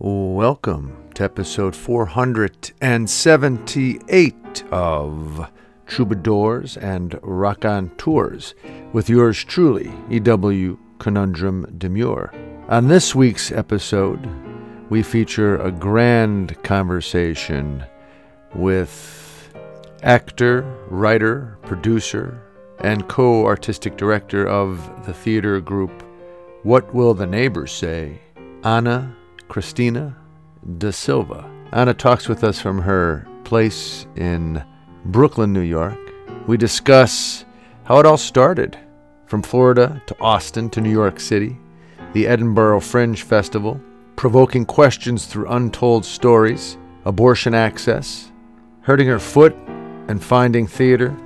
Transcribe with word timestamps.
Welcome 0.00 1.10
to 1.14 1.22
episode 1.22 1.76
478 1.76 4.64
of 4.72 5.50
Troubadours 5.86 6.76
and 6.76 7.16
Raconteurs 7.22 8.56
with 8.92 9.08
yours 9.08 9.44
truly, 9.44 9.92
E.W. 10.10 10.76
Conundrum 10.98 11.72
Demure. 11.78 12.32
On 12.68 12.88
this 12.88 13.14
week's 13.14 13.52
episode, 13.52 14.28
we 14.90 15.04
feature 15.04 15.58
a 15.58 15.70
grand 15.70 16.60
conversation 16.64 17.84
with 18.52 19.54
actor, 20.02 20.62
writer, 20.90 21.56
producer, 21.62 22.42
and 22.80 23.06
co 23.06 23.46
artistic 23.46 23.96
director 23.96 24.44
of 24.44 25.06
the 25.06 25.14
theater 25.14 25.60
group 25.60 26.02
What 26.64 26.92
Will 26.92 27.14
the 27.14 27.28
Neighbors 27.28 27.70
Say? 27.70 28.18
Ana 28.64 29.14
Cristina 29.48 30.16
Da 30.78 30.90
Silva. 30.90 31.50
Anna 31.72 31.94
talks 31.94 32.28
with 32.28 32.44
us 32.44 32.60
from 32.60 32.80
her 32.80 33.26
place 33.44 34.06
in 34.16 34.64
Brooklyn, 35.06 35.52
New 35.52 35.60
York. 35.60 35.98
We 36.46 36.56
discuss 36.56 37.44
how 37.84 37.98
it 37.98 38.06
all 38.06 38.16
started 38.16 38.78
from 39.26 39.42
Florida 39.42 40.02
to 40.06 40.16
Austin 40.20 40.70
to 40.70 40.80
New 40.80 40.90
York 40.90 41.20
City, 41.20 41.58
the 42.12 42.26
Edinburgh 42.26 42.80
Fringe 42.80 43.22
Festival, 43.22 43.80
provoking 44.16 44.64
questions 44.64 45.26
through 45.26 45.48
untold 45.48 46.04
stories, 46.04 46.78
abortion 47.04 47.54
access, 47.54 48.30
hurting 48.80 49.08
her 49.08 49.18
foot 49.18 49.54
and 50.08 50.22
finding 50.22 50.66
theater, 50.66 51.16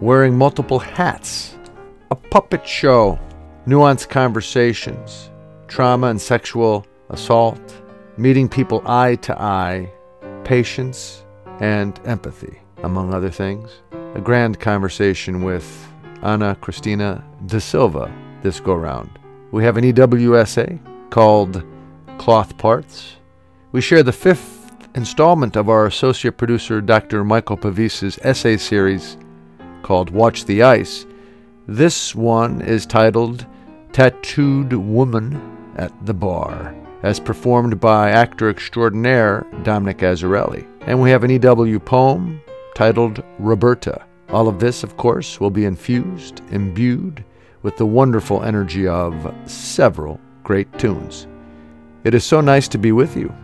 wearing 0.00 0.36
multiple 0.36 0.78
hats, 0.78 1.58
a 2.10 2.14
puppet 2.14 2.66
show, 2.66 3.18
nuanced 3.66 4.08
conversations, 4.08 5.30
trauma 5.66 6.06
and 6.08 6.20
sexual 6.20 6.86
assault, 7.10 7.82
meeting 8.16 8.48
people 8.48 8.82
eye 8.86 9.16
to 9.16 9.40
eye, 9.40 9.90
patience, 10.44 11.24
and 11.60 12.00
empathy, 12.04 12.58
among 12.82 13.12
other 13.12 13.30
things. 13.30 13.70
A 14.14 14.20
grand 14.20 14.60
conversation 14.60 15.42
with 15.42 15.86
Ana 16.22 16.56
Cristina 16.60 17.24
Da 17.46 17.58
Silva 17.58 18.12
this 18.42 18.60
go 18.60 18.74
round. 18.74 19.10
We 19.50 19.64
have 19.64 19.76
an 19.76 19.84
EWSA 19.84 21.10
called 21.10 21.64
Cloth 22.18 22.56
Pants. 22.58 23.16
We 23.72 23.80
share 23.80 24.02
the 24.02 24.12
fifth 24.12 24.72
installment 24.94 25.56
of 25.56 25.68
our 25.68 25.86
associate 25.86 26.36
producer 26.36 26.80
Dr. 26.80 27.24
Michael 27.24 27.56
Pavise's 27.56 28.18
essay 28.22 28.56
series 28.56 29.16
called 29.82 30.10
Watch 30.10 30.44
the 30.44 30.62
Ice. 30.62 31.06
This 31.66 32.14
one 32.14 32.60
is 32.62 32.86
titled 32.86 33.46
Tattooed 33.92 34.72
Woman 34.72 35.74
at 35.76 35.92
the 36.06 36.14
Bar 36.14 36.74
as 37.02 37.20
performed 37.20 37.80
by 37.80 38.10
actor 38.10 38.50
extraordinaire 38.50 39.46
Dominic 39.62 39.98
Azzarelli. 39.98 40.66
And 40.82 41.00
we 41.00 41.10
have 41.10 41.24
an 41.24 41.30
EW 41.30 41.80
poem 41.80 42.40
titled 42.74 43.24
Roberta. 43.38 44.04
All 44.30 44.48
of 44.48 44.58
this, 44.58 44.82
of 44.82 44.96
course, 44.96 45.38
will 45.40 45.50
be 45.50 45.64
infused, 45.64 46.42
imbued 46.50 47.24
with 47.62 47.76
the 47.76 47.86
wonderful 47.86 48.42
energy 48.42 48.86
of 48.86 49.34
several 49.46 50.20
great 50.44 50.78
tunes. 50.78 51.26
It 52.04 52.14
is 52.14 52.24
so 52.24 52.40
nice 52.40 52.68
to 52.68 52.78
be 52.78 52.92
with 52.92 53.16
you. 53.16 53.34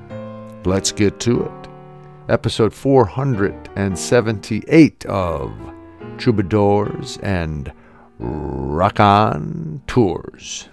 Let's 0.64 0.92
get 0.92 1.18
to 1.20 1.44
it. 1.44 1.68
Episode 2.28 2.72
478 2.72 5.06
of 5.06 5.52
Troubadours 6.16 7.18
and 7.22 7.72
Raconteurs. 8.18 10.68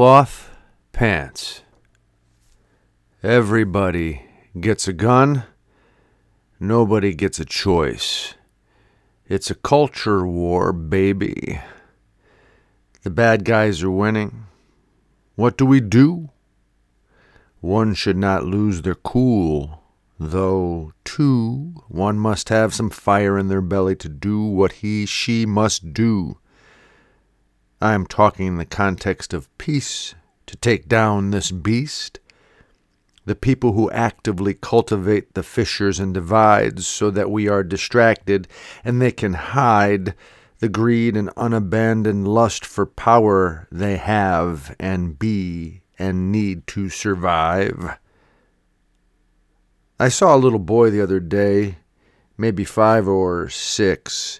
Cloth 0.00 0.56
pants. 0.92 1.60
Everybody 3.22 4.22
gets 4.58 4.88
a 4.88 4.94
gun. 4.94 5.44
Nobody 6.58 7.12
gets 7.12 7.38
a 7.38 7.44
choice. 7.44 8.32
It's 9.28 9.50
a 9.50 9.54
culture 9.54 10.26
war, 10.26 10.72
baby. 10.72 11.60
The 13.02 13.10
bad 13.10 13.44
guys 13.44 13.82
are 13.82 13.90
winning. 13.90 14.46
What 15.34 15.58
do 15.58 15.66
we 15.66 15.80
do? 15.80 16.30
One 17.60 17.92
should 17.92 18.16
not 18.16 18.46
lose 18.46 18.80
their 18.80 18.94
cool, 18.94 19.82
though, 20.18 20.94
two, 21.04 21.74
one 21.88 22.18
must 22.18 22.48
have 22.48 22.72
some 22.72 22.88
fire 22.88 23.36
in 23.36 23.48
their 23.48 23.60
belly 23.60 23.96
to 23.96 24.08
do 24.08 24.44
what 24.44 24.80
he, 24.80 25.04
she 25.04 25.44
must 25.44 25.92
do. 25.92 26.38
I 27.82 27.94
am 27.94 28.06
talking 28.06 28.46
in 28.46 28.56
the 28.58 28.66
context 28.66 29.32
of 29.32 29.56
peace, 29.56 30.14
to 30.44 30.56
take 30.56 30.86
down 30.86 31.30
this 31.30 31.50
beast. 31.50 32.20
The 33.24 33.34
people 33.34 33.72
who 33.72 33.90
actively 33.90 34.52
cultivate 34.52 35.32
the 35.32 35.42
fissures 35.42 35.98
and 35.98 36.12
divides 36.12 36.86
so 36.86 37.10
that 37.10 37.30
we 37.30 37.48
are 37.48 37.62
distracted 37.62 38.48
and 38.84 39.00
they 39.00 39.12
can 39.12 39.34
hide 39.34 40.14
the 40.58 40.68
greed 40.68 41.16
and 41.16 41.30
unabandoned 41.38 42.28
lust 42.28 42.66
for 42.66 42.84
power 42.84 43.66
they 43.72 43.96
have 43.96 44.74
and 44.78 45.18
be 45.18 45.80
and 45.98 46.30
need 46.30 46.66
to 46.66 46.90
survive. 46.90 47.98
I 49.98 50.08
saw 50.08 50.34
a 50.34 50.38
little 50.38 50.58
boy 50.58 50.90
the 50.90 51.00
other 51.00 51.20
day, 51.20 51.76
maybe 52.36 52.64
five 52.64 53.08
or 53.08 53.48
six, 53.48 54.38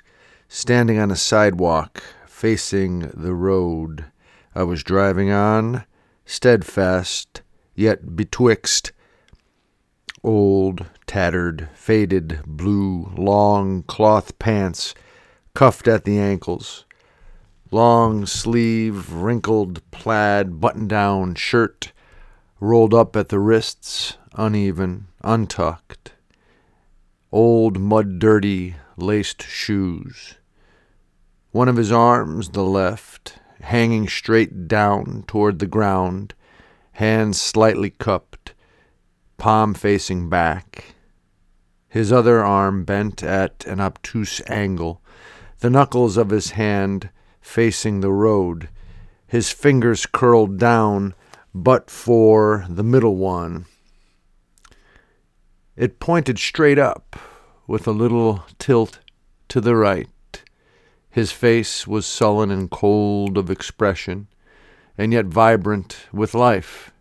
standing 0.48 0.98
on 0.98 1.10
a 1.10 1.16
sidewalk 1.16 2.02
facing 2.40 3.00
the 3.12 3.34
road. 3.34 4.06
I 4.54 4.62
was 4.62 4.82
driving 4.82 5.30
on, 5.30 5.84
steadfast, 6.24 7.42
yet 7.74 8.16
betwixt 8.16 8.92
old, 10.24 10.86
tattered, 11.06 11.68
faded, 11.74 12.40
blue, 12.46 13.12
long 13.14 13.82
cloth 13.82 14.38
pants 14.38 14.94
cuffed 15.54 15.86
at 15.86 16.04
the 16.04 16.18
ankles, 16.18 16.86
long 17.70 18.24
sleeve, 18.24 19.12
wrinkled 19.12 19.82
plaid 19.90 20.62
button 20.62 20.88
down 20.88 21.34
shirt 21.34 21.92
rolled 22.58 22.94
up 22.94 23.16
at 23.16 23.28
the 23.28 23.38
wrists, 23.38 24.16
uneven, 24.32 25.08
untucked, 25.22 26.12
old 27.30 27.78
mud 27.78 28.18
dirty 28.18 28.76
laced 28.96 29.42
shoes. 29.42 30.36
One 31.52 31.68
of 31.68 31.76
his 31.76 31.90
arms, 31.90 32.50
the 32.50 32.62
left, 32.62 33.40
hanging 33.60 34.08
straight 34.08 34.68
down 34.68 35.24
toward 35.26 35.58
the 35.58 35.66
ground, 35.66 36.34
hands 36.92 37.40
slightly 37.40 37.90
cupped, 37.90 38.54
palm 39.36 39.74
facing 39.74 40.28
back. 40.28 40.94
His 41.88 42.12
other 42.12 42.44
arm 42.44 42.84
bent 42.84 43.24
at 43.24 43.64
an 43.66 43.80
obtuse 43.80 44.40
angle, 44.46 45.02
the 45.58 45.70
knuckles 45.70 46.16
of 46.16 46.30
his 46.30 46.52
hand 46.52 47.10
facing 47.40 48.00
the 48.00 48.12
road, 48.12 48.68
his 49.26 49.50
fingers 49.50 50.06
curled 50.06 50.56
down 50.56 51.14
but 51.52 51.90
for 51.90 52.64
the 52.68 52.84
middle 52.84 53.16
one. 53.16 53.66
It 55.76 55.98
pointed 55.98 56.38
straight 56.38 56.78
up, 56.78 57.18
with 57.66 57.88
a 57.88 57.92
little 57.92 58.44
tilt 58.60 59.00
to 59.48 59.60
the 59.60 59.74
right. 59.74 60.08
His 61.10 61.32
face 61.32 61.86
was 61.86 62.06
sullen 62.06 62.50
and 62.50 62.70
cold 62.70 63.36
of 63.36 63.50
expression, 63.50 64.28
and 64.96 65.12
yet 65.12 65.26
vibrant 65.26 66.06
with 66.12 66.34
life. 66.34 66.92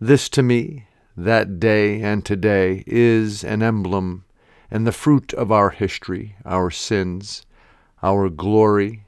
This 0.00 0.28
to 0.30 0.42
me, 0.42 0.86
that 1.16 1.58
day 1.58 2.00
and 2.00 2.24
today, 2.24 2.84
is 2.86 3.42
an 3.42 3.62
emblem 3.62 4.24
and 4.70 4.86
the 4.86 4.92
fruit 4.92 5.34
of 5.34 5.50
our 5.50 5.70
history, 5.70 6.36
our 6.44 6.70
sins, 6.70 7.44
our 8.02 8.28
glory, 8.28 9.04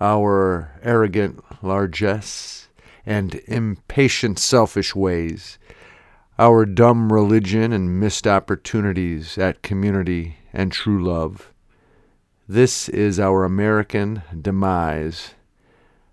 our 0.00 0.80
arrogant 0.82 1.44
largesse 1.62 2.68
and 3.06 3.36
impatient 3.46 4.38
selfish 4.38 4.96
ways, 4.96 5.58
our 6.38 6.66
dumb 6.66 7.12
religion 7.12 7.72
and 7.72 8.00
missed 8.00 8.26
opportunities 8.26 9.38
at 9.38 9.62
community 9.62 10.38
and 10.52 10.72
true 10.72 11.04
love. 11.04 11.51
This 12.52 12.90
is 12.90 13.18
our 13.18 13.44
American 13.44 14.24
demise, 14.38 15.32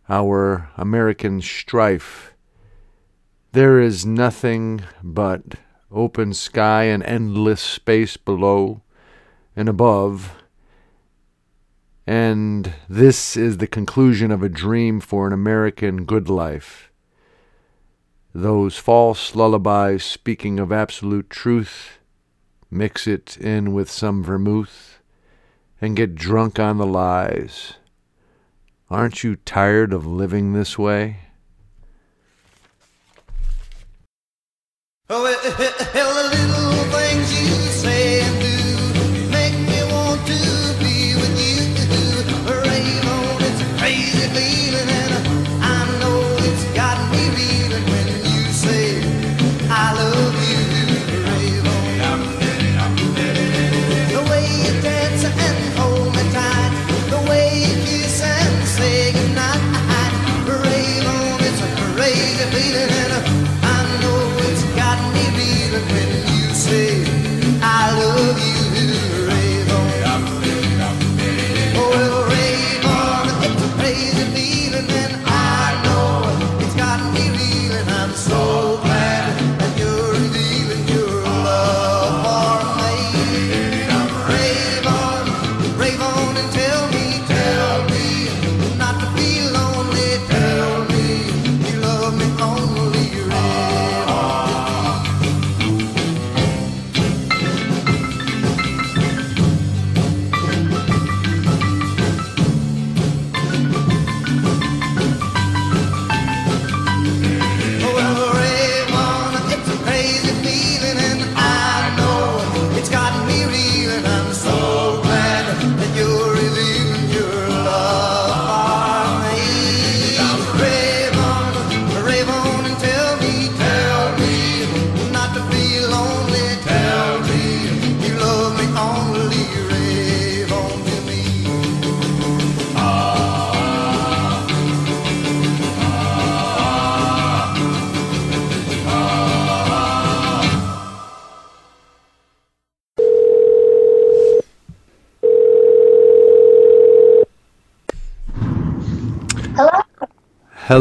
our 0.08 0.70
American 0.78 1.42
strife. 1.42 2.34
There 3.52 3.82
is 3.82 4.06
nothing 4.06 4.84
but 5.04 5.56
open 5.92 6.34
sky 6.34 6.84
and 6.84 7.04
endless 7.04 7.60
space 7.60 8.16
below 8.16 8.82
and 9.54 9.68
above. 9.68 10.42
And 12.08 12.74
this 12.88 13.36
is 13.36 13.58
the 13.58 13.68
conclusion 13.68 14.32
of 14.32 14.42
a 14.42 14.48
dream 14.48 15.02
for 15.02 15.28
an 15.28 15.34
American 15.34 16.06
good 16.06 16.30
life. 16.30 16.90
Those 18.34 18.78
false 18.78 19.36
lullabies 19.36 20.06
speaking 20.06 20.58
of 20.58 20.72
absolute 20.72 21.30
truth, 21.30 22.00
mix 22.72 23.08
it 23.08 23.36
in 23.36 23.74
with 23.74 23.92
some 23.92 24.24
vermouth 24.24 24.89
and 25.82 25.96
get 25.96 26.16
drunk 26.16 26.60
on 26.60 26.78
the 26.78 26.86
lies. 26.86 27.74
Aren't 28.90 29.24
you 29.24 29.36
tired 29.36 29.94
of 29.94 30.06
living 30.06 30.54
this 30.54 30.78
way? 30.78 31.18
Oh, 35.12 36.69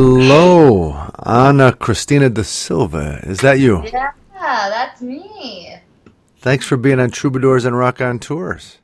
Hello, 0.01 1.11
Ana 1.27 1.73
Cristina 1.73 2.31
da 2.31 2.43
Silva. 2.43 3.19
Is 3.25 3.41
that 3.41 3.59
you? 3.59 3.83
Yeah, 3.85 4.13
that's 4.33 5.03
me. 5.03 5.75
Thanks 6.37 6.65
for 6.65 6.77
being 6.77 7.01
on 7.01 7.11
Troubadours 7.11 7.65
and 7.65 7.77
Raconteurs. 7.77 8.79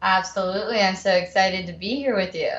Absolutely. 0.00 0.80
I'm 0.80 0.96
so 0.96 1.12
excited 1.12 1.66
to 1.66 1.74
be 1.74 1.96
here 1.96 2.16
with 2.16 2.34
you. 2.34 2.50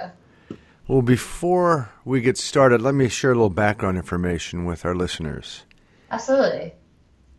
Well, 0.88 1.01
before 1.01 1.89
we 2.05 2.21
get 2.21 2.38
started, 2.38 2.79
let 2.79 2.93
me 2.93 3.09
share 3.09 3.31
a 3.31 3.33
little 3.33 3.50
background 3.50 3.97
information 3.97 4.65
with 4.65 4.85
our 4.85 4.93
listeners. 4.93 5.63
Absolutely. 6.12 6.74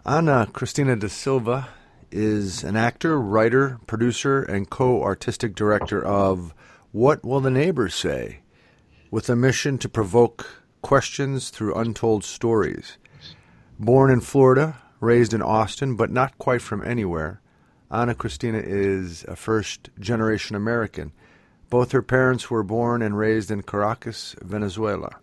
Ana 0.04 0.48
Cristina 0.52 0.96
da 0.96 1.06
Silva 1.06 1.68
is 2.10 2.64
an 2.64 2.74
actor, 2.74 3.20
writer, 3.20 3.78
producer, 3.86 4.42
and 4.42 4.68
co 4.68 5.00
artistic 5.00 5.54
director 5.54 6.04
of 6.04 6.52
What 6.90 7.24
Will 7.24 7.38
the 7.38 7.52
Neighbors 7.52 7.94
Say? 7.94 8.40
With 9.10 9.28
a 9.28 9.36
mission 9.36 9.78
to 9.78 9.88
provoke 9.88 10.62
questions 10.82 11.50
through 11.50 11.74
untold 11.74 12.24
stories. 12.24 12.98
Born 13.78 14.10
in 14.10 14.20
Florida, 14.20 14.78
raised 15.00 15.34
in 15.34 15.42
Austin, 15.42 15.96
but 15.96 16.10
not 16.10 16.38
quite 16.38 16.62
from 16.62 16.82
anywhere, 16.84 17.40
Ana 17.90 18.14
Cristina 18.14 18.58
is 18.58 19.24
a 19.24 19.36
first 19.36 19.90
generation 20.00 20.56
American. 20.56 21.12
Both 21.70 21.92
her 21.92 22.02
parents 22.02 22.50
were 22.50 22.62
born 22.62 23.02
and 23.02 23.16
raised 23.16 23.50
in 23.50 23.62
Caracas, 23.62 24.34
Venezuela. 24.42 25.16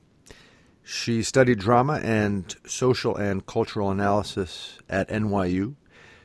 She 0.83 1.23
studied 1.23 1.59
drama 1.59 1.99
and 2.03 2.53
social 2.65 3.15
and 3.15 3.45
cultural 3.45 3.89
analysis 3.89 4.79
at 4.89 5.09
NYU. 5.09 5.75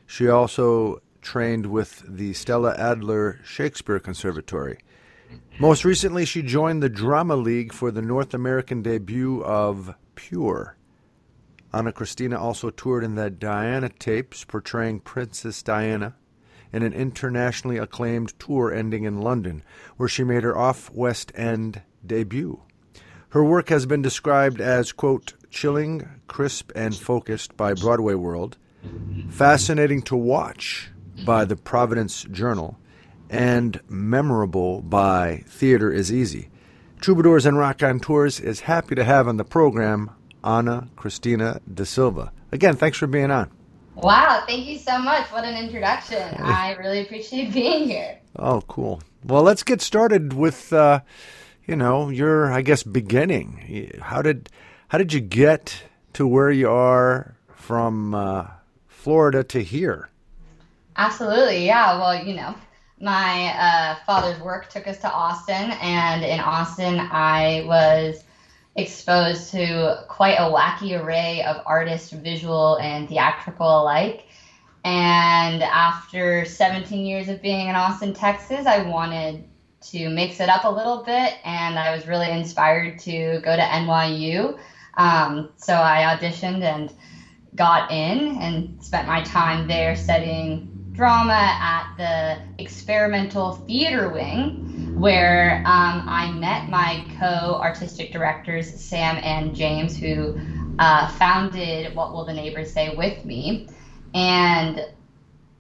She 0.07 0.29
also 0.29 1.01
trained 1.23 1.67
with 1.67 2.03
the 2.07 2.33
Stella 2.33 2.75
Adler 2.77 3.41
Shakespeare 3.45 4.01
Conservatory. 4.01 4.79
Most 5.61 5.85
recently, 5.85 6.25
she 6.25 6.43
joined 6.43 6.83
the 6.83 6.89
Drama 6.89 7.37
League 7.37 7.73
for 7.73 7.91
the 7.91 8.03
North 8.03 8.33
American 8.33 8.83
debut 8.83 9.43
of 9.43 9.95
Pure. 10.15 10.77
Ana 11.73 11.93
Cristina 11.93 12.41
also 12.41 12.71
toured 12.71 13.05
in 13.05 13.15
the 13.15 13.29
Diana 13.29 13.89
tapes 13.89 14.45
portraying 14.45 15.01
Princess 15.01 15.63
Diana 15.63 16.15
in 16.73 16.83
an 16.83 16.93
internationally 16.93 17.79
acclaimed 17.79 18.39
tour 18.39 18.73
ending 18.73 19.05
in 19.05 19.21
London, 19.21 19.63
where 19.97 20.09
she 20.09 20.25
made 20.25 20.45
her 20.45 20.57
off 20.57 20.91
West 20.91 21.33
End 21.35 21.83
debut. 22.07 22.63
Her 23.31 23.45
work 23.45 23.69
has 23.69 23.85
been 23.85 24.01
described 24.01 24.61
as, 24.61 24.93
quote, 24.93 25.35
chilling, 25.51 26.09
crisp, 26.27 26.73
and 26.75 26.97
focused 26.97 27.57
by 27.57 27.75
Broadway 27.75 28.15
World, 28.15 28.57
fascinating 29.29 30.03
to 30.03 30.17
watch 30.17 30.91
by 31.27 31.45
the 31.45 31.57
Providence 31.57 32.23
Journal, 32.25 32.79
and 33.31 33.81
memorable 33.89 34.81
by 34.83 35.45
Theater 35.47 35.93
is 35.93 36.13
Easy. 36.13 36.49
Troubadours 37.01 37.47
and 37.47 37.59
Raconteurs 37.59 38.41
is 38.41 38.61
happy 38.61 38.95
to 38.95 39.05
have 39.05 39.29
on 39.29 39.37
the 39.37 39.45
program 39.45 40.11
Ana 40.43 40.89
Cristina 40.97 41.61
da 41.73 41.85
Silva. 41.85 42.33
Again, 42.53 42.77
thanks 42.77 42.99
for 42.99 43.07
being 43.07 43.31
on. 43.31 43.51
Wow, 43.95 44.45
thank 44.47 44.67
you 44.67 44.79
so 44.79 44.99
much. 44.99 45.27
What 45.33 45.45
an 45.45 45.57
introduction. 45.57 46.23
I 46.39 46.77
really 46.77 47.01
appreciate 47.01 47.53
being 47.53 47.89
here. 47.89 48.19
Oh, 48.37 48.61
cool. 48.63 49.03
Well, 49.25 49.43
let's 49.43 49.65
get 49.65 49.81
started 49.81 50.33
with, 50.33 50.73
uh, 50.73 51.01
you 51.67 51.75
know, 51.75 52.09
your, 52.09 52.53
I 52.53 52.63
guess, 52.63 52.85
beginning. 52.85 53.99
How 54.01 54.23
did, 54.23 54.49
how 54.89 54.99
did 54.99 55.13
you 55.13 55.21
get 55.21 55.83
to 56.13 56.27
where 56.27 56.51
you 56.51 56.71
are 56.71 57.37
from 57.49 58.15
uh, 58.15 58.47
Florida 58.87 59.43
to 59.45 59.63
here? 59.63 60.11
Absolutely. 60.97 61.67
Yeah. 61.67 61.99
Well, 61.99 62.25
you 62.25 62.35
know, 62.35 62.55
my 63.01 63.55
uh, 63.59 63.95
father's 64.07 64.41
work 64.41 64.69
took 64.69 64.87
us 64.87 64.99
to 64.99 65.11
Austin, 65.11 65.73
and 65.81 66.25
in 66.25 66.41
Austin, 66.41 66.99
I 66.99 67.65
was 67.67 68.25
exposed 68.77 69.51
to 69.51 70.05
quite 70.09 70.37
a 70.37 70.51
wacky 70.51 71.01
array 71.01 71.43
of 71.43 71.63
artists, 71.67 72.11
visual 72.11 72.77
and 72.77 73.09
theatrical 73.09 73.83
alike. 73.83 74.27
And 74.85 75.63
after 75.63 76.45
17 76.45 77.05
years 77.05 77.29
of 77.29 77.43
being 77.43 77.69
in 77.69 77.75
Austin, 77.75 78.15
Texas, 78.15 78.67
I 78.67 78.83
wanted 78.83 79.45
to 79.81 80.09
mix 80.09 80.41
it 80.41 80.49
up 80.49 80.65
a 80.65 80.71
little 80.71 81.03
bit, 81.05 81.35
and 81.45 81.79
I 81.79 81.95
was 81.95 82.07
really 82.07 82.31
inspired 82.31 82.99
to 83.01 83.41
go 83.45 83.55
to 83.55 83.63
NYU. 83.63 84.59
Um, 84.97 85.51
so 85.57 85.75
I 85.75 86.17
auditioned 86.17 86.63
and 86.63 86.93
got 87.55 87.91
in 87.91 88.39
and 88.41 88.83
spent 88.83 89.07
my 89.07 89.23
time 89.23 89.69
there 89.69 89.97
studying 89.97 90.78
drama 90.99 91.57
at 91.61 91.87
the 91.97 92.39
experimental 92.63 93.53
theater 93.53 94.11
wing, 94.11 94.61
where 94.95 95.63
um, 95.67 96.05
I 96.09 96.33
met 96.33 96.69
my 96.69 97.07
co 97.21 97.59
artistic 97.63 98.13
directors, 98.13 98.69
Sam 98.83 99.21
and 99.23 99.55
James, 99.55 99.97
who 99.97 100.37
uh, 100.81 101.09
founded 101.09 101.95
What 101.95 102.13
Will 102.13 102.25
the 102.25 102.35
Neighbors 102.35 102.73
Say 102.73 102.91
with 102.91 103.25
me. 103.25 103.69
And 104.15 104.81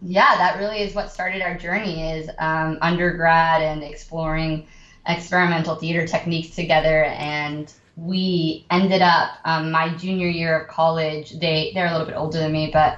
yeah, 0.01 0.37
that 0.37 0.57
really 0.57 0.81
is 0.81 0.95
what 0.95 1.11
started 1.11 1.43
our 1.43 1.55
journey 1.55 2.13
is 2.13 2.31
um, 2.39 2.79
undergrad 2.83 3.63
and 3.63 3.85
exploring 3.85 4.65
experimental 5.07 5.75
theater 5.77 6.05
techniques 6.05 6.51
together 6.51 7.05
and 7.05 7.73
we 7.97 8.65
ended 8.71 9.03
up 9.03 9.31
um, 9.45 9.71
my 9.71 9.91
junior 9.91 10.29
year 10.29 10.55
of 10.57 10.67
college 10.69 11.33
they 11.41 11.71
they're 11.75 11.87
a 11.87 11.91
little 11.91 12.07
bit 12.07 12.15
older 12.17 12.39
than 12.39 12.53
me 12.53 12.67
but 12.67 12.95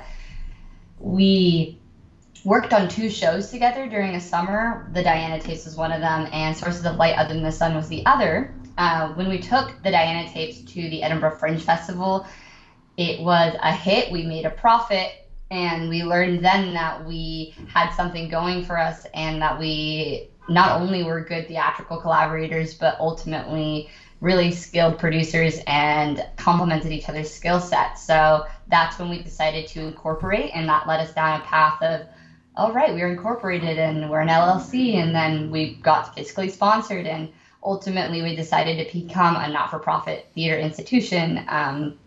we 0.99 1.73
worked 2.45 2.73
on 2.73 2.89
two 2.89 3.11
shows 3.11 3.51
together 3.51 3.87
during 3.87 4.15
a 4.15 4.21
summer. 4.21 4.89
The 4.93 5.03
Diana 5.03 5.41
tapes 5.41 5.65
was 5.65 5.77
one 5.77 5.93
of 5.93 6.01
them, 6.01 6.29
and 6.33 6.57
Sources 6.57 6.85
of 6.85 6.97
Light 6.97 7.17
Other 7.17 7.35
Than 7.35 7.43
the 7.43 7.53
Sun 7.53 7.75
was 7.75 7.89
the 7.89 8.05
other. 8.07 8.55
Uh, 8.79 9.13
when 9.15 9.29
we 9.29 9.39
took 9.39 9.83
the 9.83 9.91
Diana 9.91 10.29
tapes 10.29 10.61
to 10.73 10.89
the 10.89 11.03
Edinburgh 11.03 11.37
Fringe 11.39 11.63
Festival, 11.63 12.27
it 12.97 13.21
was 13.21 13.55
a 13.63 13.73
hit. 13.73 14.11
We 14.11 14.23
made 14.23 14.45
a 14.47 14.51
profit, 14.51 15.11
and 15.51 15.89
we 15.89 16.03
learned 16.03 16.45
then 16.45 16.75
that 16.75 17.05
we 17.05 17.53
had 17.69 17.91
something 17.91 18.29
going 18.29 18.63
for 18.63 18.79
us, 18.79 19.05
and 19.13 19.43
that 19.43 19.59
we 19.59 20.29
not 20.49 20.81
only 20.81 21.03
were 21.03 21.21
good 21.21 21.47
theatrical 21.47 21.99
collaborators, 21.99 22.75
but 22.75 22.97
ultimately 22.99 23.89
really 24.21 24.51
skilled 24.51 24.99
producers 24.99 25.59
and 25.67 26.21
complemented 26.37 26.93
each 26.93 27.09
other's 27.09 27.31
skill 27.31 27.59
sets. 27.59 28.03
So 28.03 28.45
that's 28.69 28.99
when 28.99 29.09
we 29.09 29.19
decided 29.19 29.67
to 29.69 29.81
incorporate, 29.81 30.51
and 30.55 30.69
that 30.69 30.87
led 30.87 31.01
us 31.01 31.13
down 31.13 31.41
a 31.41 31.43
path 31.45 31.81
of 31.83 32.03
oh 32.57 32.73
right, 32.73 32.95
we 32.95 33.03
are 33.03 33.09
incorporated 33.09 33.79
and 33.79 34.11
we're 34.11 34.21
an 34.21 34.29
LLC, 34.29 34.95
and 34.95 35.15
then 35.15 35.51
we 35.51 35.75
got 35.77 36.17
fiscally 36.17 36.51
sponsored, 36.51 37.07
and 37.07 37.29
ultimately 37.63 38.23
we 38.23 38.37
decided 38.37 38.87
to 38.87 39.01
become 39.01 39.37
a 39.37 39.49
not-for-profit 39.49 40.29
theater 40.35 40.59
institution 40.59 41.45
um, 41.49 41.99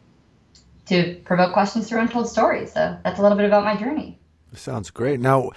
to 0.86 1.16
provoke 1.24 1.54
questions 1.54 1.88
through 1.90 2.02
untold 2.02 2.28
stories. 2.28 2.74
So 2.74 2.98
that's 3.04 3.20
a 3.20 3.22
little 3.22 3.38
bit 3.38 3.46
about 3.46 3.64
my 3.64 3.76
journey. 3.76 4.20
Sounds 4.54 4.92
great. 4.92 5.20
Now, 5.20 5.52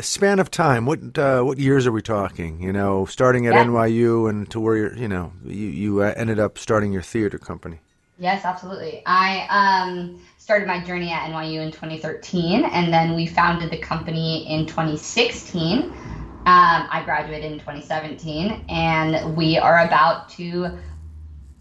span 0.00 0.38
of 0.38 0.50
time. 0.50 0.86
What 0.86 1.16
uh, 1.18 1.42
what 1.42 1.58
years 1.58 1.86
are 1.86 1.92
we 1.92 2.02
talking? 2.02 2.60
You 2.60 2.72
know, 2.72 3.04
starting 3.06 3.46
at 3.46 3.54
Yeah. 3.54 3.64
NYU 3.64 4.28
and 4.28 4.50
to 4.50 4.60
where 4.60 4.76
you're. 4.76 4.96
You 4.96 5.08
know, 5.08 5.32
you 5.44 5.66
you 5.68 6.02
uh, 6.02 6.14
ended 6.16 6.38
up 6.38 6.58
starting 6.58 6.92
your 6.92 7.02
theater 7.02 7.38
company. 7.38 7.80
Yes, 8.18 8.44
absolutely. 8.44 9.02
I 9.06 9.46
um, 9.48 10.20
started 10.50 10.66
my 10.66 10.82
journey 10.82 11.12
at 11.12 11.30
NYU 11.30 11.60
in 11.60 11.70
2013, 11.70 12.64
and 12.64 12.92
then 12.92 13.14
we 13.14 13.24
founded 13.24 13.70
the 13.70 13.78
company 13.78 14.52
in 14.52 14.66
2016. 14.66 15.82
Um, 15.82 15.94
I 16.44 17.02
graduated 17.04 17.52
in 17.52 17.60
2017, 17.60 18.64
and 18.68 19.36
we 19.36 19.58
are 19.58 19.86
about 19.86 20.28
to 20.30 20.76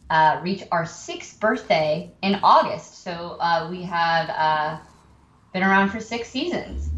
uh, 0.10 0.40
reach 0.42 0.64
our 0.72 0.88
sixth 0.88 1.40
birthday 1.40 2.12
in 2.24 2.40
August. 2.42 3.04
So 3.04 3.38
uh, 3.40 3.68
we 3.70 3.84
have 3.84 4.30
uh, 4.32 4.80
been 5.54 5.62
around 5.62 5.90
for 5.90 6.00
six 6.00 6.28
seasons. 6.28 6.90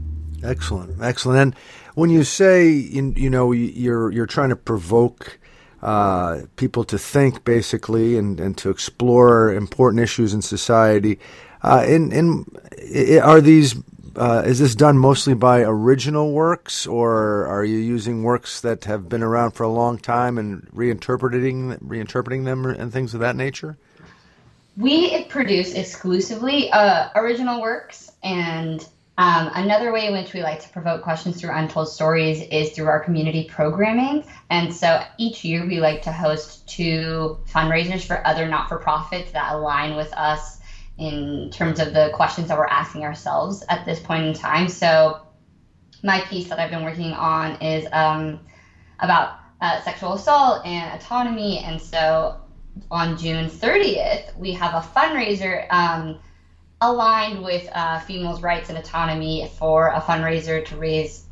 Excellent, 0.45 1.01
excellent. 1.01 1.39
And 1.39 1.55
when 1.95 2.09
you 2.09 2.23
say 2.23 2.69
you, 2.69 3.13
you 3.17 3.29
know 3.29 3.51
you're 3.51 4.09
you're 4.13 4.27
trying 4.27 4.47
to 4.47 4.55
provoke 4.55 5.39
uh, 5.81 6.43
people 6.55 6.85
to 6.85 6.97
think 6.97 7.43
basically 7.43 8.17
and, 8.17 8.39
and 8.39 8.57
to 8.59 8.69
explore 8.69 9.51
important 9.51 10.01
issues 10.01 10.33
in 10.33 10.41
society, 10.41 11.19
uh, 11.63 11.85
in 11.87 12.11
in 12.11 12.45
are 13.21 13.41
these 13.41 13.75
uh, 14.15 14.43
is 14.45 14.59
this 14.59 14.75
done 14.75 14.97
mostly 14.97 15.33
by 15.33 15.61
original 15.61 16.31
works 16.33 16.85
or 16.85 17.45
are 17.45 17.63
you 17.63 17.77
using 17.77 18.23
works 18.23 18.61
that 18.61 18.83
have 18.83 19.07
been 19.07 19.23
around 19.23 19.51
for 19.51 19.63
a 19.63 19.69
long 19.69 19.97
time 19.97 20.37
and 20.37 20.63
reinterpreting 20.73 21.81
reinterpreting 21.81 22.45
them 22.45 22.65
and 22.65 22.91
things 22.91 23.13
of 23.13 23.19
that 23.19 23.35
nature? 23.35 23.77
We 24.77 25.25
produce 25.25 25.73
exclusively 25.73 26.71
uh, 26.71 27.09
original 27.15 27.61
works, 27.61 28.09
and 28.23 28.81
um, 29.17 29.51
another 29.53 29.91
way 29.91 30.07
in 30.07 30.13
which 30.13 30.33
we 30.33 30.41
like 30.41 30.61
to 30.61 30.69
provoke 30.69 31.03
questions 31.03 31.39
through 31.39 31.51
untold 31.51 31.89
stories 31.89 32.41
is 32.41 32.71
through 32.71 32.87
our 32.87 33.01
community 33.01 33.43
programming. 33.43 34.23
And 34.49 34.73
so 34.73 35.03
each 35.17 35.43
year 35.43 35.65
we 35.67 35.81
like 35.81 36.01
to 36.03 36.11
host 36.11 36.67
two 36.67 37.37
fundraisers 37.49 38.05
for 38.05 38.25
other 38.25 38.47
not 38.47 38.69
for 38.69 38.77
profits 38.77 39.31
that 39.31 39.53
align 39.53 39.97
with 39.97 40.11
us 40.13 40.60
in 41.01 41.49
terms 41.49 41.79
of 41.79 41.93
the 41.93 42.11
questions 42.13 42.47
that 42.47 42.57
we're 42.57 42.67
asking 42.67 43.03
ourselves 43.03 43.63
at 43.69 43.83
this 43.85 43.99
point 43.99 44.23
in 44.23 44.33
time. 44.33 44.69
So 44.69 45.19
my 46.03 46.21
piece 46.21 46.47
that 46.49 46.59
I've 46.59 46.69
been 46.69 46.83
working 46.83 47.11
on 47.13 47.59
is 47.59 47.87
um, 47.91 48.39
about 48.99 49.39
uh, 49.61 49.81
sexual 49.81 50.13
assault 50.13 50.63
and 50.63 51.01
autonomy. 51.01 51.57
And 51.57 51.81
so 51.81 52.39
on 52.91 53.17
June 53.17 53.49
30th, 53.49 54.37
we 54.37 54.53
have 54.53 54.75
a 54.75 54.87
fundraiser 54.87 55.65
um, 55.71 56.19
aligned 56.81 57.43
with 57.43 57.67
uh, 57.73 57.99
females' 58.01 58.43
rights 58.43 58.69
and 58.69 58.77
autonomy 58.77 59.49
for 59.57 59.87
a 59.87 60.01
fundraiser 60.01 60.63
to 60.65 60.75
raise 60.75 61.25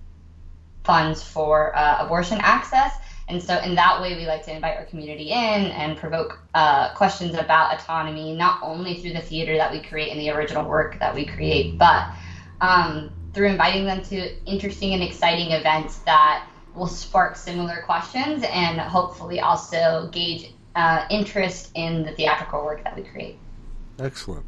funds 0.84 1.22
for 1.22 1.76
uh, 1.78 2.04
abortion 2.04 2.40
access. 2.42 2.96
And 3.30 3.42
so, 3.42 3.60
in 3.60 3.76
that 3.76 4.02
way, 4.02 4.16
we 4.16 4.26
like 4.26 4.44
to 4.46 4.56
invite 4.56 4.76
our 4.76 4.86
community 4.86 5.30
in 5.30 5.36
and 5.36 5.96
provoke 5.96 6.40
uh, 6.56 6.94
questions 6.96 7.36
about 7.36 7.76
autonomy, 7.76 8.36
not 8.36 8.60
only 8.64 8.96
through 8.96 9.14
the 9.14 9.22
theater 9.22 9.56
that 9.56 9.72
we 9.72 9.82
create 9.82 10.10
and 10.10 10.20
the 10.20 10.32
original 10.32 10.68
work 10.68 10.98
that 11.00 11.14
we 11.14 11.26
create, 11.26 11.78
but 11.78 12.10
um, 12.60 13.12
through 13.34 13.48
inviting 13.48 13.86
them 13.86 14.02
to 14.06 14.36
interesting 14.46 14.94
and 14.94 15.04
exciting 15.04 15.52
events 15.52 15.98
that 16.00 16.48
will 16.74 16.88
spark 16.88 17.36
similar 17.36 17.84
questions 17.86 18.44
and 18.50 18.80
hopefully 18.80 19.40
also 19.40 20.10
gauge 20.12 20.52
uh, 20.76 21.06
interest 21.12 21.72
in 21.76 22.04
the 22.04 22.12
theatrical 22.14 22.64
work 22.64 22.84
that 22.84 22.96
we 22.96 23.04
create. 23.04 23.38
Excellent. 24.00 24.46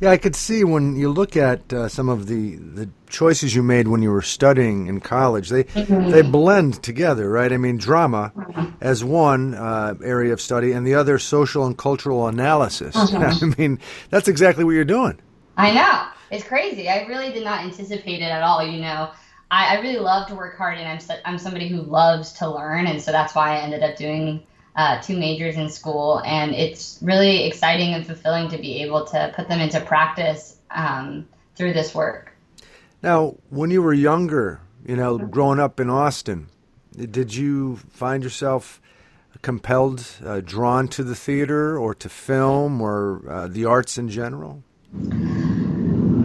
Yeah, 0.00 0.10
I 0.10 0.16
could 0.16 0.34
see 0.34 0.64
when 0.64 0.96
you 0.96 1.10
look 1.10 1.36
at 1.36 1.72
uh, 1.72 1.88
some 1.88 2.08
of 2.08 2.26
the, 2.26 2.56
the 2.56 2.88
choices 3.12 3.54
you 3.54 3.62
made 3.62 3.86
when 3.86 4.02
you 4.02 4.10
were 4.10 4.22
studying 4.22 4.88
in 4.88 5.00
college, 5.00 5.50
they 5.50 5.62
they 5.62 6.22
blend 6.22 6.82
together, 6.82 7.30
right? 7.30 7.52
I 7.52 7.56
mean, 7.58 7.76
drama 7.76 8.32
as 8.80 9.04
one 9.04 9.54
uh, 9.54 9.94
area 10.02 10.32
of 10.32 10.40
study, 10.40 10.72
and 10.72 10.86
the 10.86 10.94
other 10.94 11.18
social 11.18 11.66
and 11.66 11.76
cultural 11.76 12.26
analysis. 12.26 12.96
I 12.96 13.54
mean, 13.58 13.78
that's 14.10 14.28
exactly 14.28 14.64
what 14.64 14.72
you're 14.72 14.84
doing. 14.84 15.20
I 15.56 15.72
know. 15.72 16.08
It's 16.30 16.44
crazy. 16.44 16.88
I 16.88 17.04
really 17.06 17.30
did 17.30 17.44
not 17.44 17.60
anticipate 17.60 18.22
it 18.22 18.30
at 18.30 18.42
all. 18.42 18.64
You 18.64 18.80
know, 18.80 19.10
I, 19.50 19.76
I 19.76 19.80
really 19.82 19.98
love 19.98 20.28
to 20.28 20.34
work 20.34 20.56
hard, 20.56 20.78
and 20.78 20.88
I'm 20.88 20.98
so, 20.98 21.14
I'm 21.24 21.38
somebody 21.38 21.68
who 21.68 21.82
loves 21.82 22.32
to 22.34 22.50
learn, 22.50 22.86
and 22.86 23.00
so 23.00 23.12
that's 23.12 23.34
why 23.34 23.56
I 23.56 23.60
ended 23.60 23.82
up 23.82 23.96
doing 23.96 24.42
uh, 24.74 25.00
two 25.02 25.18
majors 25.18 25.56
in 25.56 25.68
school, 25.68 26.22
and 26.24 26.54
it's 26.54 26.98
really 27.02 27.44
exciting 27.44 27.92
and 27.92 28.06
fulfilling 28.06 28.48
to 28.48 28.58
be 28.58 28.82
able 28.82 29.04
to 29.06 29.32
put 29.36 29.48
them 29.48 29.60
into 29.60 29.80
practice 29.80 30.56
um, 30.70 31.28
through 31.54 31.74
this 31.74 31.94
work. 31.94 32.31
Now, 33.02 33.36
when 33.50 33.70
you 33.70 33.82
were 33.82 33.92
younger, 33.92 34.60
you 34.86 34.94
know, 34.94 35.18
growing 35.18 35.58
up 35.58 35.80
in 35.80 35.90
Austin, 35.90 36.48
did 36.96 37.34
you 37.34 37.76
find 37.90 38.22
yourself 38.22 38.80
compelled, 39.40 40.06
uh, 40.24 40.40
drawn 40.40 40.86
to 40.88 41.02
the 41.02 41.16
theater 41.16 41.76
or 41.76 41.94
to 41.96 42.08
film 42.08 42.80
or 42.80 43.24
uh, 43.28 43.48
the 43.48 43.64
arts 43.64 43.98
in 43.98 44.08
general? 44.08 44.62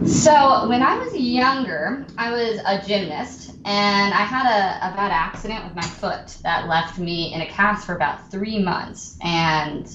So 0.06 0.68
when 0.70 0.84
I 0.84 0.98
was 1.00 1.16
younger, 1.18 2.06
I 2.18 2.32
was 2.32 2.60
a 2.66 2.86
gymnast, 2.88 3.56
and 3.66 4.14
I 4.14 4.22
had 4.22 4.46
a, 4.46 4.94
a 4.94 4.96
bad 4.96 5.12
accident 5.12 5.66
with 5.66 5.76
my 5.76 5.82
foot 5.82 6.38
that 6.44 6.68
left 6.68 7.00
me 7.00 7.34
in 7.34 7.42
a 7.42 7.48
cast 7.48 7.88
for 7.88 7.96
about 7.96 8.30
three 8.30 8.62
months. 8.62 9.18
And 9.24 9.90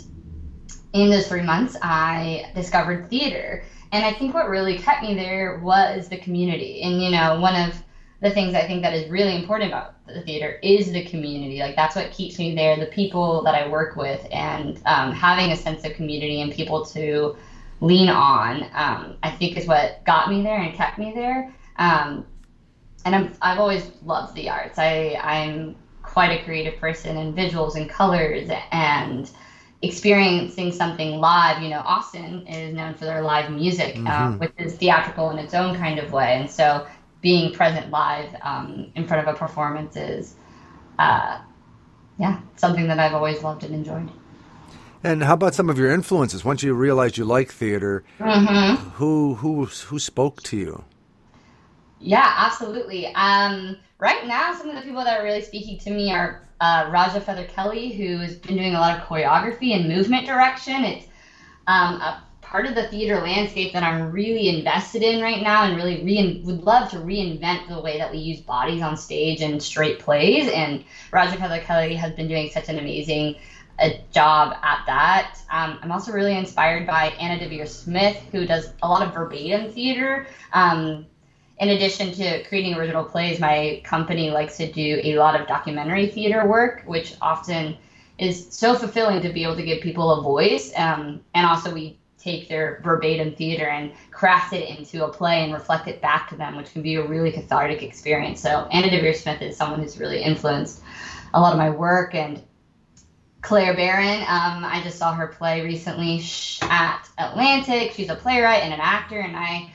in 0.92 1.10
those 1.10 1.28
three 1.28 1.42
months, 1.42 1.76
I 1.80 2.50
discovered 2.54 3.08
theater. 3.08 3.64
And 3.92 4.04
I 4.04 4.12
think 4.12 4.34
what 4.34 4.48
really 4.48 4.74
kept 4.78 5.02
me 5.02 5.14
there 5.14 5.58
was 5.58 6.08
the 6.08 6.16
community. 6.16 6.80
And, 6.82 7.00
you 7.02 7.10
know, 7.10 7.38
one 7.38 7.54
of 7.54 7.80
the 8.20 8.30
things 8.30 8.54
I 8.54 8.64
think 8.64 8.82
that 8.82 8.94
is 8.94 9.06
really 9.06 9.34
important 9.34 9.70
about 9.70 9.92
the 10.06 10.22
theater 10.22 10.58
is 10.62 10.90
the 10.90 11.02
community. 11.02 11.60
Like, 11.60 11.76
that's 11.76 11.94
what 11.94 12.10
keeps 12.10 12.38
me 12.38 12.54
there, 12.54 12.78
the 12.78 12.86
people 12.86 13.42
that 13.42 13.54
I 13.54 13.64
work 13.64 13.96
with, 13.96 14.24
and 14.30 14.80
um, 14.86 15.12
having 15.12 15.52
a 15.52 15.56
sense 15.56 15.84
of 15.84 15.92
community 15.92 16.40
and 16.40 16.50
people 16.50 16.80
to 16.82 17.34
lean 17.80 18.08
on, 18.08 18.64
um, 18.72 19.14
I 19.22 19.30
think 19.30 19.56
is 19.56 19.66
what 19.66 20.02
got 20.04 20.28
me 20.28 20.40
there 20.40 20.60
and 20.60 20.72
kept 20.72 20.98
me 20.98 21.12
there. 21.12 21.44
Um, 21.76 22.24
and 23.04 23.14
I'm, 23.14 23.32
I've 23.42 23.58
always 23.58 23.90
loved 24.02 24.34
the 24.34 24.48
arts. 24.48 24.78
I, 24.78 25.18
I'm 25.20 25.74
quite 26.02 26.30
a 26.30 26.36
creative 26.36 26.76
person 26.76 27.16
in 27.16 27.34
visuals 27.34 27.74
and 27.74 27.88
colors 27.88 28.48
and 28.70 29.30
experiencing 29.82 30.72
something 30.72 31.18
live. 31.18 31.62
You 31.62 31.68
know, 31.70 31.80
Austin 31.80 32.46
is 32.46 32.74
known 32.74 32.94
for 32.94 33.04
their 33.04 33.22
live 33.22 33.50
music, 33.50 33.98
um, 34.06 34.38
which 34.38 34.52
is 34.58 34.76
theatrical 34.76 35.30
in 35.30 35.38
its 35.38 35.54
own 35.54 35.76
kind 35.76 35.98
of 35.98 36.12
way. 36.12 36.38
And 36.38 36.50
so 36.50 36.86
being 37.20 37.52
present 37.52 37.90
live 37.90 38.34
um, 38.42 38.90
in 38.94 39.06
front 39.06 39.26
of 39.26 39.34
a 39.34 39.38
performance 39.38 39.96
is, 39.96 40.36
uh, 40.98 41.40
yeah, 42.18 42.40
something 42.56 42.86
that 42.88 42.98
I've 42.98 43.14
always 43.14 43.42
loved 43.42 43.64
and 43.64 43.74
enjoyed. 43.74 44.08
And 45.04 45.24
how 45.24 45.34
about 45.34 45.54
some 45.54 45.68
of 45.68 45.78
your 45.78 45.90
influences? 45.90 46.44
Once 46.44 46.62
you 46.62 46.74
realized 46.74 47.18
you 47.18 47.24
like 47.24 47.50
theater, 47.50 48.04
who 48.18 49.34
who 49.34 49.64
who 49.66 49.98
spoke 49.98 50.42
to 50.44 50.56
you? 50.56 50.84
Yeah, 51.98 52.34
absolutely. 52.36 53.06
Um, 53.14 53.78
right 53.98 54.26
now, 54.26 54.54
some 54.54 54.68
of 54.68 54.76
the 54.76 54.82
people 54.82 55.02
that 55.02 55.18
are 55.18 55.24
really 55.24 55.42
speaking 55.42 55.78
to 55.80 55.90
me 55.90 56.12
are 56.12 56.48
uh, 56.62 56.88
Raja 56.92 57.20
Feather 57.20 57.44
Kelly, 57.46 57.92
who's 57.92 58.36
been 58.36 58.56
doing 58.56 58.76
a 58.76 58.78
lot 58.78 58.96
of 58.96 59.04
choreography 59.04 59.74
and 59.74 59.88
movement 59.88 60.26
direction. 60.26 60.84
It's 60.84 61.06
um, 61.66 61.94
a 61.96 62.22
part 62.40 62.66
of 62.66 62.76
the 62.76 62.86
theater 62.86 63.20
landscape 63.20 63.72
that 63.72 63.82
I'm 63.82 64.12
really 64.12 64.48
invested 64.48 65.02
in 65.02 65.20
right 65.20 65.42
now, 65.42 65.64
and 65.64 65.74
really 65.74 66.40
would 66.44 66.62
love 66.62 66.88
to 66.90 66.98
reinvent 66.98 67.66
the 67.66 67.80
way 67.80 67.98
that 67.98 68.12
we 68.12 68.18
use 68.18 68.40
bodies 68.40 68.80
on 68.80 68.96
stage 68.96 69.40
and 69.40 69.60
straight 69.60 69.98
plays. 69.98 70.48
And 70.52 70.84
Raja 71.10 71.36
Feather 71.36 71.58
Kelly 71.58 71.96
has 71.96 72.12
been 72.14 72.28
doing 72.28 72.48
such 72.48 72.68
an 72.68 72.78
amazing 72.78 73.40
a 73.80 74.00
job 74.12 74.54
at 74.62 74.84
that. 74.86 75.38
Um, 75.50 75.80
I'm 75.82 75.90
also 75.90 76.12
really 76.12 76.36
inspired 76.36 76.86
by 76.86 77.06
Anna 77.18 77.42
Deavere 77.42 77.66
Smith, 77.66 78.22
who 78.30 78.46
does 78.46 78.72
a 78.82 78.88
lot 78.88 79.04
of 79.04 79.12
verbatim 79.14 79.72
theater. 79.72 80.28
Um, 80.52 81.06
in 81.62 81.68
addition 81.68 82.12
to 82.12 82.42
creating 82.48 82.74
original 82.74 83.04
plays, 83.04 83.38
my 83.38 83.80
company 83.84 84.32
likes 84.32 84.56
to 84.56 84.70
do 84.70 85.00
a 85.04 85.16
lot 85.16 85.40
of 85.40 85.46
documentary 85.46 86.08
theater 86.08 86.44
work, 86.44 86.82
which 86.86 87.14
often 87.22 87.76
is 88.18 88.48
so 88.50 88.74
fulfilling 88.74 89.22
to 89.22 89.32
be 89.32 89.44
able 89.44 89.54
to 89.54 89.62
give 89.62 89.80
people 89.80 90.10
a 90.10 90.22
voice. 90.22 90.72
Um, 90.76 91.20
and 91.34 91.46
also, 91.46 91.72
we 91.72 92.00
take 92.18 92.48
their 92.48 92.80
verbatim 92.82 93.36
theater 93.36 93.68
and 93.68 93.92
craft 94.10 94.52
it 94.52 94.76
into 94.76 95.04
a 95.04 95.08
play 95.08 95.44
and 95.44 95.54
reflect 95.54 95.86
it 95.86 96.02
back 96.02 96.28
to 96.30 96.36
them, 96.36 96.56
which 96.56 96.72
can 96.72 96.82
be 96.82 96.96
a 96.96 97.06
really 97.06 97.30
cathartic 97.30 97.84
experience. 97.84 98.40
So, 98.40 98.66
Anna 98.72 98.88
Deavere 98.88 99.14
Smith 99.14 99.40
is 99.40 99.56
someone 99.56 99.80
who's 99.80 100.00
really 100.00 100.20
influenced 100.20 100.82
a 101.32 101.40
lot 101.40 101.52
of 101.52 101.58
my 101.58 101.70
work. 101.70 102.16
And 102.16 102.42
Claire 103.40 103.74
Barron, 103.74 104.22
um, 104.22 104.64
I 104.64 104.80
just 104.82 104.98
saw 104.98 105.14
her 105.14 105.28
play 105.28 105.62
recently 105.62 106.24
at 106.62 107.08
Atlantic. 107.18 107.92
She's 107.92 108.10
a 108.10 108.16
playwright 108.16 108.64
and 108.64 108.74
an 108.74 108.80
actor, 108.80 109.20
and 109.20 109.36
I 109.36 109.70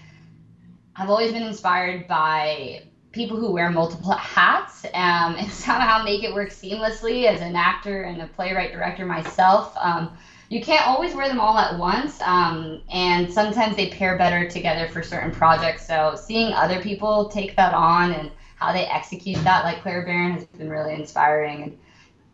have 0.97 1.11
always 1.11 1.31
been 1.31 1.43
inspired 1.43 2.07
by 2.07 2.81
people 3.11 3.37
who 3.37 3.51
wear 3.51 3.69
multiple 3.69 4.11
hats 4.13 4.83
um, 4.95 5.35
and 5.35 5.47
somehow 5.47 6.03
make 6.03 6.23
it 6.23 6.33
work 6.33 6.49
seamlessly 6.49 7.25
as 7.25 7.39
an 7.39 7.55
actor 7.55 8.01
and 8.03 8.19
a 8.19 8.27
playwright 8.27 8.71
director 8.71 9.05
myself. 9.05 9.77
Um, 9.79 10.17
you 10.49 10.59
can't 10.59 10.87
always 10.87 11.13
wear 11.13 11.27
them 11.27 11.39
all 11.39 11.55
at 11.59 11.77
once, 11.77 12.19
um, 12.21 12.81
and 12.91 13.31
sometimes 13.31 13.75
they 13.75 13.89
pair 13.89 14.17
better 14.17 14.49
together 14.49 14.87
for 14.87 15.03
certain 15.03 15.29
projects. 15.29 15.85
So 15.85 16.15
seeing 16.19 16.51
other 16.53 16.81
people 16.81 17.29
take 17.29 17.55
that 17.57 17.75
on 17.75 18.13
and 18.13 18.31
how 18.55 18.73
they 18.73 18.85
execute 18.85 19.43
that, 19.43 19.65
like 19.65 19.83
Claire 19.83 20.03
Barron, 20.03 20.31
has 20.31 20.45
been 20.45 20.69
really 20.69 20.95
inspiring. 20.95 21.61
And 21.61 21.77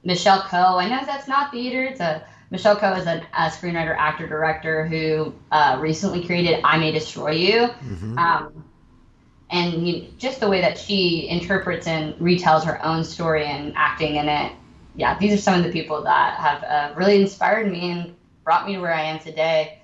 Michaela 0.06 0.46
Coel, 0.48 0.80
I 0.80 0.88
know 0.88 1.02
that's 1.06 1.28
not 1.28 1.52
theater. 1.52 1.84
It's 1.84 2.00
a 2.00 2.26
Michaela 2.54 2.80
Coel 2.80 2.98
is 2.98 3.08
a, 3.08 3.26
a 3.34 3.50
screenwriter, 3.50 3.98
actor, 3.98 4.28
director 4.28 4.86
who 4.86 5.34
uh, 5.52 5.80
recently 5.82 6.24
created 6.24 6.62
"I 6.64 6.78
May 6.78 6.92
Destroy 6.92 7.32
You," 7.32 7.70
um, 8.18 8.64
and 9.50 9.88
you, 9.88 10.08
just 10.20 10.40
the 10.40 10.48
way 10.48 10.62
that 10.62 10.78
she 10.78 11.28
interprets 11.28 11.88
and 11.88 12.14
retells 12.16 12.64
her 12.66 12.84
own 12.86 13.04
story 13.06 13.48
and 13.48 13.74
acting 13.76 14.18
in 14.18 14.30
it. 14.30 14.52
Yeah, 14.96 15.18
these 15.18 15.34
are 15.34 15.42
some 15.42 15.56
of 15.56 15.64
the 15.64 15.72
people 15.72 16.04
that 16.04 16.40
have 16.40 16.64
uh, 16.64 16.96
really 16.96 17.20
inspired 17.20 17.72
me 17.72 17.90
and 17.90 18.16
brought 18.44 18.68
me 18.68 18.76
to 18.76 18.82
where 18.82 18.94
I 18.94 19.02
am 19.02 19.18
today. 19.18 19.80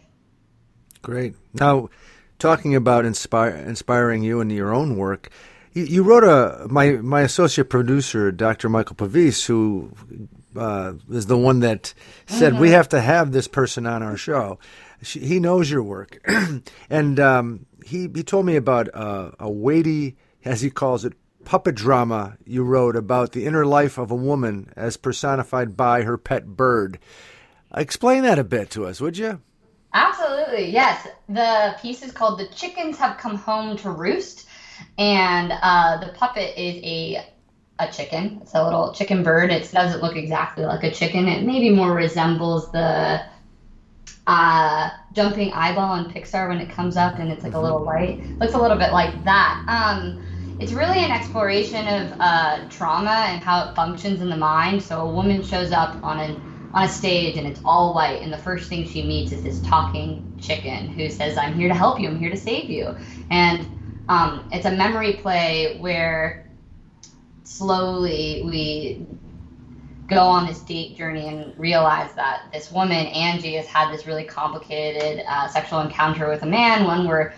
Great. 1.02 1.34
Now, 1.56 1.90
talking 2.38 2.76
about 2.76 3.04
inspire, 3.04 3.56
inspiring 3.56 4.22
you 4.22 4.42
in 4.42 4.52
your 4.52 4.72
own 4.72 4.96
work, 4.96 5.32
you, 5.74 5.86
you 5.86 6.04
wrote 6.04 6.24
a 6.24 6.68
my 6.70 6.92
my 6.92 7.22
associate 7.22 7.72
producer, 7.72 8.32
Dr. 8.32 8.70
Michael 8.70 8.96
Pavis, 8.96 9.48
who 9.48 9.92
uh, 10.56 10.94
is 11.10 11.28
the 11.28 11.38
one 11.38 11.60
that 11.60 11.94
said 12.28 12.60
we 12.60 12.72
have 12.72 12.90
to 12.90 13.02
have 13.02 13.32
this 13.32 13.48
person 13.48 13.86
on 13.86 14.04
our 14.04 14.18
show. 14.18 14.60
She, 15.02 15.20
he 15.20 15.40
knows 15.40 15.70
your 15.70 15.84
work, 15.84 16.20
and 16.90 17.20
um, 17.20 17.66
he 17.86 18.10
he 18.14 18.24
told 18.24 18.46
me 18.46 18.56
about 18.56 18.90
uh, 18.94 19.32
a 19.40 19.50
weighty, 19.50 20.18
as 20.44 20.62
he 20.62 20.70
calls 20.70 21.06
it, 21.06 21.14
puppet 21.46 21.76
drama 21.76 22.38
you 22.46 22.64
wrote 22.64 22.96
about 22.96 23.32
the 23.32 23.46
inner 23.46 23.66
life 23.66 23.98
of 23.98 24.12
a 24.12 24.16
woman 24.16 24.72
as 24.76 24.98
personified 24.98 25.78
by 25.78 26.02
her 26.04 26.18
pet 26.18 26.46
bird. 26.46 27.00
Explain 27.74 28.24
that 28.24 28.40
a 28.40 28.44
bit 28.44 28.70
to 28.72 28.86
us, 28.86 29.00
would 29.00 29.18
you? 29.18 29.42
Absolutely, 29.94 30.70
yes. 30.70 31.08
The 31.28 31.76
piece 31.82 32.04
is 32.04 32.12
called 32.12 32.40
"The 32.40 32.48
Chickens 32.48 32.98
Have 32.98 33.18
Come 33.18 33.36
Home 33.36 33.78
to 33.78 33.90
Roost," 33.92 34.48
and 34.98 35.52
uh, 35.52 35.98
the 35.98 36.12
puppet 36.14 36.58
is 36.58 36.84
a 36.84 37.26
a 37.80 37.92
chicken. 37.92 38.40
It's 38.42 38.54
a 38.54 38.64
little 38.64 38.94
chicken 38.94 39.24
bird. 39.24 39.52
It 39.52 39.72
doesn't 39.72 40.02
look 40.02 40.16
exactly 40.16 40.66
like 40.66 40.84
a 40.84 40.92
chicken. 40.92 41.28
It 41.28 41.44
maybe 41.44 41.70
more 41.70 41.94
resembles 41.94 42.72
the 42.72 43.22
uh, 44.28 44.90
jumping 45.14 45.52
eyeball 45.54 45.92
on 45.92 46.12
Pixar 46.12 46.50
when 46.50 46.60
it 46.60 46.70
comes 46.70 46.98
up 46.98 47.18
and 47.20 47.32
it's 47.32 47.44
like 47.44 47.54
a 47.54 47.60
little 47.60 47.84
light. 47.84 48.22
Looks 48.40 48.54
a 48.54 48.60
little 48.60 48.78
bit 48.78 48.92
like 48.92 49.24
that. 49.24 49.64
Um, 49.68 50.22
it's 50.60 50.74
really 50.74 51.00
an 51.00 51.12
exploration 51.12 51.88
of 51.88 52.14
uh, 52.20 52.70
trauma 52.70 53.26
and 53.30 53.42
how 53.42 53.70
it 53.70 53.76
functions 53.76 54.22
in 54.22 54.30
the 54.30 54.38
mind. 54.38 54.84
So 54.84 55.02
a 55.02 55.12
woman 55.12 55.42
shows 55.42 55.72
up 55.72 56.04
on 56.04 56.20
an 56.20 56.42
on 56.74 56.84
a 56.84 56.90
stage 56.90 57.36
and 57.36 57.48
it's 57.48 57.60
all 57.66 57.96
white 57.96 58.22
and 58.22 58.32
the 58.32 58.38
first 58.38 58.70
thing 58.70 58.86
she 58.86 59.02
meets 59.02 59.32
is 59.32 59.42
this 59.42 59.60
talking 59.62 60.32
chicken 60.40 60.88
who 60.88 61.10
says 61.10 61.36
i'm 61.38 61.56
here 61.56 61.68
to 61.68 61.74
help 61.74 62.00
you 62.00 62.08
i'm 62.08 62.20
here 62.20 62.30
to 62.30 62.38
save 62.38 62.70
you 62.70 62.96
and 63.32 63.68
um, 64.08 64.50
it's 64.52 64.66
a 64.66 64.72
memory 64.72 65.14
play 65.14 65.78
where 65.80 66.49
slowly 67.50 68.42
we 68.46 69.06
go 70.08 70.22
on 70.22 70.48
this 70.48 70.60
deep 70.62 70.98
journey 70.98 71.28
and 71.28 71.58
realize 71.58 72.14
that 72.14 72.50
this 72.52 72.72
woman 72.72 73.08
angie 73.08 73.56
has 73.56 73.68
had 73.68 73.94
this 73.94 74.08
really 74.08 74.24
complicated 74.24 75.24
uh, 75.28 75.48
sexual 75.48 75.80
encounter 75.80 76.30
with 76.30 76.44
a 76.44 76.46
man 76.46 76.86
one 76.86 77.08
where 77.08 77.34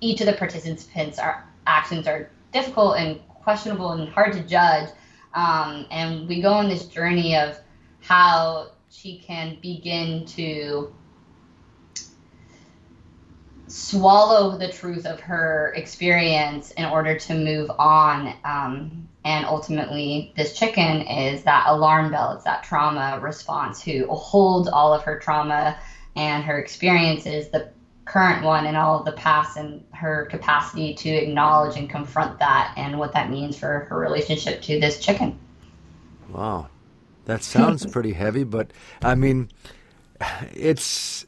each 0.00 0.20
of 0.20 0.26
the 0.26 0.32
participants 0.32 1.18
are 1.18 1.48
actions 1.66 2.06
are 2.06 2.30
difficult 2.52 2.96
and 2.96 3.20
questionable 3.28 3.92
and 3.92 4.08
hard 4.08 4.32
to 4.32 4.42
judge. 4.42 4.88
Um, 5.34 5.86
and 5.90 6.28
we 6.28 6.40
go 6.40 6.52
on 6.52 6.68
this 6.68 6.86
journey 6.86 7.36
of 7.36 7.58
how 8.00 8.72
she 8.90 9.18
can 9.18 9.58
begin 9.60 10.24
to 10.26 10.94
swallow 13.66 14.58
the 14.58 14.70
truth 14.70 15.06
of 15.06 15.20
her 15.20 15.72
experience 15.76 16.70
in 16.72 16.84
order 16.84 17.18
to 17.18 17.34
move 17.34 17.70
on. 17.78 18.34
Um, 18.44 19.08
and 19.24 19.46
ultimately, 19.46 20.32
this 20.36 20.56
chicken 20.56 21.02
is 21.02 21.42
that 21.44 21.64
alarm 21.66 22.10
bell, 22.10 22.32
it's 22.32 22.44
that 22.44 22.62
trauma 22.62 23.18
response 23.20 23.82
who 23.82 24.06
holds 24.08 24.68
all 24.68 24.92
of 24.92 25.02
her 25.04 25.18
trauma 25.18 25.78
and 26.14 26.44
her 26.44 26.58
experiences, 26.58 27.48
the 27.48 27.70
current 28.04 28.44
one 28.44 28.66
and 28.66 28.76
all 28.76 28.98
of 28.98 29.06
the 29.06 29.12
past, 29.12 29.56
and 29.56 29.82
her 29.92 30.26
capacity 30.26 30.94
to 30.94 31.08
acknowledge 31.08 31.76
and 31.76 31.88
confront 31.88 32.38
that 32.38 32.74
and 32.76 32.98
what 32.98 33.12
that 33.14 33.30
means 33.30 33.58
for 33.58 33.86
her 33.88 33.98
relationship 33.98 34.60
to 34.62 34.78
this 34.78 35.00
chicken. 35.00 35.38
Wow. 36.28 36.68
That 37.24 37.42
sounds 37.42 37.86
pretty 37.90 38.12
heavy, 38.12 38.44
but 38.44 38.70
I 39.02 39.14
mean, 39.14 39.50
it's. 40.54 41.26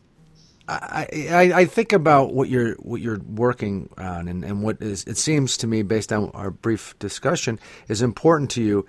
I, 0.68 1.06
I, 1.30 1.42
I 1.60 1.64
think 1.66 1.92
about 1.92 2.34
what 2.34 2.48
you're 2.48 2.74
what 2.76 3.00
you're 3.00 3.20
working 3.20 3.88
on 3.98 4.26
and, 4.28 4.44
and 4.44 4.62
what 4.62 4.82
is 4.82 5.04
it 5.06 5.16
seems 5.16 5.56
to 5.58 5.66
me 5.66 5.82
based 5.82 6.12
on 6.12 6.30
our 6.34 6.50
brief 6.50 6.98
discussion 6.98 7.58
is 7.88 8.02
important 8.02 8.50
to 8.52 8.62
you 8.62 8.86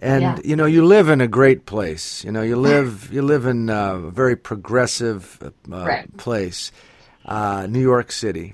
and 0.00 0.22
Yeah. 0.22 0.36
you 0.44 0.54
know 0.56 0.66
you 0.66 0.84
live 0.84 1.08
in 1.08 1.20
a 1.22 1.28
great 1.28 1.64
place 1.64 2.22
you 2.24 2.30
know 2.32 2.42
you 2.42 2.56
live 2.56 3.10
you 3.14 3.22
live 3.22 3.46
in 3.46 3.70
a 3.70 3.96
very 4.10 4.36
progressive 4.36 5.38
uh, 5.42 5.50
Right. 5.76 6.14
place 6.18 6.70
uh, 7.24 7.66
New 7.70 7.80
York 7.80 8.12
City 8.12 8.52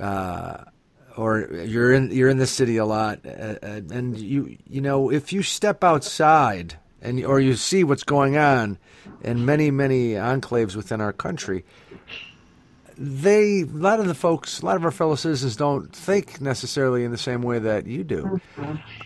uh, 0.00 0.64
or 1.16 1.40
you're 1.64 1.92
in 1.92 2.10
you're 2.12 2.28
in 2.30 2.38
the 2.38 2.46
city 2.46 2.76
a 2.78 2.84
lot, 2.84 3.20
uh, 3.26 3.56
uh, 3.62 3.80
and 3.90 4.18
you 4.18 4.56
you 4.68 4.80
know 4.82 5.10
if 5.10 5.32
you 5.32 5.42
step 5.42 5.82
outside 5.82 6.76
and 7.00 7.24
or 7.24 7.40
you 7.40 7.54
see 7.56 7.84
what's 7.84 8.04
going 8.04 8.36
on 8.36 8.76
in 9.22 9.44
many 9.46 9.70
many 9.70 10.10
enclaves 10.12 10.76
within 10.76 11.00
our 11.00 11.12
country, 11.14 11.64
they 12.98 13.62
a 13.62 13.66
lot 13.66 14.00
of 14.00 14.06
the 14.06 14.14
folks, 14.14 14.60
a 14.60 14.66
lot 14.66 14.76
of 14.76 14.84
our 14.84 14.90
fellow 14.90 15.14
citizens 15.14 15.56
don't 15.56 15.94
think 15.94 16.40
necessarily 16.40 17.04
in 17.04 17.10
the 17.10 17.18
same 17.18 17.42
way 17.42 17.58
that 17.58 17.86
you 17.86 18.04
do. 18.04 18.40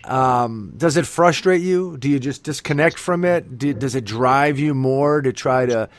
Um, 0.05 0.73
does 0.77 0.97
it 0.97 1.05
frustrate 1.05 1.61
you? 1.61 1.97
Do 1.97 2.09
you 2.09 2.19
just 2.19 2.43
disconnect 2.43 2.97
from 2.97 3.25
it? 3.25 3.57
Do, 3.57 3.73
does 3.73 3.95
it 3.95 4.05
drive 4.05 4.59
you 4.59 4.73
more 4.73 5.21
to 5.21 5.33
try 5.33 5.65
to, 5.65 5.89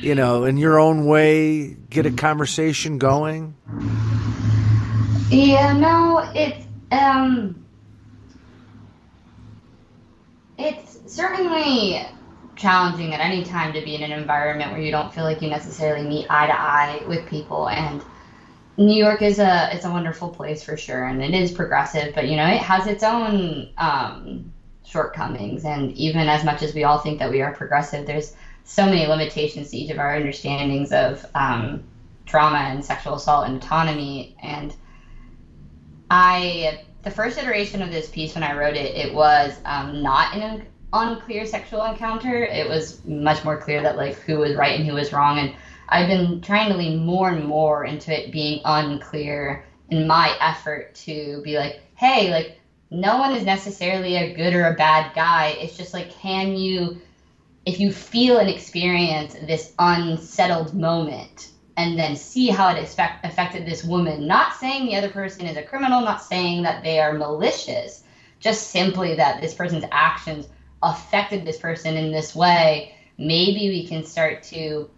you 0.00 0.14
know, 0.14 0.44
in 0.44 0.58
your 0.58 0.78
own 0.78 1.06
way, 1.06 1.74
get 1.90 2.06
a 2.06 2.10
conversation 2.10 2.98
going? 2.98 3.54
Yeah, 5.30 5.72
no, 5.72 6.30
it's 6.34 6.66
um 6.90 7.64
it's 10.58 10.98
certainly 11.06 12.06
challenging 12.58 13.14
at 13.14 13.20
any 13.20 13.44
time 13.44 13.72
to 13.72 13.82
be 13.82 13.94
in 13.94 14.02
an 14.02 14.12
environment 14.12 14.72
where 14.72 14.80
you 14.80 14.90
don't 14.90 15.12
feel 15.12 15.24
like 15.24 15.40
you 15.40 15.48
necessarily 15.48 16.06
meet 16.06 16.26
eye 16.28 16.46
to 16.46 16.60
eye 16.60 17.02
with 17.06 17.26
people. 17.26 17.68
And 17.68 18.02
New 18.76 18.96
York 18.96 19.22
is 19.22 19.38
a 19.38 19.70
it's 19.72 19.84
a 19.84 19.90
wonderful 19.90 20.28
place 20.28 20.62
for 20.62 20.76
sure 20.76 21.04
and 21.04 21.22
it 21.22 21.34
is 21.34 21.50
progressive, 21.52 22.14
but 22.14 22.28
you 22.28 22.36
know, 22.36 22.46
it 22.46 22.60
has 22.60 22.86
its 22.86 23.02
own 23.02 23.70
um 23.78 24.52
shortcomings. 24.88 25.64
And 25.64 25.92
even 25.92 26.28
as 26.28 26.44
much 26.44 26.62
as 26.62 26.74
we 26.74 26.84
all 26.84 26.98
think 26.98 27.18
that 27.18 27.30
we 27.30 27.42
are 27.42 27.52
progressive, 27.52 28.06
there's 28.06 28.32
so 28.64 28.86
many 28.86 29.06
limitations 29.06 29.70
to 29.70 29.76
each 29.76 29.90
of 29.90 29.98
our 29.98 30.14
understandings 30.16 30.92
of 30.92 31.24
um, 31.34 31.82
trauma 32.26 32.58
and 32.58 32.84
sexual 32.84 33.14
assault 33.14 33.48
and 33.48 33.56
autonomy. 33.56 34.36
And 34.42 34.74
I 36.10 36.84
the 37.02 37.10
first 37.10 37.38
iteration 37.38 37.82
of 37.82 37.90
this 37.90 38.08
piece 38.08 38.34
when 38.34 38.42
I 38.42 38.56
wrote 38.56 38.76
it, 38.76 38.94
it 38.94 39.14
was 39.14 39.58
um, 39.64 40.02
not 40.02 40.34
an 40.34 40.66
unclear 40.92 41.46
sexual 41.46 41.84
encounter. 41.84 42.44
It 42.44 42.68
was 42.68 43.04
much 43.04 43.44
more 43.44 43.56
clear 43.56 43.82
that 43.82 43.96
like 43.96 44.14
who 44.14 44.38
was 44.38 44.54
right 44.54 44.78
and 44.78 44.88
who 44.88 44.94
was 44.94 45.12
wrong, 45.12 45.38
and 45.38 45.54
I've 45.88 46.08
been 46.08 46.40
trying 46.40 46.70
to 46.70 46.76
lean 46.76 47.04
more 47.04 47.30
and 47.30 47.44
more 47.44 47.84
into 47.84 48.12
it 48.12 48.32
being 48.32 48.60
unclear 48.64 49.64
in 49.90 50.06
my 50.06 50.36
effort 50.40 50.94
to 50.94 51.40
be 51.42 51.56
like, 51.56 51.80
hey, 51.94 52.30
like 52.30 52.60
no 52.90 53.18
one 53.18 53.34
is 53.34 53.44
necessarily 53.44 54.16
a 54.16 54.34
good 54.34 54.54
or 54.54 54.66
a 54.66 54.74
bad 54.74 55.14
guy. 55.14 55.56
It's 55.60 55.76
just 55.76 55.94
like, 55.94 56.10
can 56.10 56.56
you, 56.56 57.00
if 57.66 57.80
you 57.80 57.92
feel 57.92 58.38
and 58.38 58.48
experience 58.48 59.34
this 59.34 59.72
unsettled 59.78 60.74
moment, 60.74 61.50
and 61.78 61.96
then 61.96 62.16
see 62.16 62.48
how 62.48 62.68
it 62.70 62.82
expect, 62.82 63.24
affected 63.24 63.64
this 63.64 63.84
woman. 63.84 64.26
Not 64.26 64.54
saying 64.54 64.86
the 64.86 64.96
other 64.96 65.10
person 65.10 65.46
is 65.46 65.56
a 65.56 65.62
criminal, 65.62 66.00
not 66.00 66.20
saying 66.20 66.64
that 66.64 66.82
they 66.82 66.98
are 66.98 67.12
malicious, 67.12 68.02
just 68.40 68.70
simply 68.70 69.14
that 69.14 69.40
this 69.40 69.54
person's 69.54 69.84
actions 69.92 70.48
affected 70.82 71.44
this 71.44 71.58
person 71.58 71.96
in 71.96 72.12
this 72.12 72.34
way. 72.34 72.94
Maybe 73.18 73.68
we 73.68 73.86
can 73.86 74.04
start 74.04 74.42
to 74.44 74.88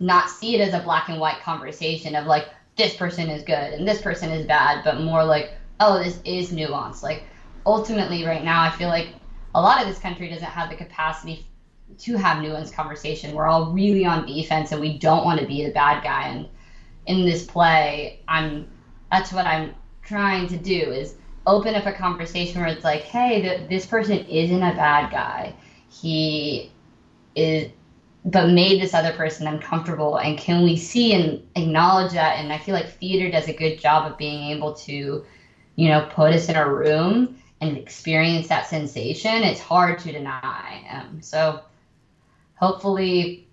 not 0.00 0.30
see 0.30 0.54
it 0.54 0.60
as 0.60 0.74
a 0.74 0.84
black 0.84 1.08
and 1.08 1.20
white 1.20 1.40
conversation 1.40 2.14
of 2.14 2.26
like, 2.26 2.48
this 2.76 2.94
person 2.94 3.28
is 3.28 3.42
good 3.42 3.74
and 3.74 3.86
this 3.86 4.00
person 4.00 4.30
is 4.30 4.46
bad, 4.46 4.84
but 4.84 5.00
more 5.00 5.24
like, 5.24 5.52
oh, 5.80 6.02
this 6.02 6.20
is 6.24 6.52
nuance. 6.52 7.02
Like, 7.02 7.24
ultimately, 7.66 8.24
right 8.24 8.44
now, 8.44 8.62
I 8.62 8.70
feel 8.70 8.88
like 8.88 9.08
a 9.54 9.60
lot 9.60 9.80
of 9.80 9.88
this 9.88 9.98
country 9.98 10.28
doesn't 10.28 10.44
have 10.44 10.70
the 10.70 10.76
capacity 10.76 11.46
to 11.98 12.16
have 12.16 12.42
nuanced 12.42 12.72
conversation. 12.72 13.34
We're 13.34 13.46
all 13.46 13.72
really 13.72 14.04
on 14.04 14.26
defense 14.26 14.72
and 14.72 14.80
we 14.80 14.98
don't 14.98 15.24
want 15.24 15.40
to 15.40 15.46
be 15.46 15.64
the 15.64 15.72
bad 15.72 16.04
guy. 16.04 16.28
And 16.28 16.48
in 17.06 17.24
this 17.24 17.44
play, 17.44 18.20
I'm 18.28 18.68
that's 19.10 19.32
what 19.32 19.46
I'm 19.46 19.74
trying 20.02 20.48
to 20.48 20.56
do 20.56 20.92
is 20.92 21.14
open 21.48 21.74
up 21.76 21.86
a 21.86 21.92
conversation 21.92 22.60
where 22.60 22.70
it's 22.70 22.84
like, 22.84 23.02
hey, 23.02 23.42
th- 23.42 23.68
this 23.70 23.86
person 23.86 24.20
isn't 24.28 24.62
a 24.62 24.74
bad 24.74 25.10
guy. 25.10 25.54
He 25.88 26.70
is, 27.36 27.68
but 28.24 28.48
made 28.50 28.80
this 28.80 28.94
other 28.94 29.12
person 29.12 29.48
uncomfortable. 29.48 30.16
And 30.16 30.38
can 30.38 30.62
we 30.64 30.76
see 30.76 31.14
and 31.14 31.40
acknowledge 31.56 32.12
that? 32.12 32.36
And 32.38 32.52
I 32.52 32.58
feel 32.58 32.74
like 32.74 32.88
theater 32.88 33.30
does 33.30 33.48
a 33.48 33.52
good 33.52 33.78
job 33.78 34.06
of 34.06 34.16
being 34.18 34.50
able 34.50 34.72
to, 34.72 35.24
you 35.76 35.88
know, 35.88 36.02
put 36.02 36.32
us 36.34 36.48
in 36.50 36.56
a 36.56 36.66
room 36.66 37.36
and 37.60 37.76
experience 37.76 38.48
that 38.48 38.66
sensation. 38.66 39.44
It's 39.44 39.60
hard 39.60 39.98
to 40.00 40.12
deny. 40.12 40.84
Um, 40.90 41.22
so 41.22 41.60
hopefully 42.56 43.47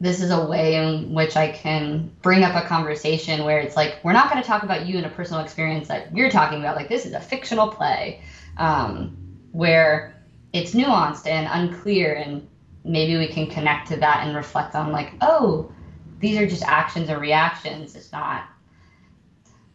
this 0.00 0.20
is 0.20 0.30
a 0.30 0.46
way 0.46 0.76
in 0.76 1.12
which 1.12 1.36
I 1.36 1.50
can 1.50 2.12
bring 2.22 2.44
up 2.44 2.54
a 2.54 2.66
conversation 2.66 3.44
where 3.44 3.58
it's 3.58 3.74
like 3.74 3.98
we're 4.04 4.12
not 4.12 4.30
going 4.30 4.40
to 4.40 4.46
talk 4.46 4.62
about 4.62 4.86
you 4.86 4.96
and 4.96 5.06
a 5.06 5.10
personal 5.10 5.42
experience 5.42 5.88
that 5.88 6.14
you're 6.16 6.30
talking 6.30 6.60
about. 6.60 6.76
Like 6.76 6.88
this 6.88 7.04
is 7.04 7.14
a 7.14 7.20
fictional 7.20 7.68
play 7.68 8.22
um, 8.58 9.16
where 9.50 10.22
it's 10.52 10.72
nuanced 10.72 11.26
and 11.26 11.48
unclear, 11.50 12.14
and 12.14 12.46
maybe 12.84 13.16
we 13.16 13.26
can 13.26 13.48
connect 13.48 13.88
to 13.88 13.96
that 13.96 14.26
and 14.26 14.36
reflect 14.36 14.74
on 14.74 14.92
like, 14.92 15.12
oh, 15.20 15.72
these 16.20 16.38
are 16.38 16.46
just 16.46 16.62
actions 16.62 17.10
or 17.10 17.18
reactions. 17.18 17.96
It's 17.96 18.12
not 18.12 18.44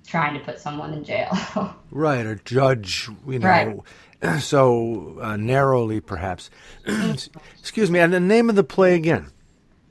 trying 0.07 0.33
to 0.35 0.39
put 0.39 0.59
someone 0.59 0.93
in 0.93 1.03
jail. 1.03 1.37
Right, 1.95 2.25
or 2.25 2.33
judge, 2.33 3.07
you 3.27 3.37
know, 3.37 3.47
Right. 3.47 4.39
so 4.41 5.19
uh, 5.21 5.37
narrowly, 5.37 6.01
perhaps. 6.01 6.49
Excuse 7.59 7.91
me, 7.91 7.99
and 7.99 8.11
the 8.11 8.19
name 8.19 8.49
of 8.49 8.55
the 8.55 8.63
play 8.63 8.95
again. 8.95 9.27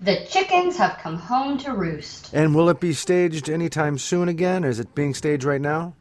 The 0.03 0.27
chickens 0.29 0.77
have 0.77 0.99
come 0.99 1.17
home 1.17 1.59
to 1.59 1.73
roost. 1.73 2.35
And 2.35 2.55
will 2.55 2.69
it 2.69 2.81
be 2.81 2.93
staged 2.93 3.49
anytime 3.49 3.99
soon 3.99 4.29
again? 4.29 4.65
Or 4.65 4.69
is 4.69 4.81
it 4.81 4.95
being 4.95 5.15
staged 5.15 5.45
right 5.45 5.61
now? 5.61 5.95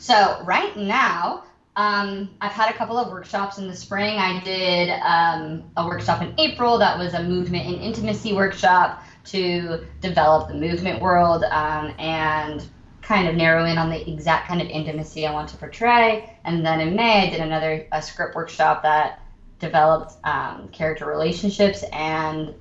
So 0.00 0.42
right 0.44 0.76
now, 0.76 1.44
um, 1.76 2.30
I've 2.40 2.52
had 2.52 2.74
a 2.74 2.76
couple 2.76 2.98
of 2.98 3.08
workshops 3.08 3.58
in 3.58 3.68
the 3.68 3.76
spring. 3.76 4.16
I 4.18 4.40
did 4.42 4.90
um, 4.90 5.70
a 5.76 5.86
workshop 5.86 6.22
in 6.22 6.34
April 6.38 6.78
that 6.78 6.98
was 6.98 7.14
a 7.14 7.22
movement 7.22 7.66
and 7.66 7.76
intimacy 7.76 8.32
workshop 8.32 9.04
to 9.26 9.86
develop 10.00 10.48
the 10.48 10.54
movement 10.54 11.00
world 11.00 11.44
um, 11.44 11.94
and 11.98 12.66
kind 13.00 13.28
of 13.28 13.36
narrow 13.36 13.64
in 13.64 13.78
on 13.78 13.90
the 13.90 14.10
exact 14.10 14.48
kind 14.48 14.60
of 14.60 14.66
intimacy 14.66 15.24
I 15.24 15.32
want 15.32 15.50
to 15.50 15.56
portray. 15.56 16.36
And 16.44 16.66
then 16.66 16.80
in 16.80 16.96
May, 16.96 17.28
I 17.28 17.30
did 17.30 17.40
another 17.40 17.86
a 17.92 18.02
script 18.02 18.34
workshop 18.34 18.82
that 18.82 19.22
developed 19.60 20.14
um, 20.24 20.68
character 20.72 21.06
relationships 21.06 21.84
and 21.92 22.54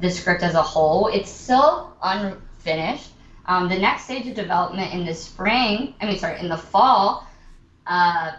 the 0.00 0.10
script 0.10 0.42
as 0.42 0.54
a 0.54 0.62
whole. 0.62 1.08
It's 1.08 1.30
still 1.30 1.96
unfinished. 2.02 3.10
Um, 3.46 3.68
the 3.68 3.78
next 3.78 4.04
stage 4.04 4.26
of 4.26 4.34
development 4.34 4.92
in 4.92 5.06
the 5.06 5.14
spring, 5.14 5.94
I 6.00 6.06
mean, 6.06 6.18
sorry, 6.18 6.40
in 6.40 6.48
the 6.48 6.56
fall, 6.56 7.26
uh, 7.86 8.32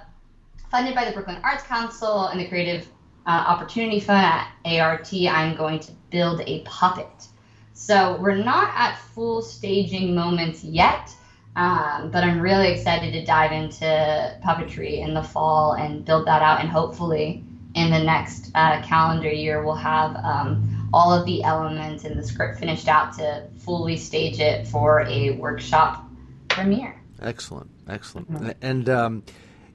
funded 0.70 0.96
by 0.96 1.06
the 1.06 1.12
Brooklyn 1.12 1.40
Arts 1.44 1.64
Council 1.64 2.28
and 2.28 2.40
the 2.40 2.48
Creative 2.48 2.86
uh, 3.26 3.46
Opportunity 3.48 4.00
Fund 4.00 4.26
at 4.26 4.80
ART, 4.80 5.14
I'm 5.14 5.56
going 5.56 5.80
to 5.80 5.92
build 6.12 6.42
a 6.46 6.62
puppet. 6.64 7.28
So 7.74 8.18
we're 8.20 8.36
not 8.36 8.74
at 8.76 8.98
full 8.98 9.42
staging 9.42 10.14
moments 10.14 10.64
yet, 10.64 11.14
um, 11.56 12.10
but 12.12 12.24
I'm 12.24 12.40
really 12.40 12.70
excited 12.70 13.14
to 13.14 13.24
dive 13.26 13.52
into 13.52 14.38
puppetry 14.44 15.00
in 15.00 15.14
the 15.14 15.24
fall 15.24 15.74
and 15.74 16.04
build 16.04 16.28
that 16.28 16.42
out. 16.42 16.60
And 16.60 16.70
hopefully, 16.70 17.44
in 17.76 17.92
the 17.92 18.00
next 18.00 18.52
uh, 18.56 18.82
calendar 18.82 19.30
year, 19.30 19.64
we'll 19.64 19.76
have 19.76 20.16
um, 20.18 20.77
all 20.94 21.12
of 21.14 21.26
the 21.26 21.44
elements 21.44 22.04
and 22.06 22.18
the 22.18 22.24
script 22.26 22.60
finished 22.60 22.88
out 22.88 23.14
to 23.18 23.48
fully 23.60 23.98
stage 23.98 24.40
it 24.40 24.68
for 24.68 25.02
a 25.02 25.32
workshop 25.32 26.06
premiere. 26.50 27.00
Excellent, 27.22 27.70
excellent. 27.88 28.56
And 28.62 28.88
um, 28.90 29.24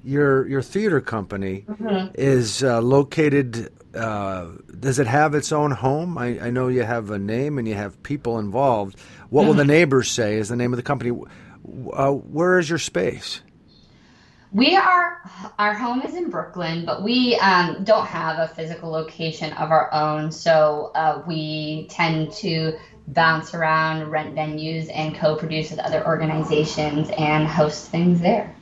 your 0.04 0.46
your 0.48 0.62
theater 0.62 1.00
company 1.00 1.64
Mhm. 1.68 2.12
is 2.14 2.62
uh, 2.62 2.80
located. 2.80 3.70
Uh, 3.94 4.46
does 4.80 4.98
it 4.98 5.06
have 5.06 5.34
its 5.34 5.52
own 5.52 5.70
home? 5.70 6.16
I, 6.16 6.38
I 6.46 6.50
know 6.50 6.68
you 6.68 6.82
have 6.82 7.10
a 7.10 7.18
name 7.18 7.58
and 7.58 7.68
you 7.68 7.74
have 7.74 8.02
people 8.02 8.38
involved. 8.38 8.98
What 9.28 9.46
will 9.46 9.52
the 9.54 9.64
neighbors 9.66 10.10
say? 10.10 10.36
Is 10.38 10.48
the 10.48 10.56
name 10.56 10.72
of 10.72 10.78
the 10.78 10.82
company? 10.82 11.10
Uh, 11.92 12.10
where 12.12 12.58
is 12.58 12.70
your 12.70 12.78
space? 12.78 13.42
We 14.52 14.76
are 14.76 15.22
our 15.58 15.72
home 15.72 16.02
is 16.02 16.14
in 16.14 16.28
Brooklyn, 16.28 16.84
but 16.84 17.02
we 17.02 17.36
um, 17.36 17.84
don't 17.84 18.06
have 18.06 18.38
a 18.38 18.52
physical 18.52 18.90
location 18.90 19.52
of 19.54 19.70
our 19.70 19.92
own. 19.94 20.30
So 20.30 20.92
uh, 20.94 21.22
we 21.26 21.86
tend 21.88 22.32
to 22.34 22.78
bounce 23.08 23.54
around, 23.54 24.10
rent 24.10 24.34
venues, 24.34 24.90
and 24.94 25.14
co-produce 25.14 25.70
with 25.70 25.80
other 25.80 26.06
organizations 26.06 27.10
and 27.16 27.46
host 27.46 27.90
things 27.90 28.20
there. 28.20 28.54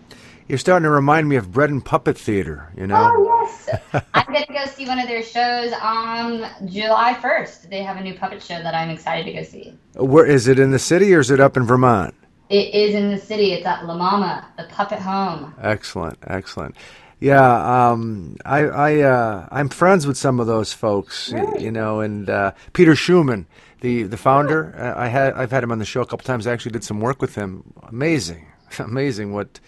You're 0.47 0.59
starting 0.59 0.85
to 0.85 0.91
remind 0.91 1.29
me 1.29 1.37
of 1.37 1.51
Bread 1.51 1.71
and 1.71 1.85
Puppet 1.85 2.17
Theater. 2.17 2.73
You 2.77 2.87
know. 2.87 3.13
Oh 3.17 3.25
yes, 3.43 3.69
I'm 4.15 4.33
gonna 4.33 4.47
go 4.47 4.67
see 4.67 4.87
one 4.87 5.01
of 5.01 5.09
their 5.09 5.23
shows 5.25 5.73
on 5.83 6.47
July 6.69 7.15
1st. 7.15 7.69
They 7.69 7.83
have 7.83 7.97
a 7.97 8.01
new 8.01 8.15
puppet 8.15 8.43
show 8.43 8.63
that 8.63 8.75
I'm 8.75 8.91
excited 8.91 9.25
to 9.25 9.33
go 9.33 9.43
see. 9.43 9.77
Where 9.95 10.27
is 10.27 10.47
it 10.47 10.61
in 10.61 10.71
the 10.71 10.79
city 10.79 11.13
or 11.15 11.21
is 11.21 11.33
it 11.33 11.41
up 11.41 11.57
in 11.57 11.65
Vermont? 11.65 12.15
It 12.51 12.75
is 12.75 12.95
in 12.95 13.11
the 13.11 13.19
city. 13.19 13.53
It's 13.53 13.65
at 13.67 13.87
La 13.87 13.97
Mama, 13.97 14.47
the 14.59 14.65
Puppet 14.65 14.99
Home. 14.99 15.55
Excellent, 15.63 16.19
excellent. 16.27 16.75
Yeah, 17.21 17.91
um, 17.91 18.37
I, 18.45 18.61
I, 18.65 19.01
uh, 19.03 19.49
I'm 19.53 19.69
friends 19.69 20.07
with 20.07 20.17
some 20.17 20.41
of 20.41 20.47
those 20.47 20.73
folks, 20.73 21.33
Really? 21.33 21.65
you 21.65 21.71
know, 21.71 22.01
and 22.01 22.29
uh, 22.31 22.53
Peter 22.73 22.97
Schumann, 22.97 23.47
the 23.83 24.05
the 24.05 24.17
founder. 24.17 24.75
uh, 24.77 24.99
I 24.99 25.09
had 25.09 25.35
I've 25.35 25.51
had 25.51 25.63
him 25.63 25.71
on 25.71 25.79
the 25.79 25.85
show 25.85 26.01
a 26.01 26.07
couple 26.07 26.25
times. 26.25 26.47
I 26.47 26.53
actually 26.53 26.73
did 26.73 26.83
some 26.85 27.01
work 27.01 27.21
with 27.23 27.35
him. 27.35 27.73
Amazing, 27.89 28.47
amazing 28.79 29.33
what 29.35 29.61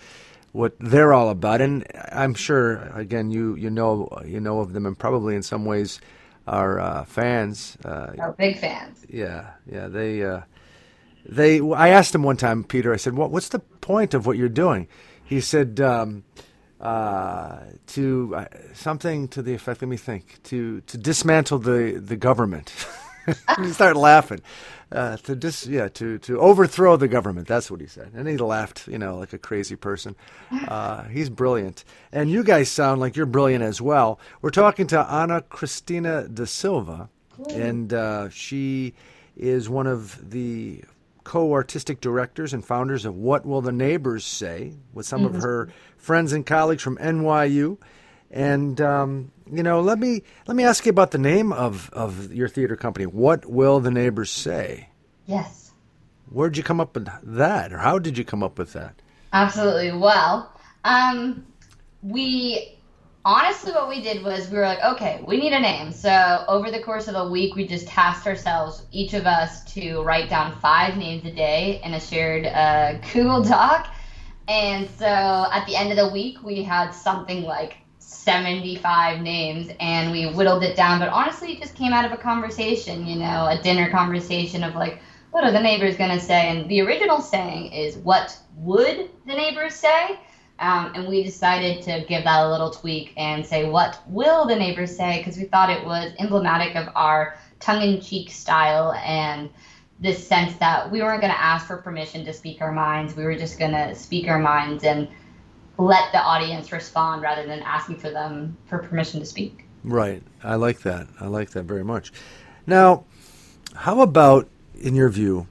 what 0.53 0.75
they're 0.81 1.12
all 1.12 1.29
about. 1.29 1.61
And 1.61 1.87
I'm 2.11 2.35
sure, 2.35 2.90
again, 2.95 3.31
you 3.31 3.55
you 3.57 3.68
know 3.71 4.09
you 4.25 4.40
know 4.40 4.61
of 4.61 4.73
them, 4.73 4.87
and 4.87 4.99
probably 4.99 5.37
in 5.37 5.42
some 5.42 5.64
ways 5.66 6.01
are 6.49 6.81
uh, 6.81 7.05
fans. 7.05 7.77
Uh, 7.85 8.12
Oh, 8.18 8.33
big 8.33 8.59
fans. 8.59 9.05
yeah, 9.11 9.51
yeah. 9.71 9.88
They, 9.88 10.25
uh, 10.25 10.40
they. 11.24 11.61
I 11.61 11.88
asked 11.88 12.14
him 12.14 12.22
one 12.22 12.37
time, 12.37 12.64
Peter. 12.64 12.92
I 12.92 12.96
said, 12.96 13.14
"What? 13.14 13.30
What's 13.30 13.48
the 13.48 13.58
point 13.58 14.14
of 14.14 14.26
what 14.26 14.37
you're 14.37 14.48
doing?" 14.48 14.88
He 15.24 15.40
said, 15.40 15.80
um, 15.80 16.24
uh, 16.80 17.61
"To 17.88 18.35
uh, 18.37 18.44
something 18.74 19.28
to 19.28 19.42
the 19.42 19.54
effect. 19.54 19.82
Let 19.82 19.88
me 19.88 19.96
think. 19.96 20.42
To 20.44 20.80
to 20.82 20.98
dismantle 20.98 21.58
the 21.58 22.00
the 22.04 22.16
government." 22.16 22.72
he 23.58 23.72
started 23.72 23.98
laughing. 23.98 24.40
Uh, 24.90 25.16
to 25.16 25.35
dis, 25.35 25.66
yeah, 25.66 25.88
to 25.88 26.18
to 26.18 26.38
overthrow 26.38 26.96
the 26.96 27.08
government. 27.08 27.48
That's 27.48 27.70
what 27.70 27.80
he 27.80 27.87
said, 27.87 28.11
and 28.14 28.28
he 28.28 28.37
laughed, 28.37 28.87
you 28.88 28.98
know, 28.98 29.16
like 29.16 29.32
a 29.32 29.38
crazy 29.38 29.74
person. 29.76 30.14
Uh, 30.68 31.04
he's 31.04 31.30
brilliant, 31.30 31.85
and 32.12 32.30
you 32.30 32.44
guys 32.44 32.70
sound 32.70 33.00
like 33.00 33.16
you're 33.16 33.24
brilliant 33.24 33.64
as 33.64 33.80
well. 33.80 34.20
We're 34.42 34.50
talking 34.50 34.87
to 34.88 35.00
Ana 35.00 35.40
Cristina 35.42 36.28
da 36.28 36.44
Silva, 36.44 37.08
and 37.48 37.94
uh, 37.94 38.28
she 38.28 38.92
is 39.35 39.70
one 39.70 39.87
of 39.87 40.30
the 40.30 40.85
co-artistic 41.24 42.00
directors 42.00 42.52
and 42.52 42.64
founders 42.64 43.04
of 43.04 43.16
What 43.16 43.46
Will 43.46 43.61
the 43.61 43.72
Neighbors 43.72 44.24
Say, 44.24 44.74
with 44.92 45.06
some 45.06 45.24
of 45.24 45.35
her 45.35 45.68
friends 45.96 46.32
and 46.32 46.44
colleagues 46.44 46.82
from 46.82 46.96
NYU. 46.98 47.78
And 48.30 48.80
um, 48.80 49.30
you 49.52 49.62
know, 49.62 49.80
let 49.80 49.98
me 49.98 50.22
let 50.46 50.56
me 50.56 50.64
ask 50.64 50.87
you 50.87 50.90
about 50.90 51.11
the 51.11 51.18
name 51.18 51.52
of 51.52 51.90
of 51.92 52.32
your 52.32 52.48
theater 52.48 52.76
company. 52.76 53.06
What 53.06 53.44
will 53.46 53.80
the 53.80 53.90
neighbors 53.90 54.30
say? 54.30 54.88
Yes. 55.26 55.72
Where'd 56.30 56.56
you 56.56 56.62
come 56.62 56.80
up 56.80 56.94
with 56.94 57.08
that, 57.22 57.72
or 57.72 57.78
how 57.78 57.98
did 57.98 58.16
you 58.16 58.24
come 58.24 58.42
up 58.42 58.58
with 58.58 58.72
that? 58.72 58.94
Absolutely. 59.35 59.92
Well, 59.92 60.50
um, 60.85 61.46
we 62.02 62.71
honestly, 63.24 63.72
what 63.72 63.88
we 63.88 64.02
did 64.02 64.22
was 64.22 64.50
we 64.50 64.58
were 64.58 64.64
like, 64.64 64.82
okay, 64.82 65.22
we 65.26 65.38
need 65.38 65.52
a 65.52 65.61
name. 65.61 65.92
So 65.92 66.44
over 66.48 66.70
the 66.70 66.82
course 66.82 67.08
of 67.08 67.14
a 67.14 67.28
week, 67.28 67.54
we 67.54 67.66
just 67.66 67.87
tasked 67.87 68.26
ourselves, 68.26 68.85
each 68.90 69.14
of 69.14 69.26
us, 69.26 69.64
to 69.74 70.02
write 70.02 70.28
down 70.28 70.58
five 70.61 70.96
names 70.96 71.24
a 71.24 71.32
day 71.32 71.80
in 71.85 71.94
a 71.94 72.00
shared 72.00 72.46
uh, 72.46 72.94
Google 73.12 73.42
Doc. 73.42 73.88
And 74.48 74.88
so 74.98 75.06
at 75.06 75.66
the 75.66 75.76
end 75.76 75.90
of 75.90 75.96
the 75.96 76.12
week, 76.12 76.42
we 76.42 76.62
had 76.62 76.90
something 76.90 77.42
like 77.42 77.76
75 77.98 79.20
names 79.20 79.70
and 79.78 80.11
we 80.11 80.32
whittled 80.32 80.64
it 80.64 80.76
down. 80.76 80.98
But 80.98 81.08
honestly, 81.08 81.52
it 81.52 81.61
just 81.61 81.76
came 81.76 81.92
out 81.92 82.04
of 82.04 82.12
a 82.12 82.16
conversation, 82.16 83.06
you 83.06 83.16
know, 83.16 83.46
a 83.46 83.61
dinner 83.62 83.90
conversation 83.90 84.64
of 84.64 84.74
like, 84.74 85.00
what 85.30 85.44
are 85.44 85.52
the 85.52 85.61
neighbors 85.61 85.96
going 85.96 86.11
to 86.11 86.20
say? 86.20 86.48
And 86.48 86.68
the 86.68 86.80
original 86.82 87.20
saying 87.20 87.72
is, 87.72 87.96
what 87.96 88.37
would 88.56 89.08
the 89.26 89.35
neighbors 89.35 89.74
say? 89.74 90.18
Um, 90.62 90.92
and 90.94 91.09
we 91.09 91.25
decided 91.25 91.83
to 91.83 92.05
give 92.09 92.22
that 92.22 92.46
a 92.46 92.48
little 92.48 92.70
tweak 92.70 93.14
and 93.16 93.44
say, 93.44 93.68
what 93.68 94.01
will 94.07 94.46
the 94.46 94.55
neighbors 94.55 94.96
say? 94.96 95.18
Because 95.18 95.37
we 95.37 95.44
thought 95.44 95.70
it 95.70 95.85
was 95.85 96.12
emblematic 96.20 96.77
of 96.77 96.88
our 96.94 97.37
tongue 97.59 97.83
in 97.83 98.01
cheek 98.01 98.31
style 98.31 98.92
and 98.92 99.51
this 99.98 100.25
sense 100.25 100.55
that 100.59 100.88
we 100.88 101.03
weren't 101.03 101.20
going 101.20 101.33
to 101.33 101.40
ask 101.40 101.66
for 101.66 101.79
permission 101.79 102.25
to 102.27 102.33
speak 102.33 102.61
our 102.61 102.70
minds. 102.70 103.16
We 103.16 103.25
were 103.25 103.37
just 103.37 103.59
going 103.59 103.72
to 103.72 103.92
speak 103.96 104.29
our 104.29 104.38
minds 104.38 104.85
and 104.85 105.09
let 105.79 106.12
the 106.12 106.20
audience 106.20 106.70
respond 106.70 107.22
rather 107.22 107.44
than 107.44 107.61
asking 107.62 107.98
for 107.98 108.11
them 108.11 108.57
for 108.66 108.79
permission 108.79 109.18
to 109.18 109.27
speak. 109.27 109.64
Right. 109.83 110.22
I 110.44 110.55
like 110.55 110.83
that. 110.83 111.09
I 111.20 111.27
like 111.27 111.51
that 111.51 111.64
very 111.64 111.83
much. 111.83 112.12
Now, 112.68 113.05
how 113.75 114.01
about, 114.01 114.48
in 114.81 114.94
your 114.94 115.09
view, 115.09 115.48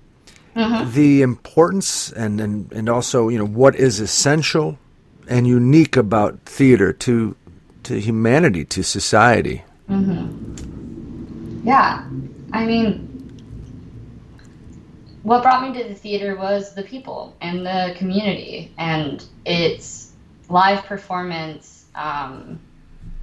the 0.56 1.22
importance 1.22 2.14
and, 2.14 2.40
and, 2.40 2.72
and 2.72 2.88
also, 2.88 3.28
you 3.28 3.38
know, 3.38 3.48
what 3.48 3.76
is 3.76 4.00
essential 4.00 4.78
and 5.32 5.48
unique 5.48 5.96
about 5.96 6.40
theater 6.42 6.92
to 6.92 7.36
to 7.84 8.00
humanity, 8.00 8.64
to 8.66 8.84
society? 8.84 9.64
Yeah. 11.64 12.06
I 12.54 12.66
mean, 12.66 13.08
what 15.24 15.42
brought 15.42 15.68
me 15.68 15.82
to 15.82 15.88
the 15.88 15.96
theater 15.96 16.36
was 16.36 16.76
the 16.76 16.84
people 16.84 17.36
and 17.42 17.66
the 17.66 17.96
community, 17.98 18.74
and 18.78 19.24
its 19.46 20.12
live 20.50 20.84
performance 20.84 21.86
um, 21.96 22.60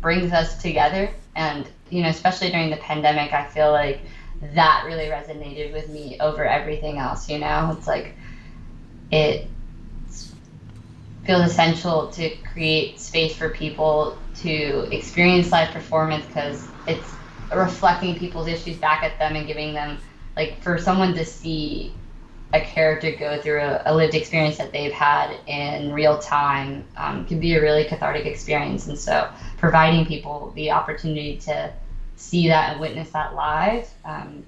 brings 0.00 0.32
us 0.32 0.60
together. 0.60 1.10
And, 1.36 1.68
you 1.90 2.02
know, 2.02 2.08
especially 2.08 2.50
during 2.50 2.70
the 2.70 2.78
pandemic, 2.78 3.32
I 3.32 3.44
feel 3.44 3.70
like 3.70 4.00
that 4.54 4.84
really 4.86 5.06
resonated 5.06 5.72
with 5.72 5.88
me 5.88 6.16
over 6.20 6.44
everything 6.44 6.98
else, 6.98 7.28
you 7.28 7.38
know? 7.38 7.74
It's 7.76 7.86
like, 7.86 8.14
it 9.12 9.46
feels 11.28 11.42
essential 11.42 12.08
to 12.08 12.34
create 12.38 12.98
space 12.98 13.36
for 13.36 13.50
people 13.50 14.18
to 14.34 14.88
experience 14.90 15.52
live 15.52 15.70
performance 15.74 16.24
because 16.24 16.70
it's 16.86 17.18
reflecting 17.54 18.18
people's 18.18 18.48
issues 18.48 18.78
back 18.78 19.02
at 19.02 19.18
them 19.18 19.36
and 19.36 19.46
giving 19.46 19.74
them 19.74 19.98
like 20.36 20.62
for 20.62 20.78
someone 20.78 21.12
to 21.12 21.26
see 21.26 21.92
a 22.54 22.62
character 22.62 23.14
go 23.14 23.38
through 23.42 23.60
a, 23.60 23.82
a 23.84 23.94
lived 23.94 24.14
experience 24.14 24.56
that 24.56 24.72
they've 24.72 24.90
had 24.90 25.38
in 25.46 25.92
real 25.92 26.16
time 26.16 26.82
um, 26.96 27.26
can 27.26 27.38
be 27.38 27.54
a 27.56 27.60
really 27.60 27.84
cathartic 27.84 28.24
experience. 28.24 28.86
And 28.86 28.98
so 28.98 29.28
providing 29.58 30.06
people 30.06 30.50
the 30.54 30.70
opportunity 30.70 31.36
to 31.40 31.70
see 32.16 32.48
that 32.48 32.70
and 32.70 32.80
witness 32.80 33.10
that 33.10 33.34
live 33.34 33.86
um, 34.06 34.42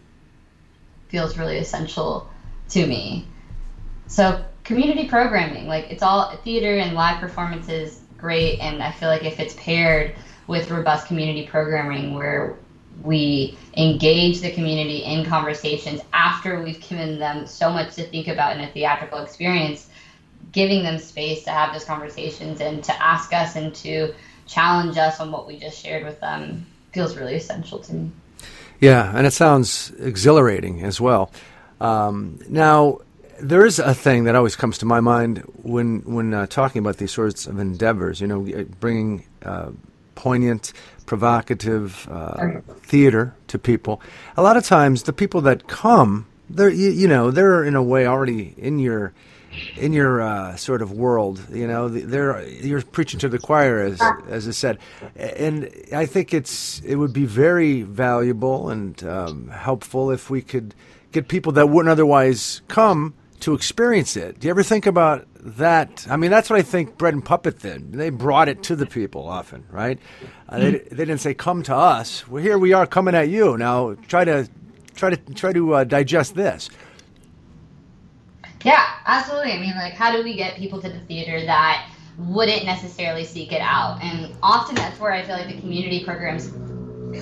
feels 1.09 1.37
really 1.37 1.59
essential 1.59 2.27
to 2.71 2.87
me. 2.87 3.27
So 4.07 4.43
community 4.71 5.09
programming, 5.09 5.67
like 5.67 5.91
it's 5.91 6.01
all 6.01 6.37
theater 6.45 6.77
and 6.77 6.95
live 6.95 7.19
performances, 7.19 8.03
great. 8.17 8.61
And 8.61 8.81
I 8.81 8.93
feel 8.93 9.09
like 9.09 9.25
if 9.25 9.41
it's 9.41 9.55
paired 9.55 10.15
with 10.47 10.71
robust 10.71 11.09
community 11.09 11.45
programming, 11.45 12.15
where 12.15 12.55
we 13.03 13.59
engage 13.77 14.41
the 14.41 14.53
community 14.53 14.99
in 14.99 15.25
conversations 15.25 16.03
after 16.13 16.63
we've 16.63 16.81
given 16.89 17.19
them 17.19 17.49
so 17.49 17.73
much 17.73 17.97
to 17.97 18.05
think 18.05 18.29
about 18.29 18.57
in 18.57 18.63
a 18.63 18.69
theatrical 18.69 19.19
experience, 19.19 19.89
giving 20.53 20.85
them 20.85 21.01
space 21.01 21.43
to 21.43 21.51
have 21.51 21.73
those 21.73 21.85
conversations 21.85 22.61
and 22.61 22.85
to 22.85 23.03
ask 23.03 23.33
us 23.33 23.57
and 23.57 23.75
to 23.75 24.15
challenge 24.47 24.97
us 24.97 25.19
on 25.19 25.33
what 25.33 25.49
we 25.49 25.59
just 25.59 25.83
shared 25.83 26.05
with 26.05 26.21
them 26.21 26.65
feels 26.93 27.17
really 27.17 27.35
essential 27.35 27.81
to 27.81 27.93
me. 27.93 28.13
Yeah, 28.79 29.13
and 29.17 29.27
it 29.27 29.33
sounds 29.33 29.91
exhilarating 29.99 30.85
as 30.85 31.01
well. 31.01 31.33
Um, 31.81 32.39
now, 32.49 33.01
there 33.41 33.65
is 33.67 33.79
a 33.79 33.95
thing 33.95 34.25
that 34.25 34.35
always 34.35 34.57
comes 34.57 34.79
to 34.79 34.87
my 34.87 35.01
mind 35.01 35.39
when 35.63 36.01
when 36.03 36.35
uh, 36.35 36.47
talking 36.47 36.81
about 36.81 36.99
these 36.99 37.13
sorts 37.13 37.47
of 37.47 37.59
endeavors. 37.59 38.21
You 38.21 38.27
know, 38.27 38.65
bringing 38.81 39.25
uh, 39.43 39.71
poignant, 40.15 40.73
provocative 41.07 42.09
uh, 42.11 42.61
theater 42.83 43.35
to 43.49 43.59
people. 43.59 44.01
A 44.37 44.43
lot 44.43 44.57
of 44.57 44.65
times, 44.65 45.05
the 45.05 45.13
people 45.13 45.41
that 45.43 45.67
come, 45.67 46.27
they're 46.49 46.69
you, 46.69 46.91
you 46.91 47.09
know 47.09 47.31
they're 47.31 47.65
in 47.65 47.75
a 47.75 47.83
way 47.83 48.07
already 48.07 48.55
in 48.57 48.79
your 48.79 49.13
in 49.77 49.93
your 49.93 50.21
uh, 50.21 50.57
sort 50.57 50.83
of 50.83 50.93
world. 50.93 51.45
You 51.51 51.67
know, 51.67 51.89
they're 51.89 52.47
you're 52.47 52.83
preaching 52.83 53.21
to 53.21 53.29
the 53.29 53.39
choir, 53.39 53.81
as 53.81 54.01
as 54.29 54.47
I 54.47 54.53
said, 54.53 54.79
and 55.17 55.71
I 55.93 56.07
think 56.07 56.35
it's 56.35 56.81
it 56.81 56.97
would 56.97 57.13
be 57.13 57.25
very 57.25 57.83
valuable 57.83 58.71
and 58.71 59.03
um, 59.05 59.49
helpful 59.49 60.11
if 60.11 60.31
we 60.31 60.43
could 60.43 60.75
get 61.13 61.29
people 61.29 61.53
that 61.53 61.69
wouldn't 61.69 61.91
otherwise 61.91 62.63
come 62.69 63.15
to 63.41 63.55
experience 63.55 64.17
it. 64.17 64.39
Do 64.39 64.47
you 64.47 64.51
ever 64.51 64.63
think 64.63 64.87
about 64.87 65.27
that? 65.35 66.07
I 66.09 66.17
mean, 66.17 66.31
that's 66.31 66.51
what 66.51 66.59
I 66.59 66.63
think 66.63 66.99
Bread 66.99 67.15
and 67.15 67.25
Puppet 67.25 67.59
did. 67.59 67.93
They 67.93 68.11
brought 68.11 68.49
it 68.49 68.63
to 68.65 68.77
the 68.77 68.87
people 68.87 69.27
often, 69.27 69.65
right? 69.71 69.99
Uh, 70.49 70.59
they, 70.59 70.71
they 70.71 71.05
didn't 71.05 71.19
say, 71.19 71.35
"Come 71.35 71.63
to 71.65 71.75
us." 71.75 72.29
Well, 72.29 72.43
here 72.43 72.59
we 72.59 72.73
are 72.73 72.87
coming 72.87 73.15
at 73.15 73.29
you. 73.29 73.57
Now 73.57 73.95
try 74.09 74.25
to 74.25 74.49
try 74.95 75.11
to 75.11 75.35
try 75.35 75.53
to 75.53 75.75
uh, 75.75 75.85
digest 75.85 76.35
this. 76.35 76.71
Yeah, 78.65 78.85
absolutely. 79.07 79.53
I 79.53 79.59
mean, 79.59 79.75
like, 79.75 79.95
how 79.95 80.15
do 80.15 80.23
we 80.23 80.35
get 80.35 80.57
people 80.57 80.81
to 80.83 80.89
the 80.89 81.01
theater 81.01 81.45
that 81.47 81.91
wouldn't 82.19 82.67
necessarily 82.67 83.25
seek 83.25 83.53
it 83.53 83.63
out? 83.63 84.03
And 84.03 84.37
often 84.43 84.75
that's 84.75 85.01
where 85.01 85.13
I 85.13 85.23
feel 85.23 85.37
like 85.37 85.49
the 85.49 85.61
community 85.61 86.05
programs 86.05 86.53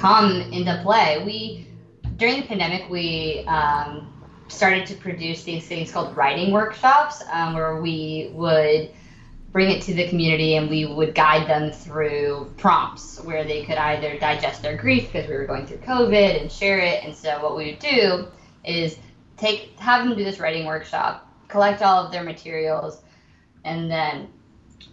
come 0.00 0.40
into 0.52 0.80
play. 0.82 1.22
We 1.24 1.68
during 2.16 2.40
the 2.40 2.46
pandemic, 2.46 2.90
we 2.90 3.44
um, 3.46 4.12
started 4.48 4.86
to 4.86 4.94
produce 4.94 5.44
these 5.44 5.66
things 5.66 5.92
called 5.92 6.16
writing 6.16 6.52
workshops 6.52 7.22
um, 7.30 7.54
where 7.54 7.80
we 7.80 8.30
would 8.32 8.90
bring 9.52 9.70
it 9.70 9.82
to 9.82 9.94
the 9.94 10.08
community 10.08 10.56
and 10.56 10.68
we 10.68 10.84
would 10.86 11.14
guide 11.14 11.48
them 11.48 11.70
through 11.70 12.52
prompts 12.58 13.22
where 13.24 13.44
they 13.44 13.64
could 13.64 13.76
either 13.76 14.18
digest 14.18 14.62
their 14.62 14.76
grief 14.76 15.10
because 15.10 15.28
we 15.28 15.34
were 15.34 15.46
going 15.46 15.66
through 15.66 15.78
COVID 15.78 16.40
and 16.40 16.52
share 16.52 16.78
it. 16.78 17.02
And 17.04 17.14
so 17.14 17.42
what 17.42 17.56
we 17.56 17.70
would 17.70 17.78
do 17.78 18.28
is 18.64 18.98
take 19.36 19.78
have 19.78 20.06
them 20.06 20.16
do 20.16 20.24
this 20.24 20.38
writing 20.38 20.66
workshop, 20.66 21.26
collect 21.48 21.82
all 21.82 22.04
of 22.04 22.12
their 22.12 22.24
materials, 22.24 23.00
and 23.64 23.90
then 23.90 24.28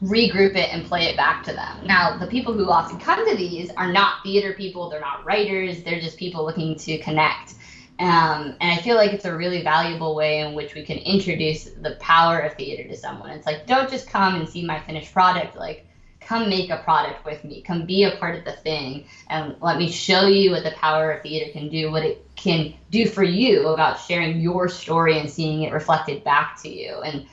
regroup 0.01 0.55
it 0.55 0.73
and 0.73 0.85
play 0.85 1.05
it 1.05 1.17
back 1.17 1.43
to 1.43 1.53
them. 1.53 1.85
Now, 1.85 2.17
the 2.17 2.27
people 2.27 2.53
who 2.53 2.69
often 2.69 2.99
come 2.99 3.27
to 3.29 3.35
these 3.35 3.69
are 3.71 3.91
not 3.91 4.23
theater 4.23 4.53
people, 4.53 4.89
they're 4.89 4.99
not 4.99 5.25
writers, 5.25 5.83
they're 5.83 5.99
just 5.99 6.17
people 6.17 6.45
looking 6.45 6.75
to 6.79 6.97
connect. 6.99 7.55
Um, 7.97 8.57
and 8.59 8.71
I 8.77 8.81
feel 8.81 8.97
like 8.97 9.13
it's 9.13 9.25
a 9.25 9.35
really 9.35 9.63
valuable 9.63 10.15
way 10.15 10.39
in 10.39 10.53
which 10.53 10.75
we 10.75 10.83
can 10.83 10.97
introduce 10.97 11.63
the 11.63 11.97
power 12.01 12.39
of 12.39 12.55
theater 12.55 12.87
to 12.89 12.97
someone. 12.97 13.29
It's 13.31 13.45
like, 13.45 13.65
don't 13.65 13.89
just 13.89 14.07
come 14.07 14.35
and 14.35 14.49
see 14.49 14.65
my 14.65 14.79
finished 14.79 15.13
product. 15.13 15.55
Like, 15.55 15.85
come 16.19 16.49
make 16.49 16.69
a 16.69 16.77
product 16.77 17.23
with 17.23 17.43
me. 17.45 17.61
Come 17.61 17.85
be 17.85 18.03
a 18.03 18.17
part 18.17 18.37
of 18.37 18.43
the 18.43 18.51
thing. 18.51 19.05
And 19.29 19.55
let 19.61 19.77
me 19.77 19.89
show 19.89 20.25
you 20.25 20.51
what 20.51 20.63
the 20.63 20.71
power 20.71 21.11
of 21.11 21.21
theater 21.21 21.51
can 21.51 21.69
do, 21.69 21.89
what 21.89 22.03
it 22.03 22.25
can 22.35 22.73
do 22.91 23.07
for 23.07 23.23
you 23.23 23.67
about 23.67 23.99
sharing 23.99 24.41
your 24.41 24.67
story 24.67 25.19
and 25.19 25.29
seeing 25.29 25.63
it 25.63 25.71
reflected 25.71 26.23
back 26.23 26.61
to 26.63 26.69
you. 26.69 26.99
And 27.01 27.25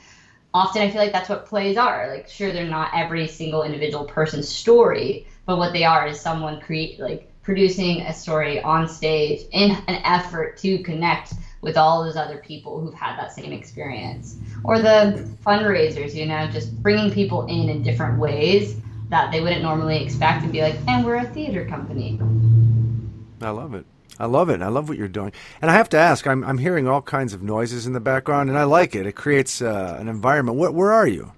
often 0.53 0.81
I 0.81 0.89
feel 0.89 1.01
like 1.01 1.11
that's 1.11 1.29
what 1.29 1.45
plays 1.45 1.75
are. 1.75 2.09
Like, 2.09 2.29
sure, 2.29 2.53
they're 2.53 2.69
not 2.69 2.91
every 2.93 3.27
single 3.27 3.63
individual 3.63 4.05
person's 4.05 4.47
story, 4.47 5.27
but 5.45 5.57
what 5.57 5.73
they 5.73 5.83
are 5.83 6.07
is 6.07 6.21
someone 6.21 6.61
create 6.61 6.99
like 6.99 7.32
producing 7.43 8.01
a 8.01 8.13
story 8.13 8.61
on 8.61 8.87
stage 8.87 9.41
in 9.51 9.71
an 9.71 10.01
effort 10.03 10.57
to 10.57 10.79
connect 10.79 11.33
with 11.61 11.77
all 11.77 12.03
those 12.03 12.15
other 12.15 12.37
people 12.37 12.79
who've 12.79 12.93
had 12.93 13.17
that 13.17 13.31
same 13.31 13.51
experience. 13.51 14.37
Or 14.63 14.79
the 14.79 15.29
fundraisers, 15.45 16.13
you 16.13 16.25
know, 16.25 16.47
just 16.47 16.81
bringing 16.81 17.11
people 17.11 17.45
in 17.45 17.69
in 17.69 17.83
different 17.83 18.19
ways 18.19 18.77
that 19.09 19.31
they 19.31 19.41
wouldn't 19.41 19.61
normally 19.61 20.03
expect 20.03 20.43
and 20.43 20.51
be 20.51 20.61
like, 20.61 20.75
and 20.87 21.05
we're 21.05 21.17
a 21.17 21.25
theater 21.25 21.65
company. 21.65 22.19
I 23.41 23.49
love 23.49 23.73
it. 23.73 23.85
I 24.19 24.25
love 24.25 24.49
it. 24.49 24.61
I 24.61 24.67
love 24.67 24.89
what 24.89 24.97
you're 24.97 25.07
doing. 25.07 25.31
And 25.61 25.69
I 25.71 25.73
have 25.73 25.89
to 25.89 25.97
ask, 25.97 26.27
I'm, 26.27 26.43
I'm 26.43 26.59
hearing 26.59 26.87
all 26.87 27.01
kinds 27.01 27.33
of 27.33 27.41
noises 27.41 27.87
in 27.87 27.93
the 27.93 27.99
background, 27.99 28.49
and 28.49 28.57
I 28.57 28.63
like 28.63 28.95
it. 28.95 29.05
It 29.05 29.13
creates 29.13 29.61
uh, 29.61 29.97
an 29.99 30.07
environment. 30.07 30.57
Where, 30.57 30.71
where 30.71 30.93
are 30.93 31.07
you? 31.07 31.31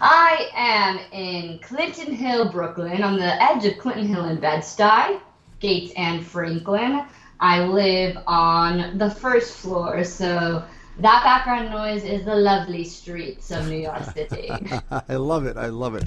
I 0.00 0.48
am 0.54 0.98
in 1.12 1.58
Clinton 1.58 2.14
Hill, 2.14 2.50
Brooklyn, 2.50 3.02
on 3.02 3.18
the 3.18 3.42
edge 3.42 3.66
of 3.66 3.76
Clinton 3.78 4.06
Hill 4.06 4.24
and 4.24 4.40
Bed-Stuy, 4.40 5.20
Gates 5.58 5.92
and 5.96 6.24
Franklin. 6.24 7.04
I 7.38 7.64
live 7.64 8.16
on 8.26 8.96
the 8.96 9.10
first 9.10 9.58
floor, 9.58 10.04
so 10.04 10.64
that 10.98 11.22
background 11.24 11.70
noise 11.70 12.04
is 12.04 12.24
the 12.24 12.34
lovely 12.34 12.84
streets 12.84 13.50
of 13.50 13.68
New 13.68 13.78
York 13.78 14.02
City. 14.14 14.50
I 14.90 15.16
love 15.16 15.44
it. 15.44 15.58
I 15.58 15.66
love 15.66 15.94
it. 15.94 16.04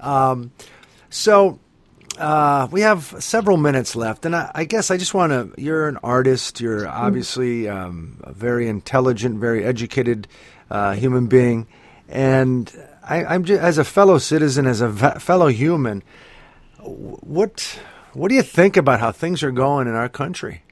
Um, 0.00 0.50
so 1.10 1.60
uh, 2.18 2.66
we 2.72 2.80
have 2.80 3.14
several 3.20 3.56
minutes 3.56 3.94
left, 3.94 4.26
and 4.26 4.34
I, 4.34 4.50
I 4.54 4.64
guess 4.64 4.90
I 4.90 4.96
just 4.96 5.14
want 5.14 5.30
to. 5.30 5.60
You're 5.60 5.88
an 5.88 5.98
artist. 5.98 6.60
You're 6.60 6.88
obviously 6.88 7.68
um, 7.68 8.20
a 8.24 8.32
very 8.32 8.68
intelligent, 8.68 9.38
very 9.38 9.64
educated 9.64 10.26
uh, 10.70 10.94
human 10.94 11.28
being, 11.28 11.68
and 12.08 12.72
I, 13.08 13.34
am 13.34 13.44
just, 13.44 13.60
as 13.60 13.78
a 13.78 13.84
fellow 13.84 14.18
citizen, 14.18 14.66
as 14.66 14.80
a 14.80 14.88
ve- 14.88 15.18
fellow 15.18 15.48
human. 15.48 16.02
What 16.80 17.78
what 18.12 18.28
do 18.28 18.34
you 18.34 18.42
think 18.42 18.76
about 18.76 19.00
how 19.00 19.12
things 19.12 19.42
are 19.42 19.50
going 19.50 19.88
in 19.88 19.94
our 19.94 20.08
country? 20.08 20.62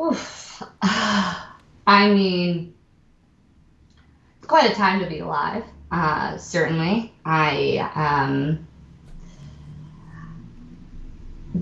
Oof. 0.00 0.62
I 0.82 2.08
mean, 2.10 2.74
it's 4.38 4.46
quite 4.46 4.70
a 4.70 4.74
time 4.74 5.00
to 5.00 5.06
be 5.06 5.20
alive. 5.20 5.64
Uh, 5.90 6.36
certainly, 6.36 7.12
I. 7.24 7.90
Um, 7.94 8.66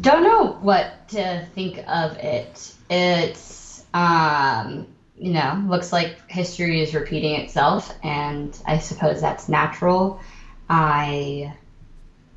don't 0.00 0.22
know 0.22 0.58
what 0.60 1.08
to 1.08 1.46
think 1.54 1.78
of 1.88 2.16
it. 2.18 2.74
It's 2.90 3.84
um, 3.94 4.86
you 5.18 5.32
know, 5.32 5.62
looks 5.66 5.92
like 5.92 6.30
history 6.30 6.80
is 6.80 6.94
repeating 6.94 7.34
itself, 7.34 7.92
and 8.02 8.56
I 8.66 8.78
suppose 8.78 9.20
that's 9.20 9.48
natural. 9.48 10.20
I 10.68 11.54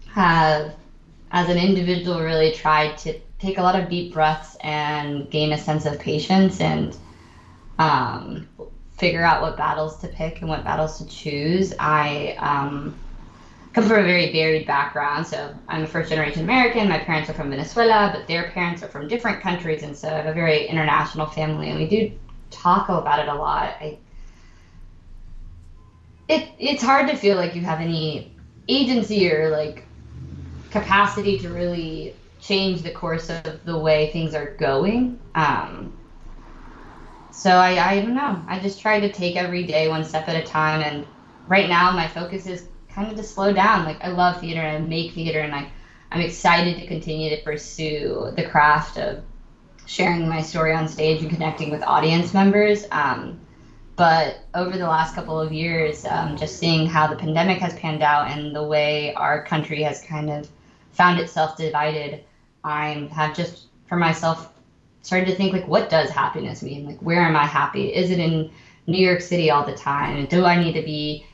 have, 0.08 0.74
as 1.32 1.50
an 1.50 1.58
individual, 1.58 2.20
really 2.20 2.52
tried 2.52 2.98
to 3.00 3.20
take 3.40 3.58
a 3.58 3.62
lot 3.62 3.76
of 3.76 3.90
deep 3.90 4.14
breaths 4.14 4.56
and 4.62 5.30
gain 5.30 5.52
a 5.52 5.58
sense 5.58 5.86
of 5.86 6.00
patience 6.00 6.60
and 6.60 6.98
um, 7.80 8.48
figure 8.98 9.24
out 9.24 9.42
what 9.42 9.58
battles 9.58 9.98
to 9.98 10.08
pick 10.08 10.42
and 10.42 10.50
what 10.50 10.64
battles 10.64 10.98
to 11.00 11.06
choose. 11.06 11.74
I 11.80 12.36
um, 12.40 12.96
come 13.74 13.84
from 13.84 14.00
a 14.00 14.04
very 14.04 14.32
varied 14.32 14.68
background. 14.68 15.26
So 15.26 15.54
I'm 15.68 15.84
a 15.84 15.88
first 15.88 16.10
generation 16.10 16.44
American. 16.44 16.90
My 16.90 17.00
parents 17.00 17.30
are 17.30 17.34
from 17.34 17.50
Venezuela, 17.50 18.12
but 18.14 18.28
their 18.28 18.50
parents 18.52 18.84
are 18.84 18.88
from 18.88 19.08
different 19.08 19.42
countries, 19.42 19.84
and 19.84 19.96
so 19.96 20.10
I 20.10 20.14
have 20.14 20.28
a 20.28 20.34
very 20.34 20.68
international 20.68 21.26
family. 21.26 21.70
And 21.70 21.80
we 21.80 21.88
do 21.88 22.12
talk 22.52 22.90
about 22.90 23.20
it 23.20 23.28
a 23.28 23.36
lot. 23.36 23.76
I, 23.82 23.98
it 26.28 26.50
it's 26.60 26.84
hard 26.84 27.08
to 27.10 27.16
feel 27.16 27.36
like 27.36 27.56
you 27.56 27.62
have 27.62 27.80
any 27.82 28.36
agency 28.68 29.32
or 29.32 29.50
like 29.50 29.84
capacity 30.70 31.38
to 31.40 31.50
really 31.50 32.16
change 32.40 32.82
the 32.82 32.92
course 32.92 33.30
of 33.30 33.64
the 33.66 33.78
way 33.78 34.12
things 34.12 34.34
are 34.34 34.56
going. 34.56 35.20
Um, 35.36 35.98
so 37.32 37.52
I, 37.52 37.94
I 37.94 38.02
don't 38.02 38.16
know. 38.16 38.42
I 38.48 38.60
just 38.60 38.80
try 38.82 39.00
to 39.00 39.12
take 39.12 39.36
every 39.36 39.66
day 39.66 39.88
one 39.88 40.04
step 40.04 40.28
at 40.28 40.36
a 40.36 40.46
time. 40.46 40.82
And 40.82 41.06
right 41.48 41.70
now, 41.70 41.92
my 41.92 42.08
focus 42.08 42.46
is 42.46 42.68
kind 42.90 43.10
of 43.10 43.18
to 43.18 43.24
slow 43.24 43.54
down. 43.54 43.86
Like 43.86 44.04
I 44.04 44.10
love 44.10 44.40
theater 44.40 44.62
and 44.62 44.84
I 44.84 44.88
make 44.88 45.14
theater, 45.14 45.40
and 45.40 45.56
I, 45.56 45.72
I'm 46.12 46.22
excited 46.22 46.78
to 46.78 46.88
continue 46.88 47.36
to 47.36 47.42
pursue 47.44 48.32
the 48.36 48.44
craft 48.44 48.98
of 48.98 49.24
sharing 49.92 50.30
my 50.30 50.42
story 50.42 50.74
on 50.74 50.88
stage 50.88 51.22
and 51.22 51.30
connecting 51.30 51.70
with 51.70 51.84
audience 51.84 52.34
members. 52.34 52.86
Um, 52.92 53.38
but 53.98 54.46
over 54.54 54.78
the 54.78 54.88
last 54.88 55.14
couple 55.14 55.38
of 55.38 55.52
years, 55.52 56.06
um, 56.06 56.38
just 56.38 56.58
seeing 56.58 56.88
how 56.88 57.08
the 57.08 57.18
pandemic 57.18 57.60
has 57.60 57.74
panned 57.74 58.02
out 58.02 58.32
and 58.32 58.56
the 58.56 58.64
way 58.64 59.14
our 59.16 59.44
country 59.44 59.84
has 59.84 60.00
kind 60.00 60.30
of 60.30 60.50
found 60.94 61.20
itself 61.20 61.58
divided, 61.58 62.24
I 62.64 63.10
have 63.12 63.36
just 63.36 63.66
for 63.88 63.98
myself 63.98 64.54
started 65.02 65.26
to 65.26 65.36
think 65.36 65.52
like, 65.52 65.68
what 65.68 65.90
does 65.90 66.10
happiness 66.10 66.64
mean? 66.64 66.86
Like, 66.86 67.02
where 67.02 67.22
am 67.22 67.36
I 67.36 67.46
happy? 67.46 67.94
Is 67.94 68.12
it 68.12 68.20
in 68.20 68.50
New 68.88 68.98
York 68.98 69.20
City 69.20 69.52
all 69.52 69.66
the 69.66 69.76
time? 69.76 70.26
Do 70.28 70.46
I 70.46 70.56
need 70.56 70.74
to 70.74 70.82
be 70.82 71.26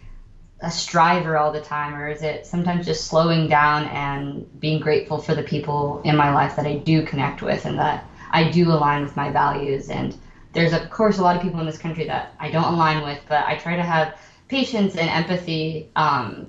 a 0.62 0.72
striver 0.72 1.38
all 1.38 1.52
the 1.52 1.62
time, 1.62 1.94
or 1.94 2.10
is 2.10 2.24
it 2.24 2.48
sometimes 2.48 2.88
just 2.88 3.06
slowing 3.06 3.48
down 3.48 3.86
and 3.90 4.60
being 4.60 4.80
grateful 4.80 5.20
for 5.20 5.36
the 5.36 5.44
people 5.44 6.02
in 6.04 6.16
my 6.16 6.34
life 6.34 6.56
that 6.56 6.66
I 6.66 6.74
do 6.74 7.04
connect 7.04 7.44
with 7.44 7.64
and 7.66 7.78
that 7.78 8.04
I 8.32 8.50
do 8.50 8.72
align 8.72 9.04
with 9.04 9.16
my 9.16 9.32
values. 9.32 9.90
And 9.90 10.18
there's, 10.54 10.74
of 10.74 10.90
course, 10.90 11.18
a 11.18 11.22
lot 11.22 11.36
of 11.36 11.42
people 11.42 11.60
in 11.60 11.66
this 11.66 11.78
country 11.78 12.06
that 12.06 12.34
I 12.40 12.50
don't 12.52 12.74
align 12.74 13.04
with, 13.04 13.20
but 13.28 13.46
I 13.46 13.58
try 13.58 13.76
to 13.76 13.84
have 13.84 14.18
patience 14.48 14.96
and 14.96 15.10
empathy 15.10 15.90
um, 15.96 16.48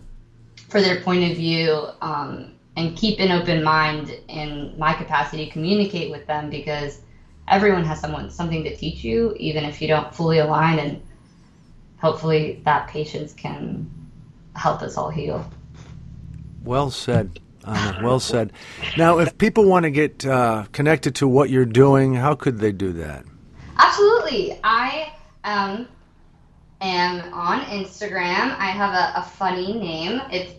for 0.68 0.80
their 0.80 1.00
point 1.00 1.30
of 1.30 1.36
view 1.36 1.88
um, 2.00 2.54
and 2.76 2.96
keep 2.96 3.18
an 3.20 3.32
open 3.32 3.62
mind 3.62 4.16
in 4.28 4.74
my 4.78 4.94
capacity 4.94 5.46
to 5.46 5.50
communicate 5.50 6.10
with 6.10 6.26
them 6.26 6.48
because 6.48 7.00
everyone 7.48 7.84
has 7.84 8.00
someone 8.00 8.30
something 8.30 8.62
to 8.64 8.76
teach 8.76 9.02
you, 9.02 9.34
even 9.38 9.64
if 9.64 9.82
you 9.82 9.88
don't 9.88 10.14
fully 10.14 10.38
align. 10.38 10.78
And 10.78 11.02
hopefully 11.98 12.62
that 12.64 12.88
patience 12.88 13.32
can 13.32 13.90
help 14.54 14.82
us 14.82 14.96
all 14.96 15.10
heal. 15.10 15.48
Well 16.62 16.90
said. 16.90 17.40
Anna, 17.68 18.00
well 18.02 18.20
said. 18.20 18.52
Now, 18.96 19.18
if 19.18 19.36
people 19.38 19.64
want 19.64 19.84
to 19.84 19.90
get 19.90 20.24
uh, 20.26 20.64
connected 20.72 21.14
to 21.16 21.28
what 21.28 21.50
you're 21.50 21.64
doing, 21.64 22.14
how 22.14 22.34
could 22.34 22.58
they 22.58 22.72
do 22.72 22.92
that? 22.94 23.24
Absolutely. 23.78 24.58
I 24.64 25.12
um, 25.44 25.88
am 26.80 27.32
on 27.32 27.60
Instagram. 27.66 28.56
I 28.58 28.70
have 28.70 28.94
a, 28.94 29.20
a 29.20 29.22
funny 29.22 29.72
name. 29.72 30.20
It's 30.30 30.52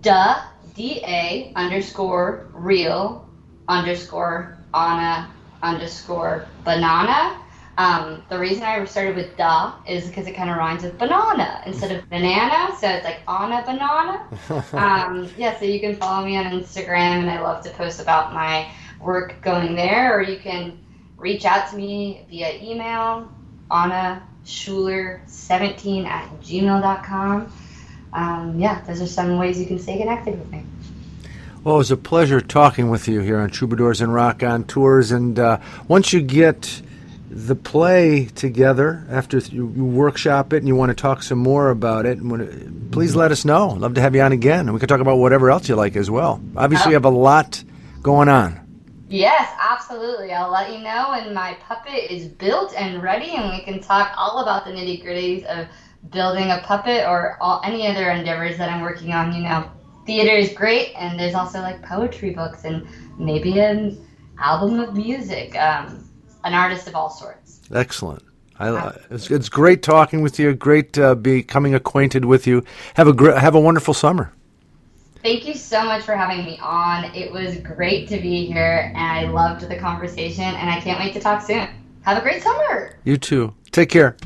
da 0.00 0.44
d 0.74 1.00
a 1.04 1.52
underscore 1.56 2.48
real 2.52 3.28
underscore 3.68 4.58
Anna 4.72 5.30
underscore 5.62 6.46
banana. 6.64 7.43
Um, 7.76 8.22
the 8.28 8.38
reason 8.38 8.62
I 8.62 8.84
started 8.84 9.16
with 9.16 9.36
da 9.36 9.74
is 9.86 10.06
because 10.06 10.26
it 10.28 10.34
kind 10.34 10.48
of 10.48 10.56
rhymes 10.56 10.84
with 10.84 10.96
banana 10.96 11.62
instead 11.66 11.90
of 11.90 12.08
banana, 12.08 12.74
so 12.78 12.88
it's 12.88 13.04
like 13.04 13.20
Anna 13.28 13.62
banana. 13.66 14.28
um, 14.72 15.28
yeah, 15.36 15.58
so 15.58 15.64
you 15.64 15.80
can 15.80 15.96
follow 15.96 16.24
me 16.24 16.36
on 16.36 16.44
Instagram, 16.46 17.22
and 17.22 17.30
I 17.30 17.40
love 17.40 17.64
to 17.64 17.70
post 17.70 18.00
about 18.00 18.32
my 18.32 18.70
work 19.00 19.40
going 19.42 19.74
there, 19.74 20.16
or 20.16 20.22
you 20.22 20.38
can 20.38 20.78
reach 21.16 21.44
out 21.44 21.68
to 21.70 21.76
me 21.76 22.24
via 22.30 22.62
email, 22.62 23.28
Anna 23.70 24.22
Schuler17 24.44 26.06
at 26.06 26.30
gmail.com. 26.40 27.52
Um, 28.12 28.60
yeah, 28.60 28.82
those 28.82 29.02
are 29.02 29.06
some 29.06 29.38
ways 29.38 29.58
you 29.58 29.66
can 29.66 29.80
stay 29.80 29.98
connected 29.98 30.38
with 30.38 30.50
me. 30.50 30.64
Well, 31.64 31.76
it 31.76 31.78
was 31.78 31.90
a 31.90 31.96
pleasure 31.96 32.40
talking 32.40 32.90
with 32.90 33.08
you 33.08 33.20
here 33.20 33.38
on 33.38 33.50
Troubadours 33.50 34.00
and 34.00 34.12
Raconteurs. 34.12 35.10
And 35.10 35.38
uh, 35.38 35.60
once 35.88 36.12
you 36.12 36.20
get 36.20 36.82
the 37.34 37.56
play 37.56 38.26
together, 38.26 39.04
after 39.10 39.38
you, 39.38 39.66
workshop 39.66 40.52
it 40.52 40.58
and 40.58 40.68
you 40.68 40.76
want 40.76 40.90
to 40.90 40.94
talk 40.94 41.20
some 41.20 41.38
more 41.38 41.70
about 41.70 42.06
it, 42.06 42.20
please 42.92 43.16
let 43.16 43.32
us 43.32 43.44
know. 43.44 43.70
Love 43.70 43.94
to 43.94 44.00
have 44.00 44.14
you 44.14 44.22
on 44.22 44.30
again. 44.30 44.60
And 44.60 44.72
we 44.72 44.78
can 44.78 44.88
talk 44.88 45.00
about 45.00 45.16
whatever 45.16 45.50
else 45.50 45.68
you 45.68 45.74
like 45.74 45.96
as 45.96 46.08
well. 46.08 46.40
Obviously, 46.56 46.90
you 46.90 46.94
have 46.94 47.04
a 47.04 47.10
lot 47.10 47.62
going 48.02 48.28
on. 48.28 48.60
Yes, 49.08 49.52
absolutely. 49.60 50.32
I'll 50.32 50.52
let 50.52 50.72
you 50.72 50.78
know 50.78 51.10
when 51.10 51.34
my 51.34 51.54
puppet 51.54 52.08
is 52.08 52.28
built 52.28 52.72
and 52.76 53.02
ready, 53.02 53.32
and 53.32 53.50
we 53.50 53.62
can 53.62 53.80
talk 53.80 54.12
all 54.16 54.40
about 54.42 54.64
the 54.64 54.70
nitty 54.70 55.04
gritties 55.04 55.44
of 55.44 55.66
building 56.10 56.52
a 56.52 56.62
puppet 56.64 57.04
or 57.04 57.36
all, 57.40 57.60
any 57.64 57.88
other 57.88 58.10
endeavors 58.10 58.56
that 58.58 58.70
I'm 58.70 58.80
working 58.80 59.12
on. 59.12 59.34
You 59.34 59.42
know, 59.42 59.70
theater 60.06 60.36
is 60.36 60.52
great, 60.52 60.94
and 60.96 61.18
there's 61.18 61.34
also 61.34 61.60
like 61.60 61.82
poetry 61.82 62.30
books 62.30 62.64
and 62.64 62.86
maybe 63.18 63.58
an 63.58 64.06
album 64.38 64.78
of 64.78 64.94
music. 64.94 65.56
Um, 65.56 66.03
an 66.44 66.54
artist 66.54 66.86
of 66.86 66.94
all 66.94 67.10
sorts. 67.10 67.60
Excellent. 67.72 68.22
I, 68.58 68.96
it's, 69.10 69.30
it's 69.30 69.48
great 69.48 69.82
talking 69.82 70.22
with 70.22 70.38
you. 70.38 70.54
Great 70.54 70.96
uh, 70.96 71.16
becoming 71.16 71.74
acquainted 71.74 72.24
with 72.24 72.46
you. 72.46 72.62
Have 72.94 73.08
a 73.08 73.12
gr- 73.12 73.32
have 73.32 73.54
a 73.56 73.60
wonderful 73.60 73.94
summer. 73.94 74.32
Thank 75.22 75.46
you 75.46 75.54
so 75.54 75.82
much 75.84 76.04
for 76.04 76.14
having 76.14 76.44
me 76.44 76.58
on. 76.62 77.04
It 77.14 77.32
was 77.32 77.56
great 77.58 78.08
to 78.10 78.20
be 78.20 78.46
here, 78.46 78.92
and 78.94 78.98
I 78.98 79.24
loved 79.24 79.68
the 79.68 79.76
conversation. 79.76 80.44
And 80.44 80.70
I 80.70 80.80
can't 80.80 81.00
wait 81.00 81.14
to 81.14 81.20
talk 81.20 81.42
soon. 81.42 81.68
Have 82.02 82.18
a 82.18 82.20
great 82.20 82.42
summer. 82.42 82.98
You 83.04 83.16
too. 83.16 83.54
Take 83.72 83.88
care. 83.88 84.16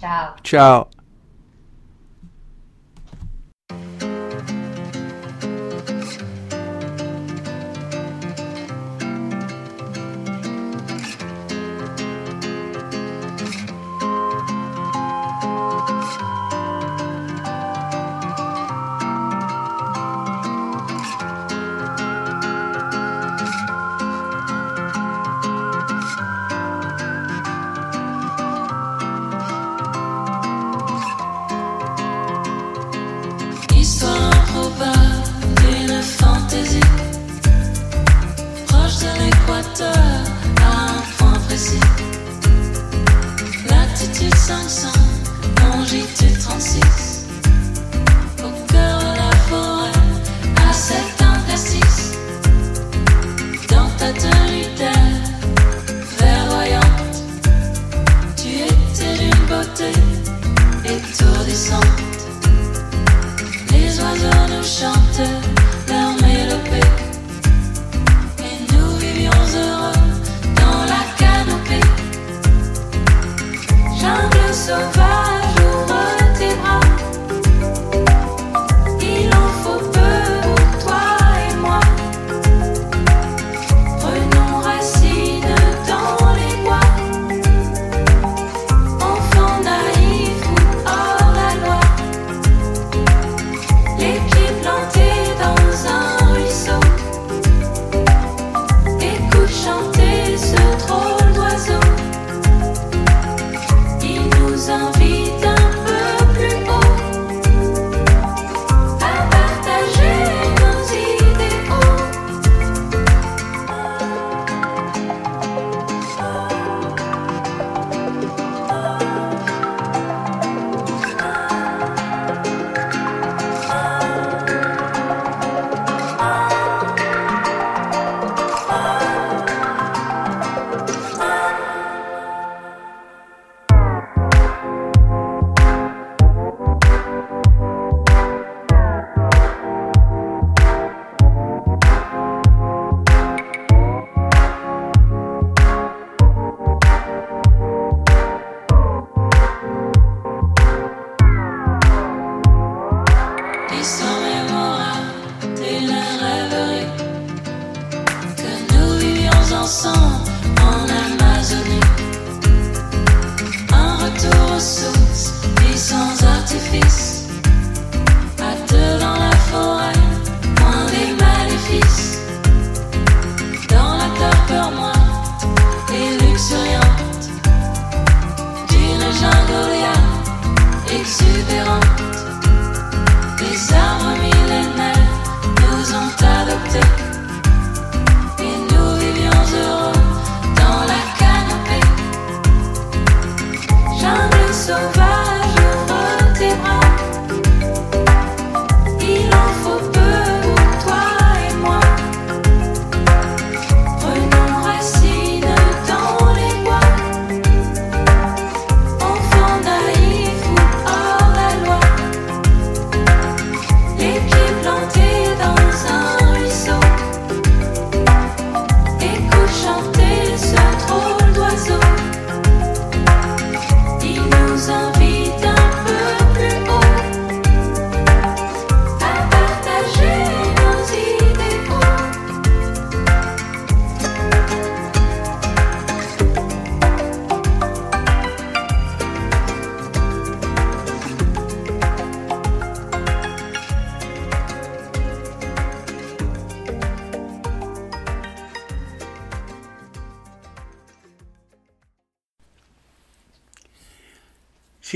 Ciao. 0.00 0.34
Ciao. 0.42 0.90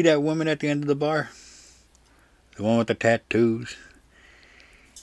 That 0.07 0.23
woman 0.23 0.49
at 0.49 0.61
the 0.61 0.69
end 0.69 0.85
of 0.85 0.89
the 0.89 0.95
bar? 0.95 1.31
The 2.57 2.63
one 2.63 2.79
with 2.79 2.87
the 2.87 2.95
tattoos? 2.95 3.77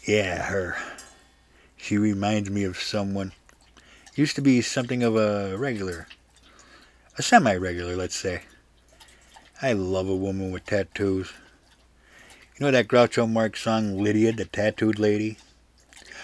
Yeah, 0.06 0.43
her. 0.43 0.76
She 1.78 1.97
reminds 1.97 2.49
me 2.49 2.64
of 2.64 2.80
someone. 2.80 3.34
Used 4.16 4.36
to 4.36 4.41
be 4.41 4.62
something 4.62 5.04
of 5.04 5.16
a 5.16 5.58
regular. 5.58 6.08
A 7.18 7.22
semi 7.22 7.56
regular, 7.56 7.95
let's 7.95 8.16
say. 8.16 8.43
I 9.62 9.74
love 9.74 10.08
a 10.08 10.16
woman 10.16 10.51
with 10.51 10.66
tattoos. 10.66 11.34
You 12.58 12.66
know 12.66 12.72
that 12.72 12.88
Groucho 12.88 13.30
Marx 13.30 13.62
song, 13.62 14.01
Lydia, 14.01 14.32
the 14.32 14.45
Tattooed 14.45 14.99
Lady? 14.99 15.38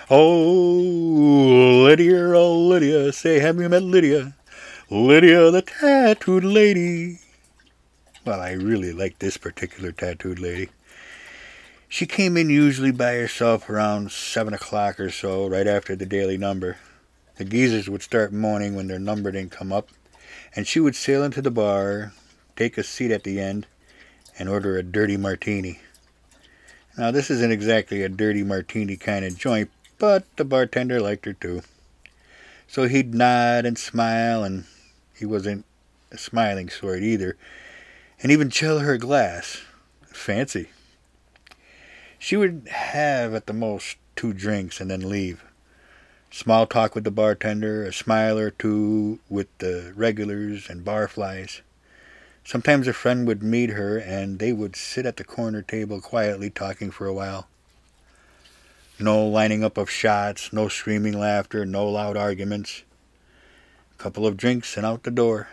Oh, 0.09 1.83
Lydia, 1.85 2.33
oh, 2.33 2.57
Lydia, 2.57 3.11
say, 3.11 3.39
have 3.39 3.59
you 3.59 3.67
met 3.67 3.83
Lydia? 3.83 4.35
Lydia, 4.89 5.51
the 5.51 5.63
Tattooed 5.63 6.43
Lady. 6.43 7.19
Well, 8.25 8.41
I 8.41 8.51
really 8.51 8.91
like 8.91 9.19
this 9.19 9.37
particular 9.37 9.93
tattooed 9.93 10.39
lady. 10.39 10.69
She 11.87 12.05
came 12.05 12.35
in 12.35 12.49
usually 12.49 12.91
by 12.91 13.13
herself 13.13 13.69
around 13.69 14.11
7 14.11 14.53
o'clock 14.53 14.99
or 14.99 15.09
so, 15.09 15.47
right 15.47 15.65
after 15.65 15.95
the 15.95 16.05
daily 16.05 16.37
number. 16.37 16.77
The 17.37 17.45
geezers 17.45 17.89
would 17.89 18.03
start 18.03 18.33
moaning 18.33 18.75
when 18.75 18.87
their 18.87 18.99
number 18.99 19.31
didn't 19.31 19.53
come 19.53 19.71
up, 19.71 19.87
and 20.53 20.67
she 20.67 20.81
would 20.81 20.97
sail 20.97 21.23
into 21.23 21.41
the 21.41 21.49
bar, 21.49 22.11
take 22.57 22.77
a 22.77 22.83
seat 22.83 23.09
at 23.09 23.23
the 23.23 23.39
end, 23.39 23.67
and 24.37 24.49
order 24.49 24.77
a 24.77 24.83
dirty 24.83 25.15
martini. 25.15 25.79
Now, 26.97 27.11
this 27.11 27.31
isn't 27.31 27.53
exactly 27.53 28.03
a 28.03 28.09
dirty 28.09 28.43
martini 28.43 28.97
kind 28.97 29.23
of 29.23 29.37
joint, 29.37 29.71
but 29.97 30.25
the 30.35 30.43
bartender 30.43 30.99
liked 30.99 31.25
her 31.25 31.33
too. 31.33 31.61
So 32.67 32.83
he'd 32.83 33.15
nod 33.15 33.65
and 33.65 33.77
smile, 33.77 34.43
and 34.43 34.65
he 35.15 35.25
wasn't 35.25 35.63
a 36.11 36.17
smiling 36.17 36.69
sort 36.69 37.01
either, 37.01 37.37
and 38.21 38.31
even 38.31 38.49
chill 38.49 38.79
her 38.79 38.97
glass. 38.97 39.61
Fancy. 40.07 40.69
She 42.17 42.35
would 42.35 42.67
have 42.69 43.33
at 43.33 43.47
the 43.47 43.53
most 43.53 43.97
two 44.15 44.33
drinks 44.33 44.81
and 44.81 44.91
then 44.91 45.07
leave. 45.07 45.43
Small 46.31 46.67
talk 46.67 46.93
with 46.93 47.05
the 47.05 47.11
bartender, 47.11 47.85
a 47.85 47.93
smile 47.93 48.37
or 48.37 48.51
two 48.51 49.19
with 49.29 49.47
the 49.59 49.93
regulars 49.95 50.69
and 50.69 50.85
barflies. 50.85 51.61
Sometimes 52.43 52.87
a 52.87 52.93
friend 52.93 53.25
would 53.25 53.41
meet 53.41 53.71
her 53.71 53.97
and 53.97 54.39
they 54.39 54.51
would 54.51 54.75
sit 54.75 55.05
at 55.05 55.17
the 55.17 55.23
corner 55.23 55.61
table 55.61 56.01
quietly 56.01 56.49
talking 56.49 56.91
for 56.91 57.07
a 57.07 57.13
while. 57.13 57.47
No 58.99 59.25
lining 59.25 59.63
up 59.63 59.77
of 59.77 59.89
shots, 59.89 60.51
no 60.51 60.67
screaming 60.67 61.17
laughter, 61.17 61.65
no 61.65 61.87
loud 61.89 62.17
arguments. 62.17 62.83
A 63.93 64.01
couple 64.01 64.27
of 64.27 64.35
drinks 64.35 64.75
and 64.75 64.85
out 64.85 65.03
the 65.03 65.11
door. 65.11 65.47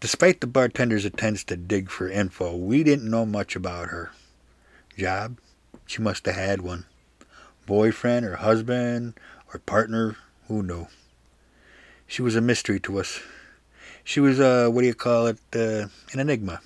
Despite 0.00 0.40
the 0.40 0.46
bartender's 0.46 1.04
attempts 1.04 1.42
to 1.44 1.56
dig 1.56 1.90
for 1.90 2.08
info, 2.08 2.54
we 2.54 2.84
didn't 2.84 3.10
know 3.10 3.26
much 3.26 3.56
about 3.56 3.88
her. 3.88 4.12
Job? 4.96 5.38
She 5.86 6.00
must 6.00 6.24
have 6.26 6.36
had 6.36 6.60
one. 6.60 6.84
Boyfriend 7.66 8.24
or 8.24 8.36
husband 8.36 9.14
or 9.52 9.58
partner? 9.58 10.16
Who 10.46 10.62
knew? 10.62 10.86
She 12.06 12.22
was 12.22 12.36
a 12.36 12.40
mystery 12.40 12.78
to 12.80 13.00
us. 13.00 13.20
She 14.04 14.20
was, 14.20 14.38
uh, 14.38 14.68
what 14.70 14.82
do 14.82 14.86
you 14.86 14.94
call 14.94 15.26
it, 15.26 15.38
uh, 15.54 15.88
an 16.12 16.20
enigma. 16.20 16.60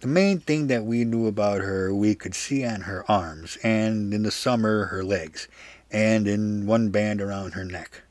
The 0.00 0.08
main 0.08 0.40
thing 0.40 0.66
that 0.66 0.84
we 0.84 1.04
knew 1.04 1.28
about 1.28 1.60
her 1.60 1.94
we 1.94 2.16
could 2.16 2.34
see 2.34 2.64
on 2.64 2.82
her 2.82 3.08
arms, 3.08 3.56
and 3.62 4.12
in 4.12 4.24
the 4.24 4.32
summer 4.32 4.86
her 4.86 5.04
legs, 5.04 5.46
and 5.92 6.26
in 6.26 6.66
one 6.66 6.90
band 6.90 7.22
around 7.22 7.52
her 7.52 7.64
neck. 7.64 8.02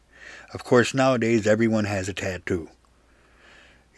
Of 0.53 0.63
course, 0.63 0.93
nowadays 0.93 1.45
everyone 1.45 1.83
has 1.83 2.07
a 2.07 2.13
tattoo. 2.13 2.69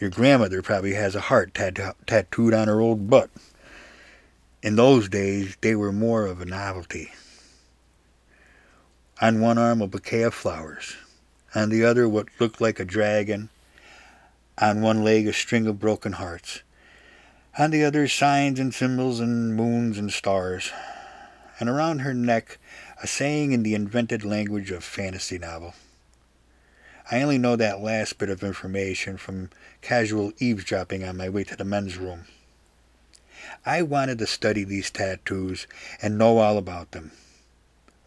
Your 0.03 0.09
grandmother 0.09 0.61
probably 0.61 0.95
has 0.95 1.15
a 1.15 1.21
heart 1.21 1.53
tat- 1.53 1.79
tattooed 2.05 2.53
on 2.53 2.67
her 2.67 2.81
old 2.81 3.09
butt. 3.09 3.29
In 4.61 4.75
those 4.75 5.07
days, 5.07 5.55
they 5.61 5.75
were 5.75 5.93
more 5.93 6.25
of 6.25 6.41
a 6.41 6.45
novelty. 6.45 7.13
On 9.21 9.39
one 9.39 9.57
arm, 9.57 9.81
a 9.81 9.87
bouquet 9.87 10.23
of 10.23 10.33
flowers. 10.33 10.97
On 11.55 11.69
the 11.69 11.85
other, 11.85 12.05
what 12.09 12.27
looked 12.37 12.59
like 12.59 12.81
a 12.81 12.83
dragon. 12.83 13.47
On 14.57 14.81
one 14.81 15.05
leg, 15.05 15.25
a 15.25 15.31
string 15.31 15.67
of 15.67 15.79
broken 15.79 16.11
hearts. 16.11 16.63
On 17.57 17.71
the 17.71 17.85
other, 17.85 18.09
signs 18.09 18.59
and 18.59 18.73
symbols 18.73 19.21
and 19.21 19.55
moons 19.55 19.97
and 19.97 20.11
stars. 20.11 20.73
And 21.61 21.69
around 21.69 21.99
her 21.99 22.13
neck, 22.13 22.57
a 23.01 23.07
saying 23.07 23.53
in 23.53 23.63
the 23.63 23.73
invented 23.73 24.25
language 24.25 24.69
of 24.69 24.83
fantasy 24.83 25.37
novel. 25.39 25.75
I 27.09 27.21
only 27.21 27.37
know 27.37 27.55
that 27.55 27.79
last 27.79 28.17
bit 28.17 28.29
of 28.29 28.43
information 28.43 29.15
from 29.15 29.49
casual 29.83 30.31
eavesdropping 30.39 31.03
on 31.03 31.17
my 31.17 31.27
way 31.27 31.43
to 31.43 31.55
the 31.57 31.65
men's 31.65 31.97
room. 31.97 32.25
I 33.65 33.81
wanted 33.81 34.17
to 34.19 34.27
study 34.27 34.63
these 34.63 34.89
tattoos 34.89 35.67
and 36.01 36.17
know 36.17 36.37
all 36.37 36.57
about 36.57 36.91
them. 36.91 37.11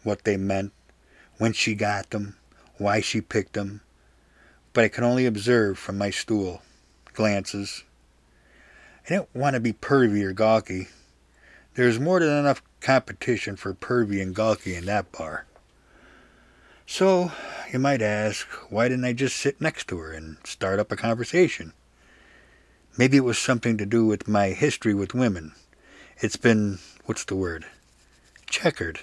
What 0.03 0.23
they 0.23 0.37
meant, 0.37 0.73
when 1.37 1.53
she 1.53 1.75
got 1.75 2.09
them, 2.09 2.35
why 2.77 2.99
she 2.99 3.21
picked 3.21 3.53
them. 3.53 3.81
But 4.73 4.85
I 4.85 4.87
could 4.87 5.03
only 5.03 5.25
observe 5.25 5.77
from 5.77 5.97
my 5.97 6.09
stool, 6.09 6.63
glances. 7.13 7.83
I 9.05 9.09
didn't 9.09 9.35
want 9.35 9.53
to 9.53 9.59
be 9.59 9.73
pervy 9.73 10.23
or 10.23 10.33
gawky. 10.33 10.87
There's 11.75 11.99
more 11.99 12.19
than 12.19 12.29
enough 12.29 12.63
competition 12.81 13.55
for 13.55 13.73
pervy 13.73 14.21
and 14.21 14.33
gawky 14.33 14.75
in 14.75 14.85
that 14.85 15.11
bar. 15.11 15.45
So, 16.89 17.33
you 17.73 17.79
might 17.79 18.01
ask, 18.01 18.47
why 18.69 18.87
didn't 18.87 19.03
I 19.03 19.11
just 19.11 19.35
sit 19.35 19.59
next 19.59 19.89
to 19.89 19.97
her 19.97 20.13
and 20.13 20.37
start 20.45 20.79
up 20.79 20.89
a 20.89 20.95
conversation? 20.95 21.73
Maybe 22.97 23.17
it 23.17 23.25
was 23.25 23.37
something 23.37 23.77
to 23.77 23.85
do 23.85 24.05
with 24.05 24.29
my 24.29 24.47
history 24.51 24.93
with 24.93 25.13
women. 25.13 25.51
It's 26.21 26.37
been, 26.37 26.79
what's 27.03 27.25
the 27.25 27.35
word? 27.35 27.65
Checkered. 28.49 29.01